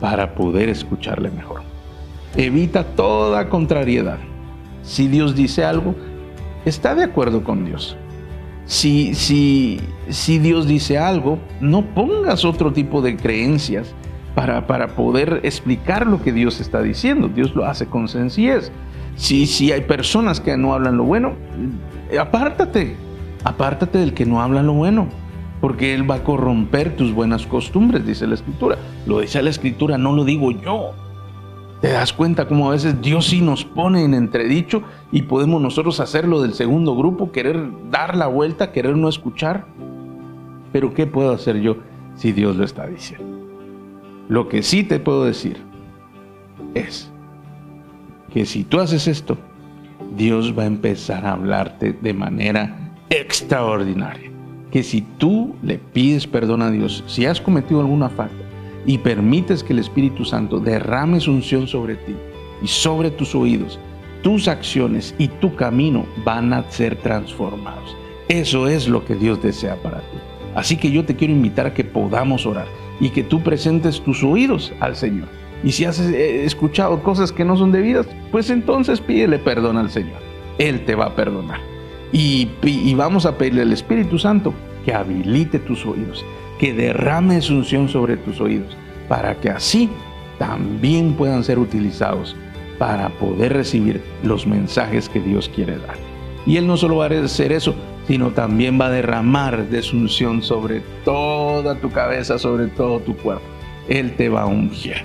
para 0.00 0.34
poder 0.34 0.68
escucharle 0.68 1.30
mejor. 1.30 1.62
Evita 2.36 2.84
toda 2.84 3.48
contrariedad. 3.48 4.18
Si 4.82 5.08
Dios 5.08 5.34
dice 5.34 5.64
algo, 5.64 5.94
está 6.64 6.94
de 6.94 7.04
acuerdo 7.04 7.44
con 7.44 7.64
Dios 7.64 7.96
si, 8.70 9.14
si, 9.14 9.80
si 10.10 10.38
Dios 10.38 10.68
dice 10.68 10.96
algo, 10.96 11.40
no 11.60 11.84
pongas 11.92 12.44
otro 12.44 12.72
tipo 12.72 13.02
de 13.02 13.16
creencias 13.16 13.92
para, 14.34 14.88
poder 14.88 15.40
explicar 15.42 16.06
lo 16.06 16.22
que 16.22 16.32
Dios 16.32 16.60
está 16.60 16.82
diciendo. 16.82 17.28
Dios 17.28 17.54
lo 17.54 17.64
hace 17.64 17.86
con 17.86 18.08
sencillez. 18.08 18.70
Si, 19.16 19.46
si 19.46 19.72
hay 19.72 19.82
personas 19.82 20.40
que 20.40 20.56
no 20.56 20.72
hablan 20.74 20.96
lo 20.96 21.04
bueno, 21.04 21.34
apártate, 22.18 22.96
apártate 23.44 23.98
del 23.98 24.14
que 24.14 24.26
no 24.26 24.40
habla 24.40 24.62
lo 24.62 24.72
bueno, 24.72 25.08
porque 25.60 25.94
Él 25.94 26.10
va 26.10 26.16
a 26.16 26.24
corromper 26.24 26.96
tus 26.96 27.12
buenas 27.12 27.46
costumbres, 27.46 28.06
dice 28.06 28.26
la 28.26 28.34
Escritura. 28.34 28.78
Lo 29.06 29.20
dice 29.20 29.42
la 29.42 29.50
Escritura, 29.50 29.98
no 29.98 30.14
lo 30.14 30.24
digo 30.24 30.50
yo. 30.52 30.92
¿Te 31.80 31.88
das 31.88 32.12
cuenta 32.12 32.46
cómo 32.46 32.68
a 32.68 32.72
veces 32.72 33.00
Dios 33.00 33.26
sí 33.26 33.40
nos 33.40 33.64
pone 33.64 34.04
en 34.04 34.12
entredicho 34.12 34.82
y 35.12 35.22
podemos 35.22 35.62
nosotros 35.62 35.98
hacerlo 36.00 36.42
del 36.42 36.52
segundo 36.52 36.94
grupo, 36.94 37.32
querer 37.32 37.70
dar 37.90 38.16
la 38.16 38.26
vuelta, 38.26 38.70
querer 38.70 38.96
no 38.96 39.08
escuchar? 39.08 39.66
Pero 40.72 40.92
¿qué 40.92 41.06
puedo 41.06 41.32
hacer 41.32 41.60
yo 41.60 41.78
si 42.16 42.32
Dios 42.32 42.56
lo 42.56 42.64
está 42.64 42.86
diciendo? 42.86 43.39
Lo 44.30 44.48
que 44.48 44.62
sí 44.62 44.84
te 44.84 45.00
puedo 45.00 45.24
decir 45.24 45.56
es 46.74 47.10
que 48.32 48.46
si 48.46 48.62
tú 48.62 48.78
haces 48.78 49.08
esto, 49.08 49.36
Dios 50.16 50.56
va 50.56 50.62
a 50.62 50.66
empezar 50.66 51.26
a 51.26 51.32
hablarte 51.32 51.92
de 51.92 52.14
manera 52.14 52.94
extraordinaria. 53.10 54.30
Que 54.70 54.84
si 54.84 55.00
tú 55.00 55.56
le 55.64 55.78
pides 55.78 56.28
perdón 56.28 56.62
a 56.62 56.70
Dios, 56.70 57.02
si 57.08 57.26
has 57.26 57.40
cometido 57.40 57.80
alguna 57.80 58.08
falta, 58.08 58.44
y 58.86 58.98
permites 58.98 59.64
que 59.64 59.72
el 59.72 59.80
Espíritu 59.80 60.24
Santo 60.24 60.60
derrame 60.60 61.18
su 61.18 61.32
unción 61.32 61.66
sobre 61.66 61.96
ti 61.96 62.14
y 62.62 62.68
sobre 62.68 63.10
tus 63.10 63.34
oídos, 63.34 63.80
tus 64.22 64.46
acciones 64.46 65.12
y 65.18 65.26
tu 65.26 65.56
camino 65.56 66.06
van 66.24 66.52
a 66.52 66.70
ser 66.70 66.94
transformados. 66.94 67.96
Eso 68.28 68.68
es 68.68 68.86
lo 68.86 69.04
que 69.04 69.16
Dios 69.16 69.42
desea 69.42 69.74
para 69.82 69.98
ti. 69.98 70.18
Así 70.54 70.76
que 70.76 70.92
yo 70.92 71.04
te 71.04 71.16
quiero 71.16 71.34
invitar 71.34 71.66
a 71.66 71.74
que 71.74 71.82
podamos 71.82 72.46
orar 72.46 72.68
y 73.00 73.10
que 73.10 73.24
tú 73.24 73.42
presentes 73.42 74.00
tus 74.00 74.22
oídos 74.22 74.72
al 74.80 74.94
Señor. 74.94 75.28
Y 75.64 75.72
si 75.72 75.84
has 75.84 75.98
eh, 76.00 76.44
escuchado 76.44 77.02
cosas 77.02 77.32
que 77.32 77.44
no 77.44 77.56
son 77.56 77.72
debidas, 77.72 78.06
pues 78.30 78.50
entonces 78.50 79.00
pídele 79.00 79.38
perdón 79.38 79.76
al 79.76 79.90
Señor. 79.90 80.18
Él 80.58 80.84
te 80.84 80.94
va 80.94 81.06
a 81.06 81.16
perdonar. 81.16 81.60
Y, 82.12 82.48
y 82.62 82.94
vamos 82.94 83.26
a 83.26 83.36
pedirle 83.36 83.62
al 83.62 83.72
Espíritu 83.72 84.18
Santo 84.18 84.52
que 84.84 84.92
habilite 84.92 85.58
tus 85.58 85.84
oídos, 85.86 86.24
que 86.58 86.72
derrame 86.72 87.40
su 87.40 87.56
unción 87.56 87.88
sobre 87.88 88.16
tus 88.16 88.40
oídos, 88.40 88.76
para 89.08 89.34
que 89.34 89.50
así 89.50 89.88
también 90.38 91.14
puedan 91.14 91.44
ser 91.44 91.58
utilizados 91.58 92.36
para 92.78 93.10
poder 93.10 93.52
recibir 93.52 94.02
los 94.22 94.46
mensajes 94.46 95.08
que 95.08 95.20
Dios 95.20 95.50
quiere 95.54 95.76
dar. 95.76 95.96
Y 96.46 96.56
Él 96.56 96.66
no 96.66 96.78
solo 96.78 96.96
va 96.96 97.06
a 97.06 97.24
hacer 97.24 97.52
eso, 97.52 97.74
sino 98.10 98.32
también 98.32 98.76
va 98.76 98.86
a 98.86 98.90
derramar 98.90 99.68
de 99.68 99.82
su 99.82 99.96
unción 99.96 100.42
sobre 100.42 100.80
toda 101.04 101.76
tu 101.76 101.92
cabeza, 101.92 102.40
sobre 102.40 102.66
todo 102.66 102.98
tu 102.98 103.16
cuerpo. 103.16 103.44
Él 103.88 104.16
te 104.16 104.28
va 104.28 104.42
a 104.42 104.46
ungir. 104.46 104.96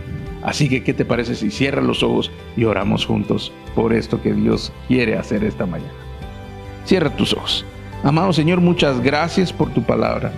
Así 0.41 0.67
que, 0.67 0.81
¿qué 0.81 0.91
te 0.91 1.05
parece 1.05 1.35
si 1.35 1.51
cierras 1.51 1.85
los 1.85 2.01
ojos 2.01 2.31
y 2.57 2.63
oramos 2.63 3.05
juntos 3.05 3.51
por 3.75 3.93
esto 3.93 4.23
que 4.23 4.33
Dios 4.33 4.73
quiere 4.87 5.19
hacer 5.19 5.43
esta 5.43 5.67
mañana? 5.67 5.93
Cierra 6.83 7.15
tus 7.15 7.33
ojos. 7.33 7.63
Amado 8.03 8.33
Señor, 8.33 8.59
muchas 8.59 8.99
gracias 8.99 9.53
por 9.53 9.69
tu 9.69 9.83
palabra. 9.83 10.33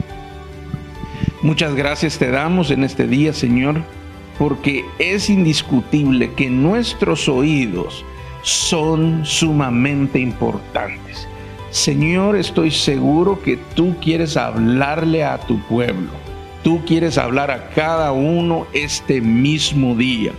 Muchas 1.42 1.74
gracias 1.74 2.18
te 2.18 2.30
damos 2.30 2.70
en 2.70 2.84
este 2.84 3.08
día, 3.08 3.32
Señor, 3.32 3.82
porque 4.38 4.84
es 5.00 5.30
indiscutible 5.30 6.34
que 6.34 6.50
nuestros 6.50 7.30
oídos 7.30 8.04
son 8.42 9.26
sumamente 9.26 10.20
importantes. 10.20 11.30
Señor, 11.72 12.36
estoy 12.36 12.72
seguro 12.72 13.42
que 13.42 13.58
tú 13.76 13.96
quieres 14.02 14.38
hablarle 14.38 15.24
a 15.24 15.38
tu 15.38 15.60
pueblo. 15.68 16.10
Tú 16.64 16.82
quieres 16.86 17.18
hablar 17.18 17.52
a 17.52 17.70
cada 17.70 18.12
uno 18.12 18.68
este 18.74 19.22
mismo 19.22 19.96
día. 19.96 20.32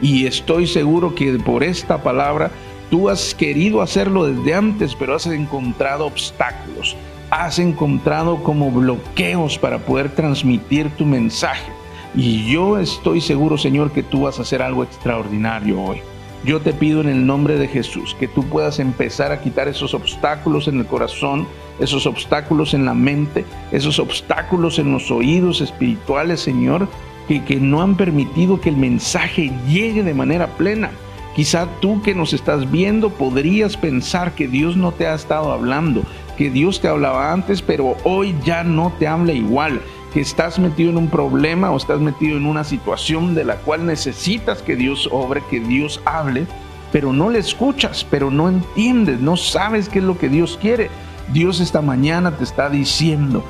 Y 0.00 0.26
estoy 0.26 0.66
seguro 0.66 1.14
que 1.14 1.32
por 1.38 1.62
esta 1.62 2.02
palabra 2.02 2.50
tú 2.90 3.08
has 3.08 3.34
querido 3.34 3.82
hacerlo 3.82 4.26
desde 4.26 4.54
antes, 4.54 4.94
pero 4.94 5.14
has 5.14 5.26
encontrado 5.26 6.06
obstáculos 6.06 6.96
has 7.30 7.58
encontrado 7.58 8.42
como 8.44 8.70
bloqueos 8.70 9.58
para 9.58 9.78
poder 9.78 10.10
transmitir 10.14 10.88
tu 10.90 11.04
mensaje. 11.04 11.72
Y 12.14 12.48
yo 12.50 12.78
estoy 12.78 13.20
seguro, 13.20 13.58
Señor, 13.58 13.90
que 13.90 14.04
tú 14.04 14.22
vas 14.22 14.38
a 14.38 14.42
hacer 14.42 14.62
algo 14.62 14.84
extraordinario 14.84 15.82
hoy. 15.82 16.00
Yo 16.44 16.60
te 16.60 16.74
pido 16.74 17.00
en 17.00 17.08
el 17.08 17.26
nombre 17.26 17.58
de 17.58 17.68
Jesús 17.68 18.14
que 18.20 18.28
tú 18.28 18.44
puedas 18.44 18.78
empezar 18.78 19.32
a 19.32 19.40
quitar 19.40 19.66
esos 19.66 19.94
obstáculos 19.94 20.68
en 20.68 20.78
el 20.78 20.86
corazón, 20.86 21.48
esos 21.80 22.06
obstáculos 22.06 22.74
en 22.74 22.84
la 22.84 22.92
mente, 22.92 23.46
esos 23.72 23.98
obstáculos 23.98 24.78
en 24.78 24.92
los 24.92 25.10
oídos 25.10 25.62
espirituales, 25.62 26.40
Señor, 26.40 26.86
que, 27.28 27.42
que 27.44 27.56
no 27.56 27.80
han 27.80 27.96
permitido 27.96 28.60
que 28.60 28.68
el 28.68 28.76
mensaje 28.76 29.52
llegue 29.66 30.02
de 30.02 30.12
manera 30.12 30.46
plena. 30.58 30.90
Quizá 31.34 31.66
tú 31.80 32.02
que 32.02 32.14
nos 32.14 32.34
estás 32.34 32.70
viendo 32.70 33.08
podrías 33.08 33.78
pensar 33.78 34.34
que 34.34 34.46
Dios 34.46 34.76
no 34.76 34.92
te 34.92 35.06
ha 35.06 35.14
estado 35.14 35.50
hablando, 35.50 36.02
que 36.36 36.50
Dios 36.50 36.78
te 36.78 36.88
hablaba 36.88 37.32
antes, 37.32 37.62
pero 37.62 37.96
hoy 38.04 38.34
ya 38.44 38.62
no 38.64 38.92
te 38.98 39.08
habla 39.08 39.32
igual, 39.32 39.80
que 40.14 40.20
estás 40.20 40.60
metido 40.60 40.90
en 40.90 40.96
un 40.96 41.08
problema 41.08 41.72
o 41.72 41.76
estás 41.76 41.98
metido 41.98 42.36
en 42.36 42.46
una 42.46 42.62
situación 42.62 43.34
de 43.34 43.44
la 43.44 43.56
cual 43.56 43.84
necesitas 43.84 44.62
que 44.62 44.76
Dios 44.76 45.08
obre, 45.10 45.42
que 45.50 45.58
Dios 45.58 46.00
hable, 46.04 46.46
pero 46.92 47.12
no 47.12 47.30
le 47.30 47.40
escuchas, 47.40 48.06
pero 48.08 48.30
no 48.30 48.48
entiendes, 48.48 49.18
no 49.18 49.36
sabes 49.36 49.88
qué 49.88 49.98
es 49.98 50.04
lo 50.04 50.16
que 50.16 50.28
Dios 50.28 50.56
quiere. 50.62 50.88
Dios 51.32 51.58
esta 51.58 51.82
mañana 51.82 52.36
te 52.36 52.44
está 52.44 52.70
diciendo, 52.70 53.44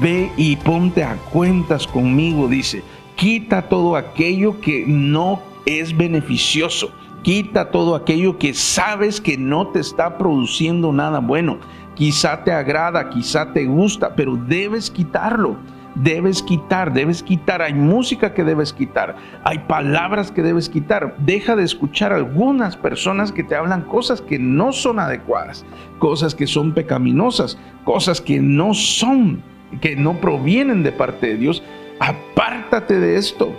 ve 0.00 0.32
y 0.38 0.56
ponte 0.56 1.04
a 1.04 1.16
cuentas 1.16 1.86
conmigo, 1.86 2.48
dice, 2.48 2.82
quita 3.14 3.68
todo 3.68 3.94
aquello 3.94 4.58
que 4.62 4.86
no 4.86 5.42
es 5.66 5.94
beneficioso. 5.94 6.90
Quita 7.22 7.70
todo 7.70 7.94
aquello 7.94 8.38
que 8.38 8.54
sabes 8.54 9.20
que 9.20 9.36
no 9.36 9.66
te 9.66 9.80
está 9.80 10.16
produciendo 10.16 10.92
nada 10.92 11.18
bueno. 11.18 11.58
Quizá 11.94 12.42
te 12.44 12.52
agrada, 12.52 13.10
quizá 13.10 13.52
te 13.52 13.66
gusta, 13.66 14.14
pero 14.14 14.36
debes 14.36 14.90
quitarlo. 14.90 15.56
Debes 15.96 16.42
quitar, 16.42 16.92
debes 16.92 17.22
quitar. 17.22 17.62
Hay 17.62 17.74
música 17.74 18.34
que 18.34 18.44
debes 18.44 18.72
quitar. 18.72 19.16
Hay 19.44 19.60
palabras 19.60 20.30
que 20.30 20.42
debes 20.42 20.68
quitar. 20.68 21.16
Deja 21.18 21.56
de 21.56 21.64
escuchar 21.64 22.12
algunas 22.12 22.76
personas 22.76 23.32
que 23.32 23.42
te 23.42 23.56
hablan 23.56 23.82
cosas 23.82 24.20
que 24.20 24.38
no 24.38 24.72
son 24.72 24.98
adecuadas, 24.98 25.64
cosas 25.98 26.34
que 26.34 26.46
son 26.46 26.72
pecaminosas, 26.74 27.58
cosas 27.84 28.20
que 28.20 28.40
no 28.40 28.74
son, 28.74 29.42
que 29.80 29.96
no 29.96 30.20
provienen 30.20 30.82
de 30.82 30.92
parte 30.92 31.28
de 31.28 31.36
Dios. 31.36 31.62
Apártate 31.98 33.00
de 33.00 33.16
esto 33.16 33.54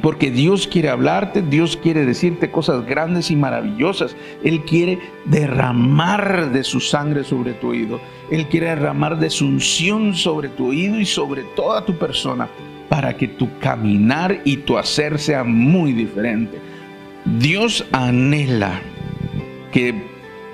porque 0.00 0.30
Dios 0.30 0.66
quiere 0.66 0.88
hablarte, 0.88 1.42
Dios 1.42 1.76
quiere 1.76 2.04
decirte 2.04 2.50
cosas 2.50 2.86
grandes 2.86 3.30
y 3.30 3.36
maravillosas. 3.36 4.16
Él 4.44 4.62
quiere 4.62 4.98
derramar 5.24 6.50
de 6.52 6.64
su 6.64 6.80
sangre 6.80 7.24
sobre 7.24 7.52
tu 7.52 7.68
oído. 7.68 8.00
Él 8.30 8.46
quiere 8.46 8.68
derramar 8.68 9.18
de 9.18 9.30
su 9.30 9.46
unción 9.46 10.14
sobre 10.14 10.48
tu 10.48 10.68
oído 10.68 11.00
y 11.00 11.06
sobre 11.06 11.42
toda 11.54 11.84
tu 11.84 11.96
persona 11.96 12.48
para 12.88 13.16
que 13.16 13.28
tu 13.28 13.58
caminar 13.58 14.40
y 14.44 14.58
tu 14.58 14.78
hacer 14.78 15.18
sea 15.18 15.44
muy 15.44 15.92
diferente. 15.92 16.58
Dios 17.24 17.84
anhela 17.92 18.80
que 19.72 19.94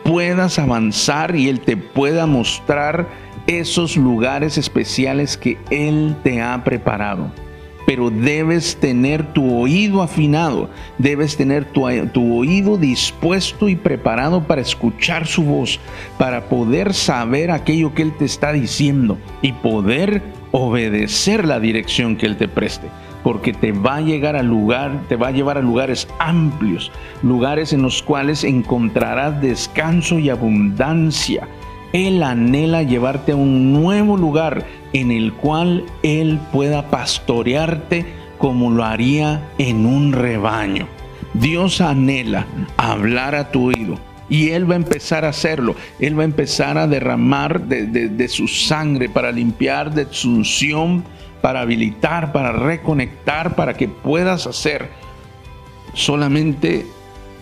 puedas 0.05 0.59
avanzar 0.59 1.37
y 1.37 1.49
Él 1.49 1.61
te 1.61 1.77
pueda 1.77 2.27
mostrar 2.27 3.07
esos 3.47 3.97
lugares 3.97 4.57
especiales 4.57 5.37
que 5.37 5.59
Él 5.71 6.17
te 6.23 6.41
ha 6.41 6.63
preparado 6.65 7.31
pero 7.93 8.09
debes 8.09 8.77
tener 8.77 9.35
tu 9.35 9.55
oído 9.55 10.01
afinado, 10.01 10.71
debes 10.97 11.37
tener 11.37 11.67
tu, 11.67 11.85
oído 11.85 12.79
dispuesto 12.79 13.69
y 13.69 13.77
preparado 13.77 14.45
para 14.45 14.63
escuchar 14.63 15.27
su 15.27 15.43
voz, 15.43 15.79
para 16.17 16.47
poder 16.47 16.95
saber 16.95 17.51
aquello 17.51 17.93
que 17.93 18.01
Él 18.01 18.17
te 18.17 18.25
está 18.25 18.51
diciendo 18.51 19.19
y 19.43 19.53
poder 19.53 20.23
obedecer 20.53 21.45
la 21.45 21.61
dirección 21.61 22.17
que 22.17 22.25
Él 22.25 22.39
te 22.39 22.49
preste. 22.49 22.89
Porque 23.23 23.53
te 23.53 23.73
va 23.73 23.97
a 23.97 24.01
llegar 24.01 24.43
lugar, 24.43 25.03
te 25.11 25.17
va 25.17 25.29
a 25.29 25.33
llevar 25.33 25.59
a 25.59 25.63
lugares 25.63 26.09
amplios, 26.19 26.91
lugares 27.23 27.75
en 27.75 27.83
los 27.83 28.03
cuales 28.03 28.43
encontrarás 28.43 29.39
descanso 29.43 30.19
y 30.19 30.31
abundancia. 30.31 31.47
Él 31.93 32.23
anhela 32.23 32.85
llevarte 32.85 33.33
a 33.33 33.37
un 33.37 33.75
nuevo 33.75 34.17
lugar 34.17 34.65
en 34.93 35.11
el 35.11 35.33
cual 35.33 35.85
Él 36.03 36.41
pueda 36.53 36.91
pastorearte 36.91 38.07
como 38.39 38.71
lo 38.71 38.85
haría 38.85 39.49
en 39.59 39.87
un 39.87 40.13
rebaño. 40.13 40.89
Dios 41.35 41.81
anhela 41.81 42.47
hablar 42.77 43.35
a 43.35 43.51
tu 43.51 43.69
oído 43.69 43.99
y 44.29 44.51
Él 44.51 44.69
va 44.69 44.75
a 44.75 44.79
empezar 44.79 45.25
a 45.25 45.29
hacerlo. 45.29 45.77
Él 46.01 46.19
va 46.19 46.23
a 46.23 46.27
empezar 46.27 46.79
a 46.79 46.87
derramar 46.87 47.63
de, 47.67 48.29
su 48.29 48.49
sangre 48.49 49.09
para 49.09 49.31
limpiar 49.31 49.93
de 49.93 50.07
su 50.11 50.31
unción, 50.31 51.05
para 51.41 51.61
habilitar, 51.61 52.33
para 52.33 52.53
reconectar, 52.53 53.55
para 53.55 53.75
que 53.75 53.89
puedas 53.89 54.47
hacer. 54.47 54.89
Solamente 55.95 56.87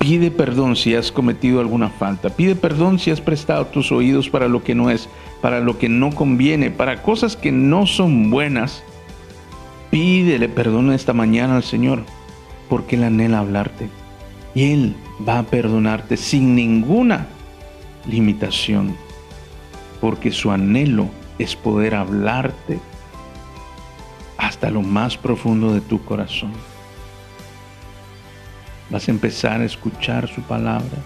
pide 0.01 0.31
perdón 0.31 0.77
si 0.77 0.95
has 0.95 1.13
cometido 1.13 1.61
alguna 1.61 1.91
falta. 1.91 2.31
Pide 2.31 2.57
perdón 2.57 2.99
si 2.99 3.11
has 3.11 3.21
prestado 3.21 3.67
tus 3.67 3.93
oídos 3.93 4.31
para 4.31 4.49
lo 4.49 4.65
que 4.65 4.75
no 4.75 4.89
es 4.91 5.09
para 5.43 5.61
lo 5.61 5.79
que 5.79 5.89
no 5.89 6.11
conviene, 6.11 6.71
para 6.71 7.03
cosas 7.03 7.37
que 7.37 7.53
no 7.53 7.87
son 7.87 8.31
buenas, 8.31 8.83
pídele 9.91 10.49
perdón 10.49 10.93
esta 10.93 11.13
mañana 11.13 11.57
al 11.57 11.63
Señor, 11.63 12.03
porque 12.69 12.97
Él 12.97 13.05
anhela 13.05 13.39
hablarte. 13.39 13.89
Y 14.55 14.73
Él 14.73 14.97
va 15.27 15.39
a 15.39 15.43
perdonarte 15.45 16.17
sin 16.17 16.55
ninguna 16.55 17.27
limitación, 18.07 18.97
porque 20.01 20.33
su 20.33 20.51
anhelo 20.51 21.09
es 21.39 21.55
poder 21.57 21.95
hablarte 21.95 22.81
hasta 24.39 24.71
lo 24.71 24.81
más 24.83 25.17
profundo 25.17 25.73
de 25.73 25.81
tu 25.83 26.03
corazón. 26.05 26.53
Vas 28.91 29.09
a 29.09 29.11
empezar 29.11 29.61
a 29.61 29.65
escuchar 29.65 30.29
su 30.29 30.43
palabra 30.43 30.99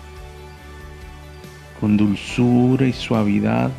con 1.80 1.96
dulzura 1.96 2.86
y 2.86 2.92
suavidad 2.92 3.70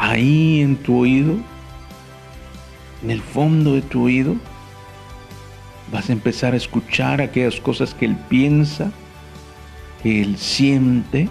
ahí 0.00 0.62
en 0.62 0.76
tu 0.76 0.98
oído, 0.98 1.36
en 3.02 3.10
el 3.10 3.20
fondo 3.20 3.74
de 3.74 3.82
tu 3.82 4.04
oído, 4.04 4.36
vas 5.92 6.08
a 6.08 6.12
empezar 6.12 6.54
a 6.54 6.56
escuchar 6.56 7.20
aquellas 7.20 7.60
cosas 7.60 7.94
que 7.94 8.06
Él 8.06 8.16
piensa, 8.28 8.90
que 10.02 10.22
Él 10.22 10.38
siente 10.38 11.28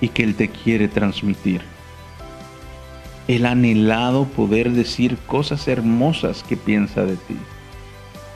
y 0.00 0.08
que 0.08 0.22
Él 0.22 0.34
te 0.34 0.48
quiere 0.48 0.88
transmitir. 0.88 1.60
El 3.28 3.46
anhelado 3.46 4.24
poder 4.24 4.72
decir 4.72 5.16
cosas 5.26 5.68
hermosas 5.68 6.42
que 6.42 6.56
piensa 6.56 7.04
de 7.04 7.16
ti. 7.16 7.36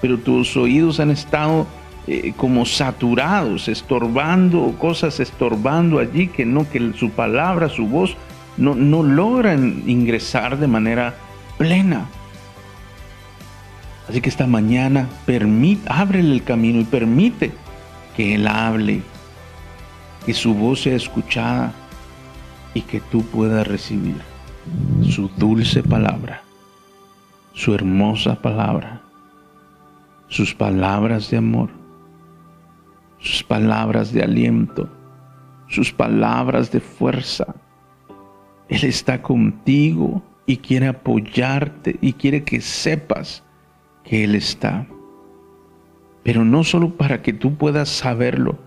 Pero 0.01 0.19
tus 0.19 0.57
oídos 0.57 1.01
han 1.01 1.11
estado 1.11 1.67
eh, 2.09 2.33
como 2.37 2.65
saturados, 2.67 3.67
estorbando 3.67 4.73
cosas, 4.79 5.19
estorbando 5.19 5.99
allí 5.99 6.29
que 6.29 6.47
no, 6.47 6.69
que 6.71 6.93
su 6.95 7.11
palabra, 7.11 7.69
su 7.69 7.87
voz 7.87 8.17
no, 8.57 9.03
logran 9.03 9.83
ingresar 9.87 10.59
de 10.59 10.69
manera 10.69 11.15
plena. 11.59 12.07
Así 14.09 14.21
que 14.21 14.29
esta 14.29 14.47
mañana 14.47 15.09
permite, 15.27 15.83
ábrele 15.91 16.33
el 16.33 16.45
camino 16.45 16.81
y 16.81 16.85
permite 16.85 17.51
que 18.17 18.37
Él 18.37 18.47
hable, 18.47 19.03
que 20.25 20.33
su 20.33 20.55
voz 20.55 20.83
sea 20.83 20.95
escuchada 20.95 21.73
y 22.73 22.83
que 22.83 23.01
tú 23.01 23.25
puedas 23.25 23.67
recibir 23.67 24.17
su 25.11 25.29
dulce 25.37 25.83
palabra, 25.83 26.43
su 27.53 27.75
hermosa 27.75 28.37
palabra, 28.37 29.01
sus 30.29 30.55
palabras 30.55 31.31
de 31.31 31.39
amor, 31.39 31.71
sus 33.27 33.43
palabras 33.43 34.13
de 34.13 34.23
aliento, 34.23 34.89
sus 35.69 35.93
palabras 35.93 36.71
de 36.71 36.81
fuerza 36.81 37.55
él 38.69 38.85
está 38.85 39.23
contigo 39.23 40.23
y 40.45 40.57
quiere 40.59 40.89
apoyarte 40.89 41.99
y 42.01 42.13
quiere 42.15 42.45
que 42.45 42.61
sepas 42.61 43.45
que 44.05 44.25
Él 44.25 44.35
está. 44.35 44.87
Pero 46.25 46.45
no 46.45 46.65
solo 46.65 46.97
para 46.97 47.23
que 47.23 47.33
tú 47.33 47.57
puedas 47.57 47.89
saberlo, 47.89 48.59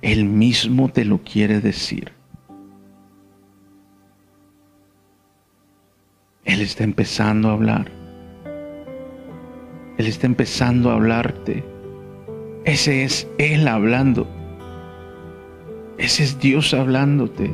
Él 0.00 0.24
mismo 0.24 0.88
te 0.88 1.04
lo 1.04 1.18
quiere 1.18 1.60
decir. 1.60 2.12
Él 6.44 6.60
está 6.60 6.84
empezando 6.84 7.50
a 7.50 7.52
hablar. 7.52 7.90
Él 9.98 10.06
está 10.06 10.26
empezando 10.26 10.90
a 10.90 10.94
hablarte. 10.94 11.64
Ese 12.64 13.04
es 13.04 13.28
Él 13.38 13.68
hablando. 13.68 14.26
Ese 15.98 16.24
es 16.24 16.38
Dios 16.38 16.72
hablándote. 16.72 17.50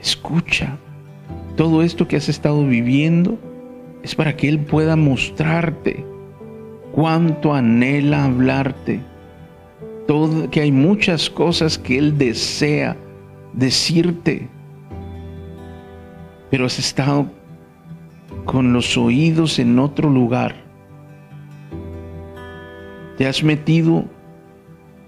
Escucha, 0.00 0.76
todo 1.56 1.82
esto 1.82 2.06
que 2.06 2.16
has 2.16 2.28
estado 2.28 2.66
viviendo 2.66 3.38
es 4.02 4.14
para 4.14 4.36
que 4.36 4.48
Él 4.48 4.58
pueda 4.58 4.96
mostrarte 4.96 6.04
cuánto 6.92 7.54
anhela 7.54 8.24
hablarte. 8.26 9.00
Que 10.50 10.60
hay 10.60 10.70
muchas 10.70 11.28
cosas 11.28 11.78
que 11.78 11.98
Él 11.98 12.18
desea 12.18 12.96
decirte. 13.54 14.48
Pero 16.50 16.66
has 16.66 16.78
estado 16.78 17.30
con 18.44 18.72
los 18.72 18.96
oídos 18.96 19.58
en 19.58 19.78
otro 19.78 20.10
lugar. 20.10 20.65
Te 23.16 23.26
has 23.26 23.42
metido 23.42 24.04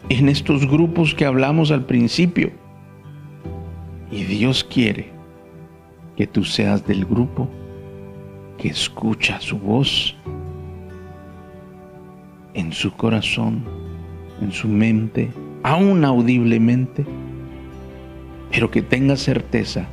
en 0.08 0.28
estos 0.28 0.66
grupos 0.66 1.14
que 1.14 1.24
hablamos 1.24 1.70
al 1.70 1.84
principio 1.84 2.50
y 4.10 4.24
Dios 4.24 4.64
quiere 4.64 5.10
que 6.16 6.26
tú 6.26 6.44
seas 6.44 6.86
del 6.86 7.04
grupo 7.04 7.48
que 8.56 8.68
escucha 8.68 9.40
su 9.40 9.58
voz 9.58 10.16
en 12.54 12.72
su 12.72 12.90
corazón 12.92 13.78
en 14.40 14.52
su 14.52 14.68
mente, 14.68 15.30
aún 15.62 16.04
audiblemente, 16.04 17.04
pero 18.50 18.70
que 18.70 18.82
tenga 18.82 19.16
certeza 19.16 19.86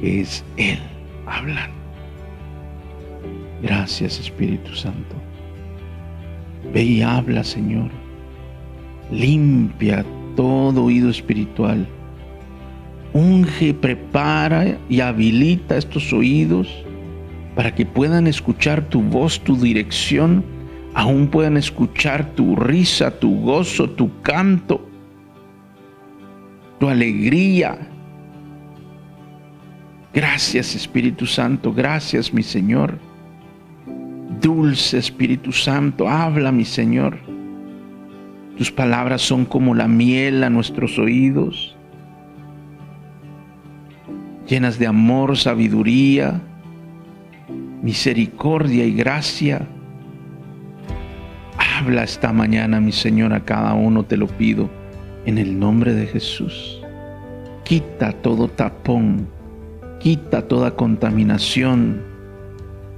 que 0.00 0.20
es 0.20 0.44
Él 0.56 0.78
hablando. 1.26 1.76
Gracias 3.62 4.20
Espíritu 4.20 4.74
Santo. 4.74 5.16
Ve 6.74 6.82
y 6.82 7.02
habla, 7.02 7.44
Señor. 7.44 7.88
Limpia 9.12 10.04
todo 10.34 10.84
oído 10.84 11.08
espiritual. 11.08 11.86
Unge, 13.12 13.72
prepara 13.72 14.76
y 14.88 15.00
habilita 15.00 15.76
estos 15.76 16.12
oídos 16.12 16.68
para 17.54 17.72
que 17.72 17.86
puedan 17.86 18.26
escuchar 18.26 18.88
tu 18.88 19.00
voz, 19.00 19.38
tu 19.38 19.56
dirección, 19.56 20.44
aún 20.94 21.28
puedan 21.28 21.56
escuchar 21.56 22.34
tu 22.34 22.56
risa, 22.56 23.20
tu 23.20 23.40
gozo, 23.40 23.88
tu 23.88 24.10
canto, 24.22 24.84
tu 26.80 26.88
alegría. 26.88 27.88
Gracias 30.12 30.74
Espíritu 30.74 31.24
Santo, 31.24 31.72
gracias 31.72 32.34
mi 32.34 32.42
Señor. 32.42 32.98
Dulce 34.44 34.98
Espíritu 34.98 35.52
Santo, 35.52 36.06
habla 36.06 36.52
mi 36.52 36.66
Señor. 36.66 37.16
Tus 38.58 38.70
palabras 38.70 39.22
son 39.22 39.46
como 39.46 39.74
la 39.74 39.88
miel 39.88 40.44
a 40.44 40.50
nuestros 40.50 40.98
oídos, 40.98 41.74
llenas 44.46 44.78
de 44.78 44.86
amor, 44.86 45.38
sabiduría, 45.38 46.42
misericordia 47.80 48.84
y 48.84 48.92
gracia. 48.92 49.66
Habla 51.78 52.04
esta 52.04 52.30
mañana, 52.30 52.82
mi 52.82 52.92
Señor, 52.92 53.32
a 53.32 53.46
cada 53.46 53.72
uno 53.72 54.02
te 54.02 54.18
lo 54.18 54.26
pido, 54.26 54.68
en 55.24 55.38
el 55.38 55.58
nombre 55.58 55.94
de 55.94 56.06
Jesús. 56.06 56.82
Quita 57.64 58.12
todo 58.12 58.48
tapón, 58.48 59.26
quita 60.00 60.46
toda 60.46 60.76
contaminación, 60.76 62.13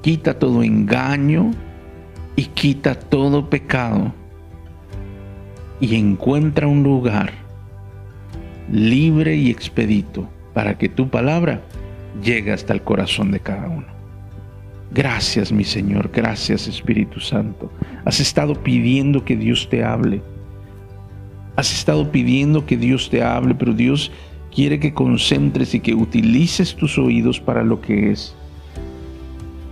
quita 0.03 0.39
todo 0.39 0.63
engaño 0.63 1.51
y 2.37 2.45
quita 2.45 2.95
todo 2.95 3.49
pecado 3.49 4.13
y 5.81 5.97
encuentra 5.97 6.67
un 6.67 6.83
lugar 6.83 7.33
libre 8.71 9.37
y 9.37 9.51
expedito 9.51 10.29
para 10.55 10.79
que 10.79 10.89
tu 10.89 11.09
palabra 11.09 11.63
llegue 12.23 12.53
hasta 12.53 12.73
el 12.73 12.83
corazón 12.83 13.31
de 13.31 13.41
cada 13.41 13.69
uno. 13.69 13.87
Gracias 14.93 15.53
mi 15.53 15.65
Señor, 15.65 16.11
gracias 16.13 16.69
Espíritu 16.69 17.21
Santo. 17.21 17.71
Has 18.05 18.21
estado 18.21 18.55
pidiendo 18.55 19.25
que 19.25 19.37
Dios 19.37 19.69
te 19.69 19.85
hable. 19.85 20.23
Has 21.57 21.73
estado 21.73 22.11
pidiendo 22.11 22.67
que 22.67 22.77
Dios 22.77 23.11
te 23.11 23.23
hable, 23.23 23.55
pero 23.55 23.73
Dios 23.73 24.13
quiere 24.55 24.79
que 24.79 24.95
concentres 24.95 25.75
y 25.75 25.81
que 25.81 25.95
utilices 25.95 26.75
tus 26.75 26.99
oídos 26.99 27.41
para 27.41 27.63
lo 27.63 27.81
que 27.81 28.13
es. 28.13 28.35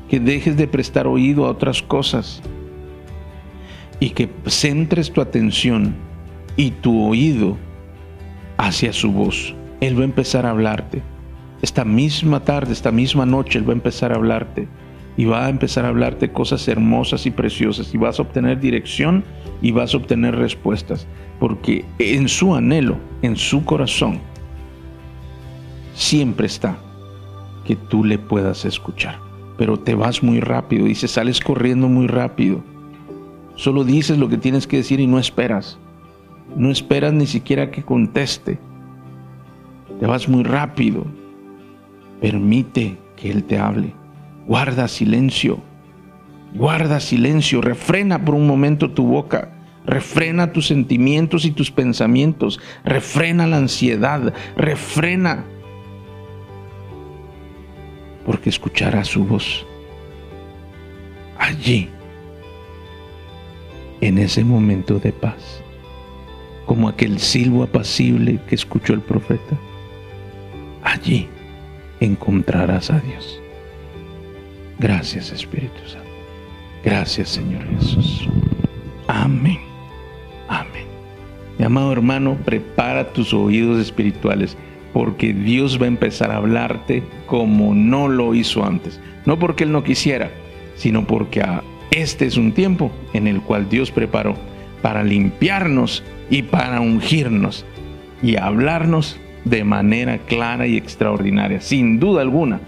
Que 0.08 0.20
dejes 0.20 0.56
de 0.56 0.68
prestar 0.68 1.06
oído 1.06 1.46
a 1.46 1.50
otras 1.50 1.82
cosas 1.82 2.42
y 4.00 4.10
que 4.10 4.28
centres 4.46 5.12
tu 5.12 5.20
atención 5.20 5.94
y 6.56 6.70
tu 6.70 7.08
oído 7.08 7.56
hacia 8.58 8.92
su 8.92 9.12
voz. 9.12 9.54
Él 9.80 9.96
va 9.98 10.02
a 10.02 10.04
empezar 10.04 10.46
a 10.46 10.50
hablarte. 10.50 11.02
Esta 11.62 11.84
misma 11.84 12.40
tarde, 12.40 12.72
esta 12.72 12.92
misma 12.92 13.26
noche, 13.26 13.58
Él 13.58 13.68
va 13.68 13.72
a 13.72 13.76
empezar 13.76 14.12
a 14.12 14.16
hablarte. 14.16 14.68
Y 15.16 15.26
va 15.26 15.46
a 15.46 15.48
empezar 15.48 15.84
a 15.84 15.88
hablarte 15.88 16.32
cosas 16.32 16.66
hermosas 16.66 17.24
y 17.26 17.30
preciosas. 17.30 17.94
Y 17.94 17.98
vas 17.98 18.18
a 18.18 18.22
obtener 18.22 18.60
dirección 18.60 19.24
y 19.62 19.70
vas 19.70 19.94
a 19.94 19.98
obtener 19.98 20.36
respuestas. 20.36 21.06
Porque 21.38 21.84
en 21.98 22.28
su 22.28 22.54
anhelo, 22.54 22.98
en 23.22 23.36
su 23.36 23.64
corazón, 23.64 24.18
siempre 25.94 26.46
está 26.46 26.76
que 27.64 27.76
tú 27.76 28.04
le 28.04 28.18
puedas 28.18 28.64
escuchar. 28.64 29.18
Pero 29.56 29.78
te 29.78 29.94
vas 29.94 30.22
muy 30.22 30.40
rápido, 30.40 30.86
dice, 30.86 31.08
sales 31.08 31.40
corriendo 31.40 31.88
muy 31.88 32.06
rápido 32.06 32.62
Solo 33.56 33.84
dices 33.84 34.18
lo 34.18 34.28
que 34.28 34.36
tienes 34.36 34.66
que 34.66 34.78
decir 34.78 35.00
y 35.00 35.06
no 35.06 35.18
esperas. 35.18 35.78
No 36.56 36.70
esperas 36.70 37.12
ni 37.12 37.26
siquiera 37.26 37.70
que 37.70 37.82
conteste. 37.82 38.58
Te 40.00 40.06
vas 40.06 40.28
muy 40.28 40.42
rápido. 40.42 41.06
Permite 42.20 42.98
que 43.16 43.30
Él 43.30 43.44
te 43.44 43.58
hable. 43.58 43.94
Guarda 44.46 44.88
silencio. 44.88 45.60
Guarda 46.54 46.98
silencio. 46.98 47.60
Refrena 47.60 48.24
por 48.24 48.34
un 48.34 48.46
momento 48.46 48.90
tu 48.90 49.06
boca. 49.06 49.52
Refrena 49.86 50.52
tus 50.52 50.66
sentimientos 50.66 51.44
y 51.44 51.52
tus 51.52 51.70
pensamientos. 51.70 52.60
Refrena 52.84 53.46
la 53.46 53.58
ansiedad. 53.58 54.34
Refrena. 54.56 55.44
Porque 58.24 58.50
escuchará 58.50 59.04
su 59.04 59.24
voz. 59.24 59.66
Allí 61.38 61.88
en 64.00 64.18
ese 64.18 64.44
momento 64.44 64.98
de 64.98 65.12
paz, 65.12 65.62
como 66.66 66.88
aquel 66.88 67.18
silbo 67.18 67.62
apacible 67.62 68.38
que 68.48 68.54
escuchó 68.54 68.92
el 68.92 69.00
profeta. 69.00 69.58
Allí 70.82 71.28
encontrarás 72.00 72.90
a 72.90 73.00
Dios. 73.00 73.40
Gracias 74.78 75.32
Espíritu 75.32 75.78
Santo. 75.86 76.08
Gracias 76.84 77.30
Señor 77.30 77.62
Jesús. 77.78 78.28
Amén. 79.06 79.58
Amén. 80.48 80.86
Mi 81.58 81.64
amado 81.64 81.92
hermano, 81.92 82.36
prepara 82.44 83.10
tus 83.12 83.32
oídos 83.32 83.80
espirituales 83.80 84.56
porque 84.94 85.34
Dios 85.34 85.78
va 85.78 85.84
a 85.84 85.88
empezar 85.88 86.30
a 86.30 86.36
hablarte 86.36 87.02
como 87.26 87.74
no 87.74 88.08
lo 88.08 88.32
hizo 88.32 88.64
antes. 88.64 89.00
No 89.26 89.40
porque 89.40 89.64
Él 89.64 89.72
no 89.72 89.82
quisiera, 89.82 90.30
sino 90.76 91.04
porque 91.04 91.44
este 91.90 92.26
es 92.26 92.36
un 92.36 92.52
tiempo 92.52 92.92
en 93.12 93.26
el 93.26 93.42
cual 93.42 93.68
Dios 93.68 93.90
preparó 93.90 94.36
para 94.82 95.02
limpiarnos 95.02 96.04
y 96.30 96.42
para 96.42 96.80
ungirnos 96.80 97.66
y 98.22 98.36
hablarnos 98.36 99.18
de 99.44 99.64
manera 99.64 100.18
clara 100.18 100.68
y 100.68 100.76
extraordinaria. 100.76 101.60
Sin 101.60 101.98
duda 101.98 102.22
alguna, 102.22 102.60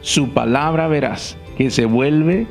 su 0.00 0.30
palabra 0.30 0.88
verás 0.88 1.36
que 1.58 1.70
se 1.70 1.84
vuelve 1.84 2.46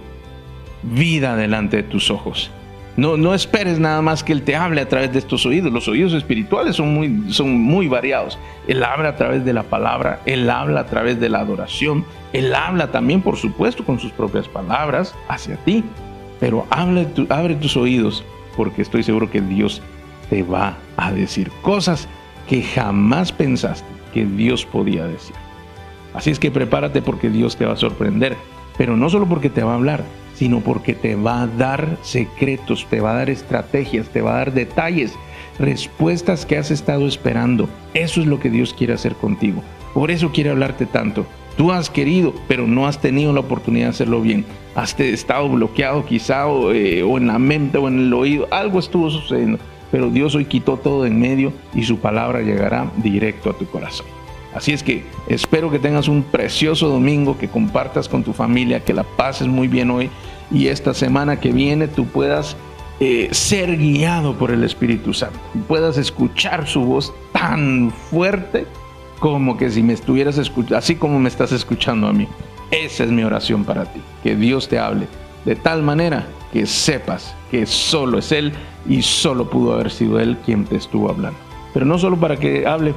vida 0.84 1.36
delante 1.36 1.78
de 1.78 1.84
tus 1.84 2.12
ojos. 2.12 2.52
No, 2.96 3.18
no 3.18 3.34
esperes 3.34 3.80
nada 3.80 4.02
más 4.02 4.24
que 4.24 4.34
Él 4.34 4.44
te 4.44 4.56
hable 4.56 4.82
a 4.82 4.88
través 4.88 5.12
de 5.14 5.20
estos 5.20 5.46
oídos. 5.46 5.72
Los 5.72 5.88
oídos 5.88 6.14
espirituales 6.14 6.76
son 6.76 6.94
muy, 6.94 7.32
son 7.32 7.60
muy 7.60 7.88
variados. 7.88 8.38
Él 8.68 8.84
habla 8.84 9.10
a 9.10 9.16
través 9.16 9.44
de 9.44 9.54
la 9.54 9.64
palabra, 9.64 10.22
Él 10.26 10.50
habla 10.50 10.82
a 10.82 10.86
través 10.86 11.20
de 11.20 11.30
la 11.30 11.40
adoración, 11.40 12.06
Él 12.34 12.54
habla 12.54 12.92
también, 12.92 13.22
por 13.22 13.38
supuesto, 13.38 13.84
con 13.84 14.00
sus 14.00 14.12
propias 14.12 14.48
palabras 14.48 15.16
hacia 15.28 15.58
ti 15.58 15.84
pero 16.44 16.68
abre 16.70 17.56
tus 17.56 17.78
oídos 17.78 18.22
porque 18.58 18.82
estoy 18.82 19.02
seguro 19.02 19.32
que 19.32 19.40
Dios 19.40 19.82
te 20.30 20.44
va 20.44 20.78
a 20.98 21.10
decir 21.14 21.50
cosas 21.62 22.10
que 22.50 22.62
jamás 22.62 23.32
pensaste 23.32 23.88
que 24.14 24.26
Dios 24.26 24.66
podía 24.66 25.08
decir. 25.08 25.38
Así 26.14 26.32
es 26.32 26.40
que 26.40 26.52
prepárate 26.52 27.02
porque 27.02 27.30
Dios 27.30 27.56
te 27.56 27.66
va 27.66 27.72
a 27.72 27.78
sorprender, 27.78 28.36
pero 28.78 28.98
no 28.98 29.10
solo 29.10 29.26
porque 29.26 29.50
te 29.50 29.64
va 29.64 29.72
a 29.72 29.76
hablar, 29.76 30.04
sino 30.36 30.62
porque 30.62 30.94
te 30.94 31.16
va 31.16 31.44
a 31.44 31.48
dar 31.48 31.98
secretos, 32.02 32.88
te 32.90 33.00
va 33.00 33.12
a 33.12 33.18
dar 33.18 33.30
estrategias, 33.30 34.10
te 34.10 34.22
va 34.22 34.34
a 34.34 34.38
dar 34.38 34.54
detalles, 34.54 35.14
respuestas 35.60 36.46
que 36.46 36.58
has 36.58 36.72
estado 36.72 37.08
esperando. 37.08 37.70
Eso 37.94 38.22
es 38.22 38.28
lo 38.28 38.40
que 38.40 38.50
Dios 38.50 38.74
quiere 38.74 38.94
hacer 38.94 39.16
contigo. 39.16 39.62
Por 39.94 40.12
eso 40.12 40.32
quiere 40.32 40.50
hablarte 40.50 40.86
tanto. 40.86 41.26
Tú 41.58 41.72
has 41.72 41.90
querido, 41.90 42.34
pero 42.48 42.66
no 42.66 42.88
has 42.88 43.00
tenido 43.00 43.32
la 43.32 43.42
oportunidad 43.42 43.86
de 43.86 43.92
hacerlo 43.92 44.22
bien. 44.22 44.44
Has 44.74 45.00
estado 45.00 45.48
bloqueado 45.50 46.06
quizá 46.06 46.46
eh, 46.74 47.04
o, 47.04 47.18
en 47.18 47.28
la 47.28 47.38
mente 47.38 47.78
o 47.78 47.88
en 47.88 48.00
el 48.00 48.14
oído. 48.14 48.48
Algo 48.50 48.80
estuvo 48.80 49.10
sucediendo. 49.12 49.60
Pero 49.92 50.10
Dios 50.10 50.34
hoy 50.34 50.46
quitó 50.46 50.78
todo 50.78 51.04
de 51.04 51.10
en 51.10 51.20
medio 51.20 51.54
y 51.76 51.84
su 51.84 52.00
palabra 52.00 52.42
llegará 52.42 52.92
directo 52.98 53.52
a 53.52 53.54
tu 53.54 53.68
corazón. 53.68 54.08
Así 54.54 54.72
es 54.72 54.84
que 54.84 55.06
espero 55.28 55.72
que 55.72 55.80
tengas 55.80 56.08
un 56.08 56.24
precioso 56.24 56.88
domingo, 56.88 57.38
que 57.38 57.48
compartas 57.48 58.08
con 58.08 58.24
tu 58.24 58.34
familia, 58.34 58.84
que 58.84 58.94
la 58.94 59.04
pases 59.04 59.48
muy 59.48 59.68
bien 59.68 59.90
hoy 59.90 60.10
y 60.52 60.68
esta 60.68 60.94
semana 60.94 61.40
que 61.40 61.52
viene 61.52 61.88
tú 61.88 62.06
puedas 62.06 62.56
eh, 63.00 63.30
ser 63.32 63.78
guiado 63.78 64.36
por 64.38 64.52
el 64.52 64.64
Espíritu 64.64 65.14
Santo, 65.14 65.40
puedas 65.68 65.98
escuchar 65.98 66.68
su 66.68 66.82
voz 66.82 67.14
tan 67.32 67.92
fuerte 68.12 68.68
como 69.20 69.58
que 69.58 69.72
si 69.72 69.82
me 69.82 69.94
estuvieras 69.94 70.38
escuchando, 70.38 70.78
así 70.78 70.96
como 70.96 71.20
me 71.20 71.30
estás 71.30 71.52
escuchando 71.52 72.08
a 72.08 72.14
mí. 72.14 72.28
Esa 72.70 73.04
es 73.04 73.12
mi 73.12 73.24
oración 73.24 73.64
para 73.64 73.86
ti, 73.86 74.02
que 74.24 74.36
Dios 74.36 74.68
te 74.68 74.80
hable 74.80 75.08
de 75.46 75.56
tal 75.56 75.84
manera 75.84 76.28
que 76.52 76.66
sepas 76.66 77.36
que 77.52 77.66
solo 77.66 78.20
es 78.20 78.32
Él 78.32 78.54
y 78.88 79.02
solo 79.02 79.50
pudo 79.50 79.74
haber 79.74 79.92
sido 79.92 80.20
Él 80.20 80.38
quien 80.46 80.66
te 80.66 80.76
estuvo 80.76 81.10
hablando. 81.10 81.38
Pero 81.74 81.86
no 81.86 81.98
solo 81.98 82.18
para 82.18 82.38
que 82.38 82.68
hable, 82.68 82.94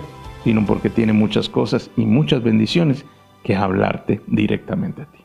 sino 0.47 0.65
porque 0.65 0.91
tiene 0.91 1.13
muchas 1.13 1.49
cosas 1.49 1.91
y 1.97 2.07
muchas 2.07 2.41
bendiciones 2.41 3.05
que 3.43 3.57
hablarte 3.57 4.21
directamente 4.29 5.03
a 5.03 5.07
ti. 5.07 5.19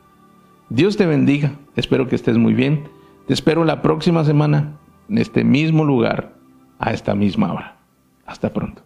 Dios 0.69 0.97
te 0.97 1.05
bendiga, 1.05 1.51
espero 1.75 2.07
que 2.07 2.15
estés 2.15 2.39
muy 2.39 2.55
bien. 2.55 2.85
Te 3.27 3.35
espero 3.35 3.63
la 3.63 3.83
próxima 3.83 4.23
semana 4.23 4.79
en 5.09 5.19
este 5.19 5.43
mismo 5.43 5.85
lugar 5.85 6.33
a 6.79 6.91
esta 6.91 7.13
misma 7.13 7.53
hora. 7.53 7.77
Hasta 8.25 8.51
pronto. 8.51 8.81